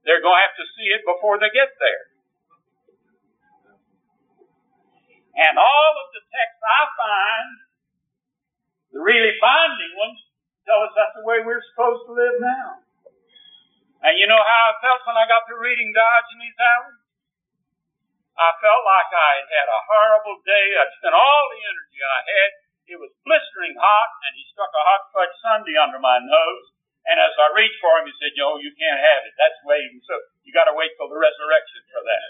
they're 0.06 0.22
going 0.22 0.38
to 0.38 0.44
have 0.46 0.56
to 0.60 0.66
see 0.78 0.88
it 0.94 1.02
before 1.02 1.42
they 1.42 1.50
get 1.50 1.74
there. 1.82 2.04
And 5.34 5.58
all 5.58 5.92
of 5.98 6.08
the 6.14 6.22
texts 6.30 6.62
I 6.62 6.82
find, 6.94 7.50
the 8.94 9.00
really 9.02 9.34
binding 9.40 9.94
ones, 9.98 10.20
tell 10.70 10.86
us 10.86 10.94
that's 10.94 11.18
the 11.18 11.26
way 11.26 11.42
we're 11.42 11.66
supposed 11.74 12.06
to 12.06 12.14
live 12.14 12.38
now. 12.38 12.78
And 14.06 14.14
you 14.14 14.30
know 14.30 14.38
how 14.38 14.62
I 14.70 14.78
felt 14.78 15.02
when 15.02 15.18
I 15.18 15.26
got 15.26 15.42
to 15.50 15.58
reading 15.58 15.90
Diogenes 15.90 16.54
Allen? 16.62 16.96
I 18.38 18.54
felt 18.62 18.82
like 18.86 19.10
I 19.10 19.30
had 19.42 19.48
had 19.50 19.68
a 19.68 19.84
horrible 19.90 20.38
day. 20.46 20.66
I'd 20.78 20.94
spent 21.02 21.12
all 21.12 21.44
the 21.50 21.60
energy 21.66 21.98
I 21.98 22.20
had. 22.22 22.50
It 22.94 22.98
was 23.02 23.12
blistering 23.26 23.76
hot, 23.76 24.10
and 24.24 24.32
he 24.38 24.46
stuck 24.54 24.70
a 24.70 24.86
hot 24.86 25.02
fudge 25.12 25.34
sundae 25.42 25.76
under 25.76 26.00
my 26.00 26.22
nose. 26.22 26.66
And 27.04 27.18
as 27.18 27.34
I 27.36 27.52
reached 27.52 27.82
for 27.82 28.00
him, 28.00 28.08
he 28.08 28.14
said, 28.16 28.32
"Yo, 28.38 28.56
you 28.62 28.72
can't 28.78 29.02
have 29.02 29.22
it. 29.26 29.34
That's 29.36 29.60
waiting. 29.66 30.00
So 30.06 30.14
you 30.46 30.54
got 30.54 30.70
to 30.70 30.78
wait 30.78 30.94
till 30.96 31.10
the 31.10 31.20
resurrection 31.20 31.82
for 31.92 32.02
that." 32.06 32.28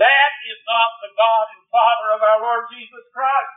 That 0.00 0.32
is 0.48 0.60
not 0.64 0.90
the 1.04 1.12
God 1.12 1.46
and 1.52 1.64
Father 1.68 2.08
of 2.16 2.20
our 2.24 2.38
Lord 2.40 2.64
Jesus 2.72 3.04
Christ. 3.12 3.54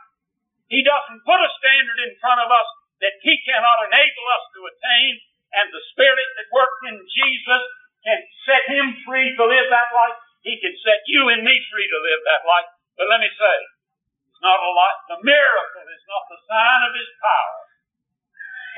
He 0.68 0.84
doesn't 0.84 1.24
put 1.24 1.40
a 1.40 1.50
standard 1.58 1.98
in 2.04 2.12
front 2.20 2.44
of 2.44 2.52
us 2.52 2.68
that 3.02 3.16
He 3.22 3.34
cannot 3.46 3.86
enable 3.86 4.26
us 4.34 4.44
to 4.54 4.60
attain, 4.68 5.12
and 5.54 5.66
the 5.70 5.86
Spirit 5.94 6.28
that 6.36 6.54
worked 6.54 6.82
in 6.90 6.98
Jesus 7.08 7.62
can 8.04 8.20
set 8.46 8.64
Him 8.68 8.98
free 9.06 9.34
to 9.34 9.44
live 9.46 9.68
that 9.70 9.90
life. 9.94 10.18
He 10.46 10.58
can 10.62 10.74
set 10.86 11.02
you 11.10 11.28
and 11.34 11.42
me 11.42 11.54
free 11.70 11.88
to 11.88 12.00
live 12.04 12.22
that 12.26 12.46
life. 12.46 12.70
But 12.94 13.10
let 13.10 13.22
me 13.22 13.30
say, 13.30 13.56
it's 14.30 14.42
not 14.42 14.60
a 14.62 14.70
lot. 14.70 14.94
The 15.10 15.20
miracle 15.22 15.86
is 15.88 16.04
not 16.06 16.24
the 16.30 16.40
sign 16.46 16.80
of 16.86 16.92
His 16.94 17.10
power. 17.18 17.58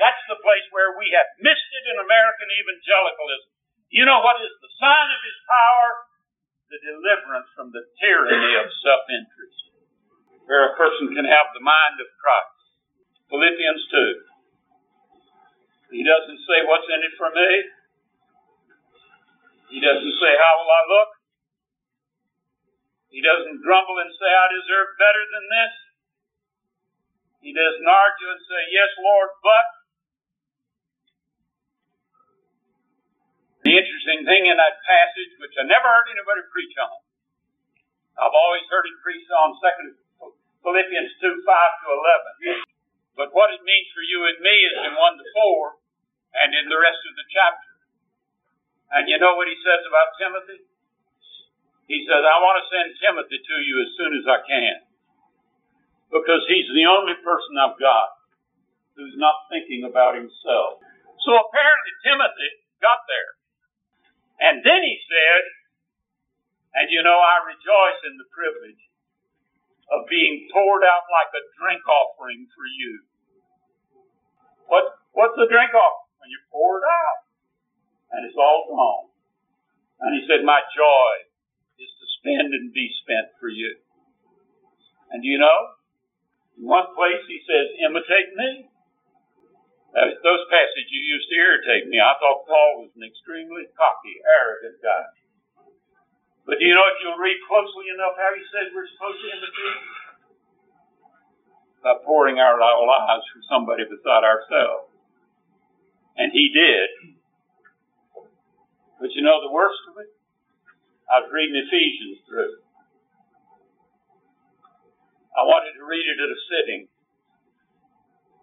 That's 0.01 0.23
the 0.25 0.41
place 0.41 0.65
where 0.73 0.97
we 0.97 1.13
have 1.13 1.29
missed 1.37 1.71
it 1.77 1.85
in 1.93 2.01
American 2.01 2.49
evangelicalism. 2.49 3.53
You 3.93 4.07
know 4.09 4.23
what 4.25 4.41
is 4.41 4.53
the 4.57 4.73
sign 4.81 5.09
of 5.13 5.21
His 5.21 5.37
power? 5.45 5.89
The 6.71 6.79
deliverance 6.81 7.49
from 7.53 7.69
the 7.75 7.83
tyranny 7.99 8.55
of 8.57 8.71
self-interest. 8.81 9.59
Where 10.47 10.71
a 10.71 10.77
person 10.79 11.13
can 11.13 11.27
have 11.27 11.51
the 11.53 11.61
mind 11.61 11.99
of 11.99 12.09
Christ. 12.17 12.60
Philippians 13.31 13.83
2. 15.87 15.95
He 15.95 16.03
doesn't 16.03 16.39
say, 16.43 16.67
What's 16.67 16.87
in 16.91 16.99
it 16.99 17.15
for 17.15 17.31
me? 17.31 17.49
He 19.71 19.79
doesn't 19.79 20.15
say, 20.19 20.31
How 20.35 20.53
will 20.59 20.67
I 20.67 20.83
look? 20.91 21.11
He 23.07 23.23
doesn't 23.23 23.63
grumble 23.63 24.03
and 24.03 24.11
say, 24.19 24.27
I 24.27 24.47
deserve 24.51 24.99
better 24.99 25.23
than 25.31 25.45
this. 25.47 25.73
He 27.39 27.51
doesn't 27.55 27.87
argue 27.87 28.29
and 28.35 28.41
say, 28.43 28.61
Yes, 28.75 28.91
Lord, 28.99 29.31
but. 29.39 29.67
The 33.63 33.77
interesting 33.77 34.27
thing 34.27 34.49
in 34.51 34.57
that 34.59 34.75
passage, 34.83 35.31
which 35.39 35.55
I 35.55 35.63
never 35.63 35.87
heard 35.87 36.09
anybody 36.11 36.43
preach 36.51 36.75
on, 36.81 36.97
I've 38.19 38.35
always 38.35 38.65
heard 38.67 38.83
it 38.89 38.97
preached 39.05 39.31
on 39.31 39.55
Second 39.63 39.95
Philippians 40.65 41.11
2 41.23 41.45
5 41.47 41.47
to 41.47 41.87
11. 42.59 42.70
But 43.15 43.35
what 43.35 43.51
it 43.51 43.63
means 43.63 43.91
for 43.91 44.03
you 44.03 44.23
and 44.27 44.39
me 44.39 44.55
is 44.71 44.77
in 44.87 44.93
1 44.95 45.19
to 45.19 45.25
4 45.27 46.41
and 46.41 46.49
in 46.55 46.71
the 46.71 46.79
rest 46.79 47.01
of 47.03 47.13
the 47.19 47.27
chapter. 47.27 47.71
And 48.91 49.07
you 49.07 49.19
know 49.19 49.35
what 49.35 49.47
he 49.47 49.55
says 49.63 49.83
about 49.87 50.15
Timothy? 50.19 50.59
He 51.87 52.07
says, 52.07 52.23
I 52.23 52.37
want 52.39 52.59
to 52.63 52.71
send 52.71 52.95
Timothy 53.03 53.39
to 53.39 53.55
you 53.63 53.75
as 53.83 53.91
soon 53.99 54.11
as 54.15 54.25
I 54.27 54.39
can. 54.47 54.77
Because 56.11 56.43
he's 56.47 56.67
the 56.71 56.87
only 56.87 57.15
person 57.23 57.55
I've 57.59 57.79
got 57.79 58.15
who's 58.95 59.15
not 59.15 59.47
thinking 59.47 59.87
about 59.87 60.15
himself. 60.19 60.83
So 61.23 61.31
apparently 61.35 61.93
Timothy 62.03 62.51
got 62.83 63.03
there. 63.07 63.31
And 64.41 64.63
then 64.63 64.81
he 64.83 64.97
said, 65.07 65.41
and 66.75 66.87
you 66.91 67.03
know, 67.03 67.15
I 67.15 67.47
rejoice 67.47 68.01
in 68.07 68.15
the 68.19 68.27
privilege 68.31 68.83
of 69.91 70.07
being 70.07 70.47
poured 70.55 70.87
out 70.87 71.03
like 71.11 71.31
a 71.35 71.43
drink 71.59 71.83
offering 71.83 72.47
for 72.55 72.63
you. 72.63 73.03
What, 74.71 74.95
what's 75.11 75.35
the 75.35 75.51
drink 75.51 75.75
offering? 75.75 76.15
When 76.23 76.31
you 76.31 76.39
pour 76.47 76.79
it 76.79 76.87
out 76.87 77.19
and 78.15 78.23
it's 78.23 78.39
all 78.39 78.71
gone. 78.71 79.11
And 80.01 80.15
he 80.15 80.23
said, 80.25 80.47
my 80.47 80.63
joy 80.71 81.11
is 81.77 81.91
to 81.91 82.05
spend 82.21 82.55
and 82.55 82.71
be 82.71 82.87
spent 83.03 83.35
for 83.37 83.51
you. 83.51 83.75
And 85.11 85.27
you 85.27 85.37
know, 85.37 85.59
in 86.55 86.65
one 86.65 86.87
place 86.95 87.21
he 87.27 87.43
says, 87.43 87.75
imitate 87.83 88.31
me. 88.37 88.71
Those 89.91 90.43
passages 90.47 90.87
used 90.87 91.27
to 91.27 91.35
irritate 91.35 91.91
me. 91.91 91.99
I 91.99 92.15
thought 92.15 92.47
Paul 92.47 92.87
was 92.87 92.95
an 92.95 93.03
extremely 93.03 93.67
cocky, 93.75 94.15
arrogant 94.23 94.79
guy. 94.79 95.03
But 96.45 96.57
do 96.57 96.65
you 96.65 96.73
know 96.73 96.87
if 96.89 96.97
you'll 97.01 97.21
read 97.21 97.37
closely 97.45 97.93
enough 97.93 98.17
how 98.17 98.31
he 98.33 98.43
said 98.49 98.73
we're 98.73 98.89
supposed 98.89 99.21
to 99.21 99.29
imitate? 99.29 99.81
By 101.85 101.93
pouring 102.05 102.37
out 102.41 102.61
our 102.61 102.81
lives 102.85 103.25
for 103.29 103.41
somebody 103.45 103.85
beside 103.85 104.25
ourselves. 104.25 104.89
And 106.17 106.33
he 106.33 106.49
did. 106.53 107.17
But 109.01 109.13
you 109.17 109.25
know 109.25 109.41
the 109.41 109.53
worst 109.53 109.81
of 109.89 109.97
it? 110.01 110.13
I 111.09 111.25
was 111.25 111.33
reading 111.33 111.57
Ephesians 111.57 112.21
through. 112.29 112.61
I 115.33 115.41
wanted 115.47 115.73
to 115.79 115.83
read 115.87 116.05
it 116.05 116.21
at 116.21 116.29
a 116.29 116.39
sitting. 116.51 116.81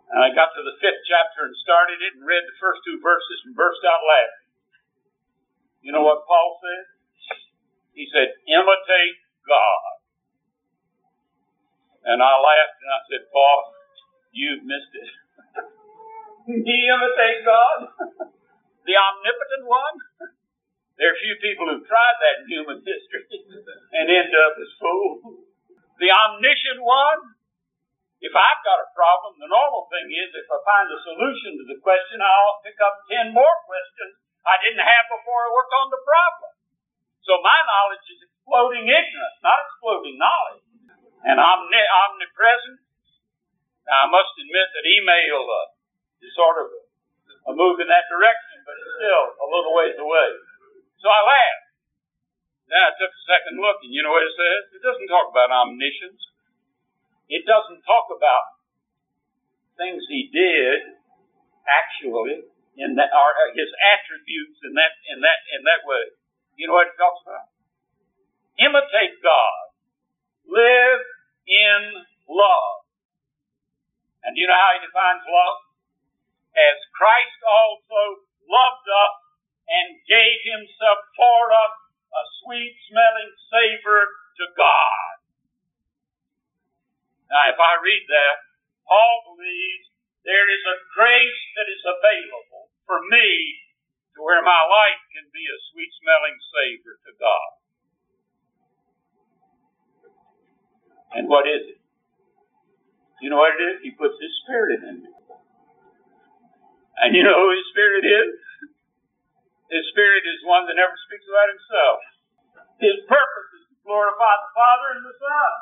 And 0.09 0.19
I 0.25 0.33
got 0.33 0.57
to 0.57 0.63
the 0.65 0.81
fifth 0.81 1.05
chapter 1.05 1.47
and 1.47 1.55
started 1.61 2.01
it 2.01 2.17
and 2.17 2.25
read 2.25 2.43
the 2.49 2.59
first 2.59 2.81
two 2.83 2.97
verses 2.99 3.45
and 3.45 3.53
burst 3.53 3.85
out 3.85 4.03
laughing. 4.03 4.49
You 5.85 5.93
know 5.93 6.03
what 6.03 6.27
Paul 6.27 6.59
said? 6.59 6.98
He 7.99 8.07
said, 8.15 8.31
imitate 8.47 9.19
God. 9.43 9.93
And 12.07 12.23
I 12.23 12.31
laughed 12.39 12.79
and 12.79 12.91
I 12.95 13.01
said, 13.11 13.23
Paul, 13.35 13.75
you've 14.31 14.63
missed 14.63 14.95
it. 14.95 15.11
he 16.63 16.79
imitate 16.87 17.43
God? 17.43 17.79
the 18.87 18.95
omnipotent 18.95 19.67
one? 19.67 19.99
There 20.95 21.11
are 21.11 21.19
few 21.19 21.43
people 21.43 21.67
who've 21.67 21.91
tried 21.91 22.17
that 22.23 22.47
in 22.47 22.55
human 22.55 22.79
history 22.87 23.27
and 23.99 24.07
end 24.07 24.31
up 24.31 24.55
as 24.63 24.71
fools. 24.79 25.43
The 25.99 26.15
omniscient 26.15 26.79
one? 26.79 27.35
If 28.23 28.31
I've 28.31 28.63
got 28.63 28.79
a 28.79 28.95
problem, 28.95 29.43
the 29.43 29.51
normal 29.51 29.91
thing 29.91 30.07
is 30.07 30.31
if 30.39 30.47
I 30.47 30.59
find 30.63 30.87
a 30.87 30.99
solution 31.03 31.51
to 31.59 31.65
the 31.67 31.79
question, 31.83 32.23
I'll 32.23 32.63
pick 32.63 32.79
up 32.79 32.95
ten 33.11 33.35
more 33.35 33.57
questions 33.67 34.23
I 34.47 34.55
didn't 34.63 34.87
have 34.87 35.07
before 35.11 35.39
I 35.39 35.55
worked 35.55 35.75
on 35.75 35.91
the 35.91 36.03
problem. 36.03 36.58
So 37.29 37.37
my 37.45 37.59
knowledge 37.69 38.09
is 38.09 38.25
exploding 38.25 38.89
ignorance, 38.89 39.39
not 39.45 39.61
exploding 39.61 40.17
knowledge. 40.17 40.65
And 41.29 41.37
omni- 41.37 41.93
omnipresent. 41.93 42.81
Now, 43.85 44.05
I 44.05 44.09
must 44.09 44.33
admit 44.41 44.69
that 44.73 44.85
email 44.89 45.45
uh, 45.45 46.25
is 46.25 46.33
sort 46.33 46.57
of 46.65 46.73
a, 46.73 46.83
a 47.49 47.53
move 47.53 47.85
in 47.85 47.89
that 47.93 48.09
direction, 48.09 48.65
but 48.65 48.81
it's 48.81 48.95
still 48.97 49.25
a 49.45 49.47
little 49.53 49.77
ways 49.77 49.97
away. 50.01 50.31
So 51.05 51.13
I 51.13 51.21
laughed. 51.21 51.69
Then 52.73 52.81
I 52.81 52.93
took 52.97 53.13
a 53.13 53.23
second 53.29 53.61
look, 53.61 53.81
and 53.85 53.93
you 53.93 54.01
know 54.01 54.13
what 54.13 54.25
it 54.25 54.33
says? 54.33 54.73
It 54.73 54.81
doesn't 54.85 55.09
talk 55.13 55.29
about 55.29 55.53
omniscience. 55.53 56.21
It 57.29 57.45
doesn't 57.45 57.85
talk 57.85 58.09
about 58.09 58.57
things 59.77 60.01
he 60.09 60.33
did 60.33 60.97
actually 61.69 62.49
in 62.81 62.97
that 62.97 63.13
or 63.13 63.29
his 63.53 63.69
attributes 63.93 64.59
in 64.65 64.73
that 64.81 64.93
in 65.13 65.21
that 65.21 65.39
in 65.53 65.61
that 65.69 65.85
way. 65.85 66.18
You 66.59 66.67
know 66.67 66.75
what 66.75 66.91
it 66.91 66.99
talks 66.99 67.23
about? 67.23 67.47
Imitate 68.59 69.15
God. 69.23 69.65
Live 70.51 71.03
in 71.47 71.81
love. 72.27 72.83
And 74.27 74.35
do 74.35 74.43
you 74.43 74.51
know 74.51 74.59
how 74.59 74.75
he 74.75 74.83
defines 74.83 75.23
love? 75.23 75.59
As 76.59 76.79
Christ 76.99 77.39
also 77.47 78.27
loved 78.51 78.87
us 78.91 79.17
and 79.71 80.03
gave 80.11 80.39
himself 80.43 80.99
for 81.15 81.55
us 81.55 81.75
a 82.11 82.23
sweet 82.43 82.75
smelling 82.91 83.31
savor 83.55 84.11
to 84.43 84.45
God. 84.59 85.15
Now, 87.31 87.55
if 87.55 87.59
I 87.63 87.79
read 87.79 88.03
that, 88.11 88.37
Paul 88.83 89.39
believes 89.39 89.95
there 90.27 90.51
is 90.51 90.65
a 90.67 90.83
grace 90.91 91.43
that 91.55 91.71
is 91.71 91.85
available 91.87 92.75
for 92.83 92.99
me 93.07 93.68
to 94.19 94.23
where 94.27 94.43
my 94.43 94.63
life 94.67 95.03
can 95.15 95.31
be 95.31 95.47
a 95.47 95.59
sweet 95.71 95.95
smelling 96.03 96.37
savor 96.51 96.95
to 97.07 97.13
God. 97.23 97.51
And 101.15 101.25
what 101.31 101.47
is 101.47 101.79
it? 101.79 101.81
You 103.23 103.31
know 103.31 103.39
what 103.39 103.55
it 103.55 103.63
is? 103.63 103.77
He 103.87 103.95
puts 103.95 104.19
His 104.19 104.35
Spirit 104.43 104.83
in 104.83 105.07
me. 105.07 105.13
And 106.99 107.15
you 107.15 107.23
know 107.23 107.39
who 107.39 107.55
his 107.55 107.67
spirit 107.71 108.03
is? 108.03 108.35
His 109.71 109.85
spirit 109.95 110.27
is 110.27 110.43
one 110.43 110.67
that 110.67 110.75
never 110.75 110.97
speaks 111.07 111.27
about 111.31 111.49
himself. 111.55 111.99
His 112.83 112.97
purpose 113.07 113.51
is 113.55 113.65
to 113.71 113.77
glorify 113.87 114.35
the 114.43 114.51
Father 114.51 114.89
and 114.99 115.03
the 115.07 115.15
Son. 115.15 115.55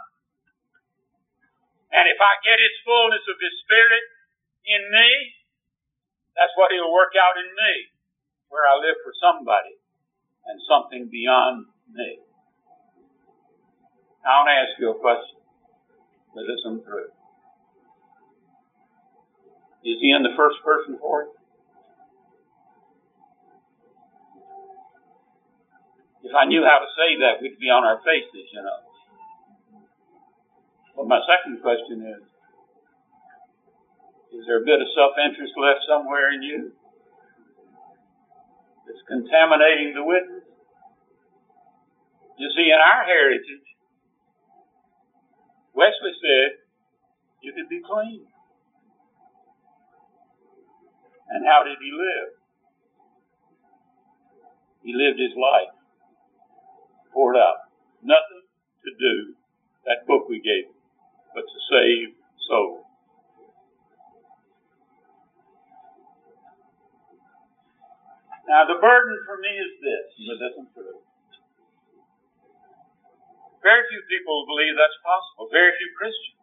And 1.93 2.05
if 2.09 2.17
I 2.17 2.33
get 2.41 2.57
his 2.57 2.77
fullness 2.89 3.25
of 3.29 3.37
his 3.37 3.53
spirit 3.69 4.05
in 4.65 4.83
me, 4.89 5.11
that's 6.41 6.53
what 6.57 6.73
he'll 6.73 6.93
work 6.93 7.13
out 7.17 7.37
in 7.37 7.49
me, 7.53 7.73
where 8.57 8.65
I 8.65 8.81
live 8.81 8.97
for 9.05 9.13
somebody 9.21 9.77
and 10.49 10.57
something 10.65 11.13
beyond 11.13 11.69
me. 11.93 12.25
I 14.25 14.41
want 14.41 14.49
to 14.49 14.57
ask 14.57 14.73
you 14.81 14.97
a 14.97 14.99
question 14.99 15.37
to 16.33 16.41
listen 16.41 16.81
through. 16.81 17.13
Is 19.85 20.01
he 20.01 20.09
in 20.09 20.25
the 20.25 20.33
first 20.41 20.57
person 20.65 20.97
for 20.97 21.29
you? 21.29 21.37
If 26.25 26.35
I 26.35 26.49
knew 26.49 26.65
how 26.65 26.81
to 26.81 26.91
say 26.97 27.21
that, 27.23 27.45
we'd 27.45 27.61
be 27.61 27.69
on 27.69 27.85
our 27.85 28.01
faces, 28.01 28.49
you 28.57 28.65
know. 28.65 28.81
But 30.97 31.07
my 31.07 31.21
second 31.29 31.61
question 31.61 32.03
is, 32.09 32.25
is 34.41 34.43
there 34.49 34.65
a 34.65 34.65
bit 34.65 34.81
of 34.81 34.89
self-interest 34.97 35.53
left 35.61 35.85
somewhere 35.87 36.33
in 36.33 36.43
you 36.43 36.73
that's 38.87 39.03
contaminating 39.11 39.95
the 39.95 40.05
witness? 40.07 40.47
You 42.39 42.49
see, 42.55 42.71
in 42.71 42.79
our 42.79 43.05
heritage, 43.05 43.67
Wesley 45.75 46.15
said, 46.23 46.63
you 47.43 47.53
could 47.53 47.69
be 47.69 47.83
clean. 47.85 48.27
And 51.29 51.45
how 51.45 51.65
did 51.65 51.79
he 51.83 51.91
live? 51.91 52.33
He 54.83 54.95
lived 54.95 55.19
his 55.19 55.35
life, 55.35 55.75
poured 57.13 57.37
out. 57.37 57.67
Nothing 58.03 58.47
to 58.87 58.91
do, 58.95 59.35
that 59.85 60.07
book 60.07 60.29
we 60.29 60.39
gave 60.39 60.71
him, 60.71 60.79
but 61.35 61.43
to 61.43 61.59
save 61.67 62.15
souls. 62.49 62.86
Now, 68.47 68.63
the 68.63 68.79
burden 68.79 69.15
for 69.27 69.43
me 69.43 69.51
is 69.51 69.73
this, 69.83 70.07
but 70.23 70.39
listen 70.39 70.67
through. 70.71 71.03
Very 73.59 73.83
few 73.91 74.03
people 74.07 74.47
believe 74.47 74.79
that's 74.79 74.95
possible. 75.03 75.51
Very 75.51 75.75
few 75.75 75.91
Christians. 75.99 76.39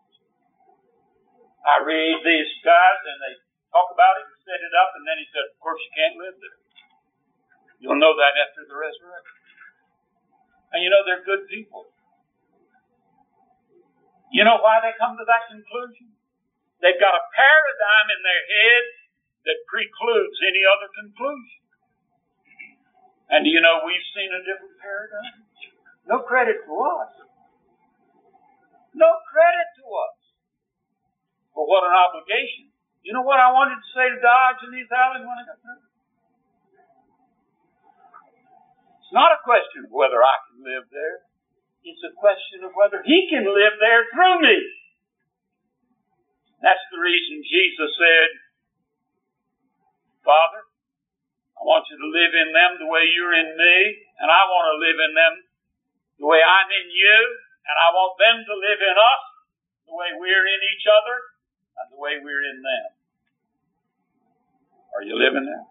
I 1.64 1.80
read 1.80 2.20
these 2.28 2.52
guys 2.60 3.00
and 3.08 3.18
they 3.24 3.34
talk 3.72 3.88
about 3.96 4.20
it 4.20 4.28
and 4.28 4.40
set 4.44 4.60
it 4.60 4.74
up, 4.76 4.92
and 5.00 5.08
then 5.08 5.16
he 5.16 5.28
said, 5.32 5.48
Of 5.48 5.56
course, 5.64 5.80
you 5.80 5.92
can't 5.96 6.20
live 6.20 6.36
there. 6.44 6.60
You'll 7.80 8.04
know 8.04 8.12
that 8.12 8.36
after 8.36 8.68
the 8.68 8.76
resurrection. 8.76 9.40
And 10.76 10.84
you 10.84 10.92
know, 10.92 11.08
they're 11.08 11.24
good 11.24 11.48
people. 11.48 11.88
You 14.36 14.44
know 14.44 14.60
why 14.60 14.84
they 14.84 14.92
come 15.00 15.16
to 15.16 15.24
that 15.24 15.48
conclusion? 15.48 16.12
They've 16.84 17.00
got 17.00 17.16
a 17.16 17.24
paradigm 17.32 18.08
in 18.12 18.20
their 18.28 18.44
head 18.44 18.84
that 19.48 19.58
precludes 19.72 20.36
any 20.44 20.68
other 20.68 20.92
conclusion. 20.92 21.63
And 23.34 23.42
do 23.42 23.50
you 23.50 23.62
know 23.66 23.82
we've 23.82 24.10
seen 24.14 24.30
a 24.30 24.42
different 24.46 24.78
paradigm? 24.78 25.42
No 26.06 26.22
credit 26.22 26.62
to 26.70 26.74
us. 27.02 27.14
No 28.94 29.10
credit 29.34 29.68
to 29.82 29.86
us. 29.90 30.18
But 31.58 31.66
what 31.66 31.82
an 31.82 31.98
obligation 31.98 32.74
you 33.04 33.12
know 33.12 33.28
what 33.28 33.44
I 33.44 33.52
wanted 33.52 33.84
to 33.84 33.90
say 33.92 34.08
to 34.08 34.18
Dodge 34.24 34.64
and 34.64 34.72
these 34.72 34.88
alleys 34.88 35.28
when 35.28 35.36
I 35.36 35.44
got 35.44 35.60
through? 35.60 35.84
It's 39.04 39.12
not 39.12 39.36
a 39.36 39.44
question 39.44 39.84
of 39.84 39.92
whether 39.92 40.24
I 40.24 40.36
can 40.48 40.64
live 40.64 40.88
there. 40.88 41.28
It's 41.84 42.00
a 42.08 42.16
question 42.16 42.64
of 42.64 42.72
whether 42.80 43.04
He 43.04 43.28
can 43.28 43.44
live 43.44 43.76
there 43.84 44.08
through 44.08 44.40
me. 44.40 44.56
That's 46.64 46.80
the 46.96 47.04
reason 47.04 47.44
Jesus 47.44 47.92
said, 48.00 48.30
Father, 50.24 50.63
I 51.64 51.66
want 51.66 51.88
you 51.88 51.96
to 51.96 52.10
live 52.12 52.34
in 52.36 52.52
them 52.52 52.72
the 52.76 52.92
way 52.92 53.08
you're 53.08 53.32
in 53.32 53.56
me, 53.56 53.76
and 54.20 54.28
I 54.28 54.42
want 54.52 54.68
to 54.68 54.84
live 54.84 55.00
in 55.00 55.16
them 55.16 55.34
the 56.20 56.28
way 56.28 56.44
I'm 56.44 56.68
in 56.68 56.92
you, 56.92 57.20
and 57.64 57.76
I 57.80 57.88
want 57.96 58.20
them 58.20 58.38
to 58.44 58.56
live 58.60 58.84
in 58.84 58.96
us 59.00 59.24
the 59.88 59.96
way 59.96 60.12
we're 60.20 60.44
in 60.44 60.62
each 60.76 60.84
other, 60.92 61.16
and 61.80 61.88
the 61.96 62.00
way 62.04 62.20
we're 62.20 62.44
in 62.44 62.60
them. 62.60 62.88
Are 64.92 65.08
you 65.08 65.16
living 65.16 65.48
there? 65.48 65.64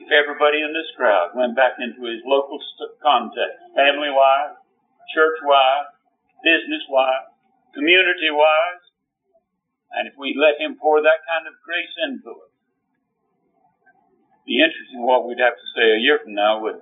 If 0.00 0.08
everybody 0.16 0.64
in 0.64 0.72
this 0.72 0.88
crowd 0.96 1.36
went 1.36 1.52
back 1.52 1.76
into 1.76 2.08
his 2.08 2.24
local 2.24 2.56
context, 3.04 3.68
family 3.76 4.08
wise, 4.08 4.56
church 5.12 5.44
wise, 5.44 5.92
business 6.40 6.88
wise, 6.88 7.28
community 7.76 8.32
wise, 8.32 8.84
and 9.92 10.08
if 10.08 10.16
we 10.16 10.32
let 10.32 10.56
him 10.56 10.80
pour 10.80 11.04
that 11.04 11.20
kind 11.28 11.44
of 11.44 11.52
grace 11.60 11.92
into 12.08 12.32
us, 12.32 12.47
be 14.48 14.64
interesting 14.64 15.04
what 15.04 15.28
we'd 15.28 15.38
have 15.44 15.54
to 15.60 15.68
say 15.76 15.84
a 15.92 16.00
year 16.00 16.18
from 16.24 16.32
now, 16.34 16.64
would 16.64 16.80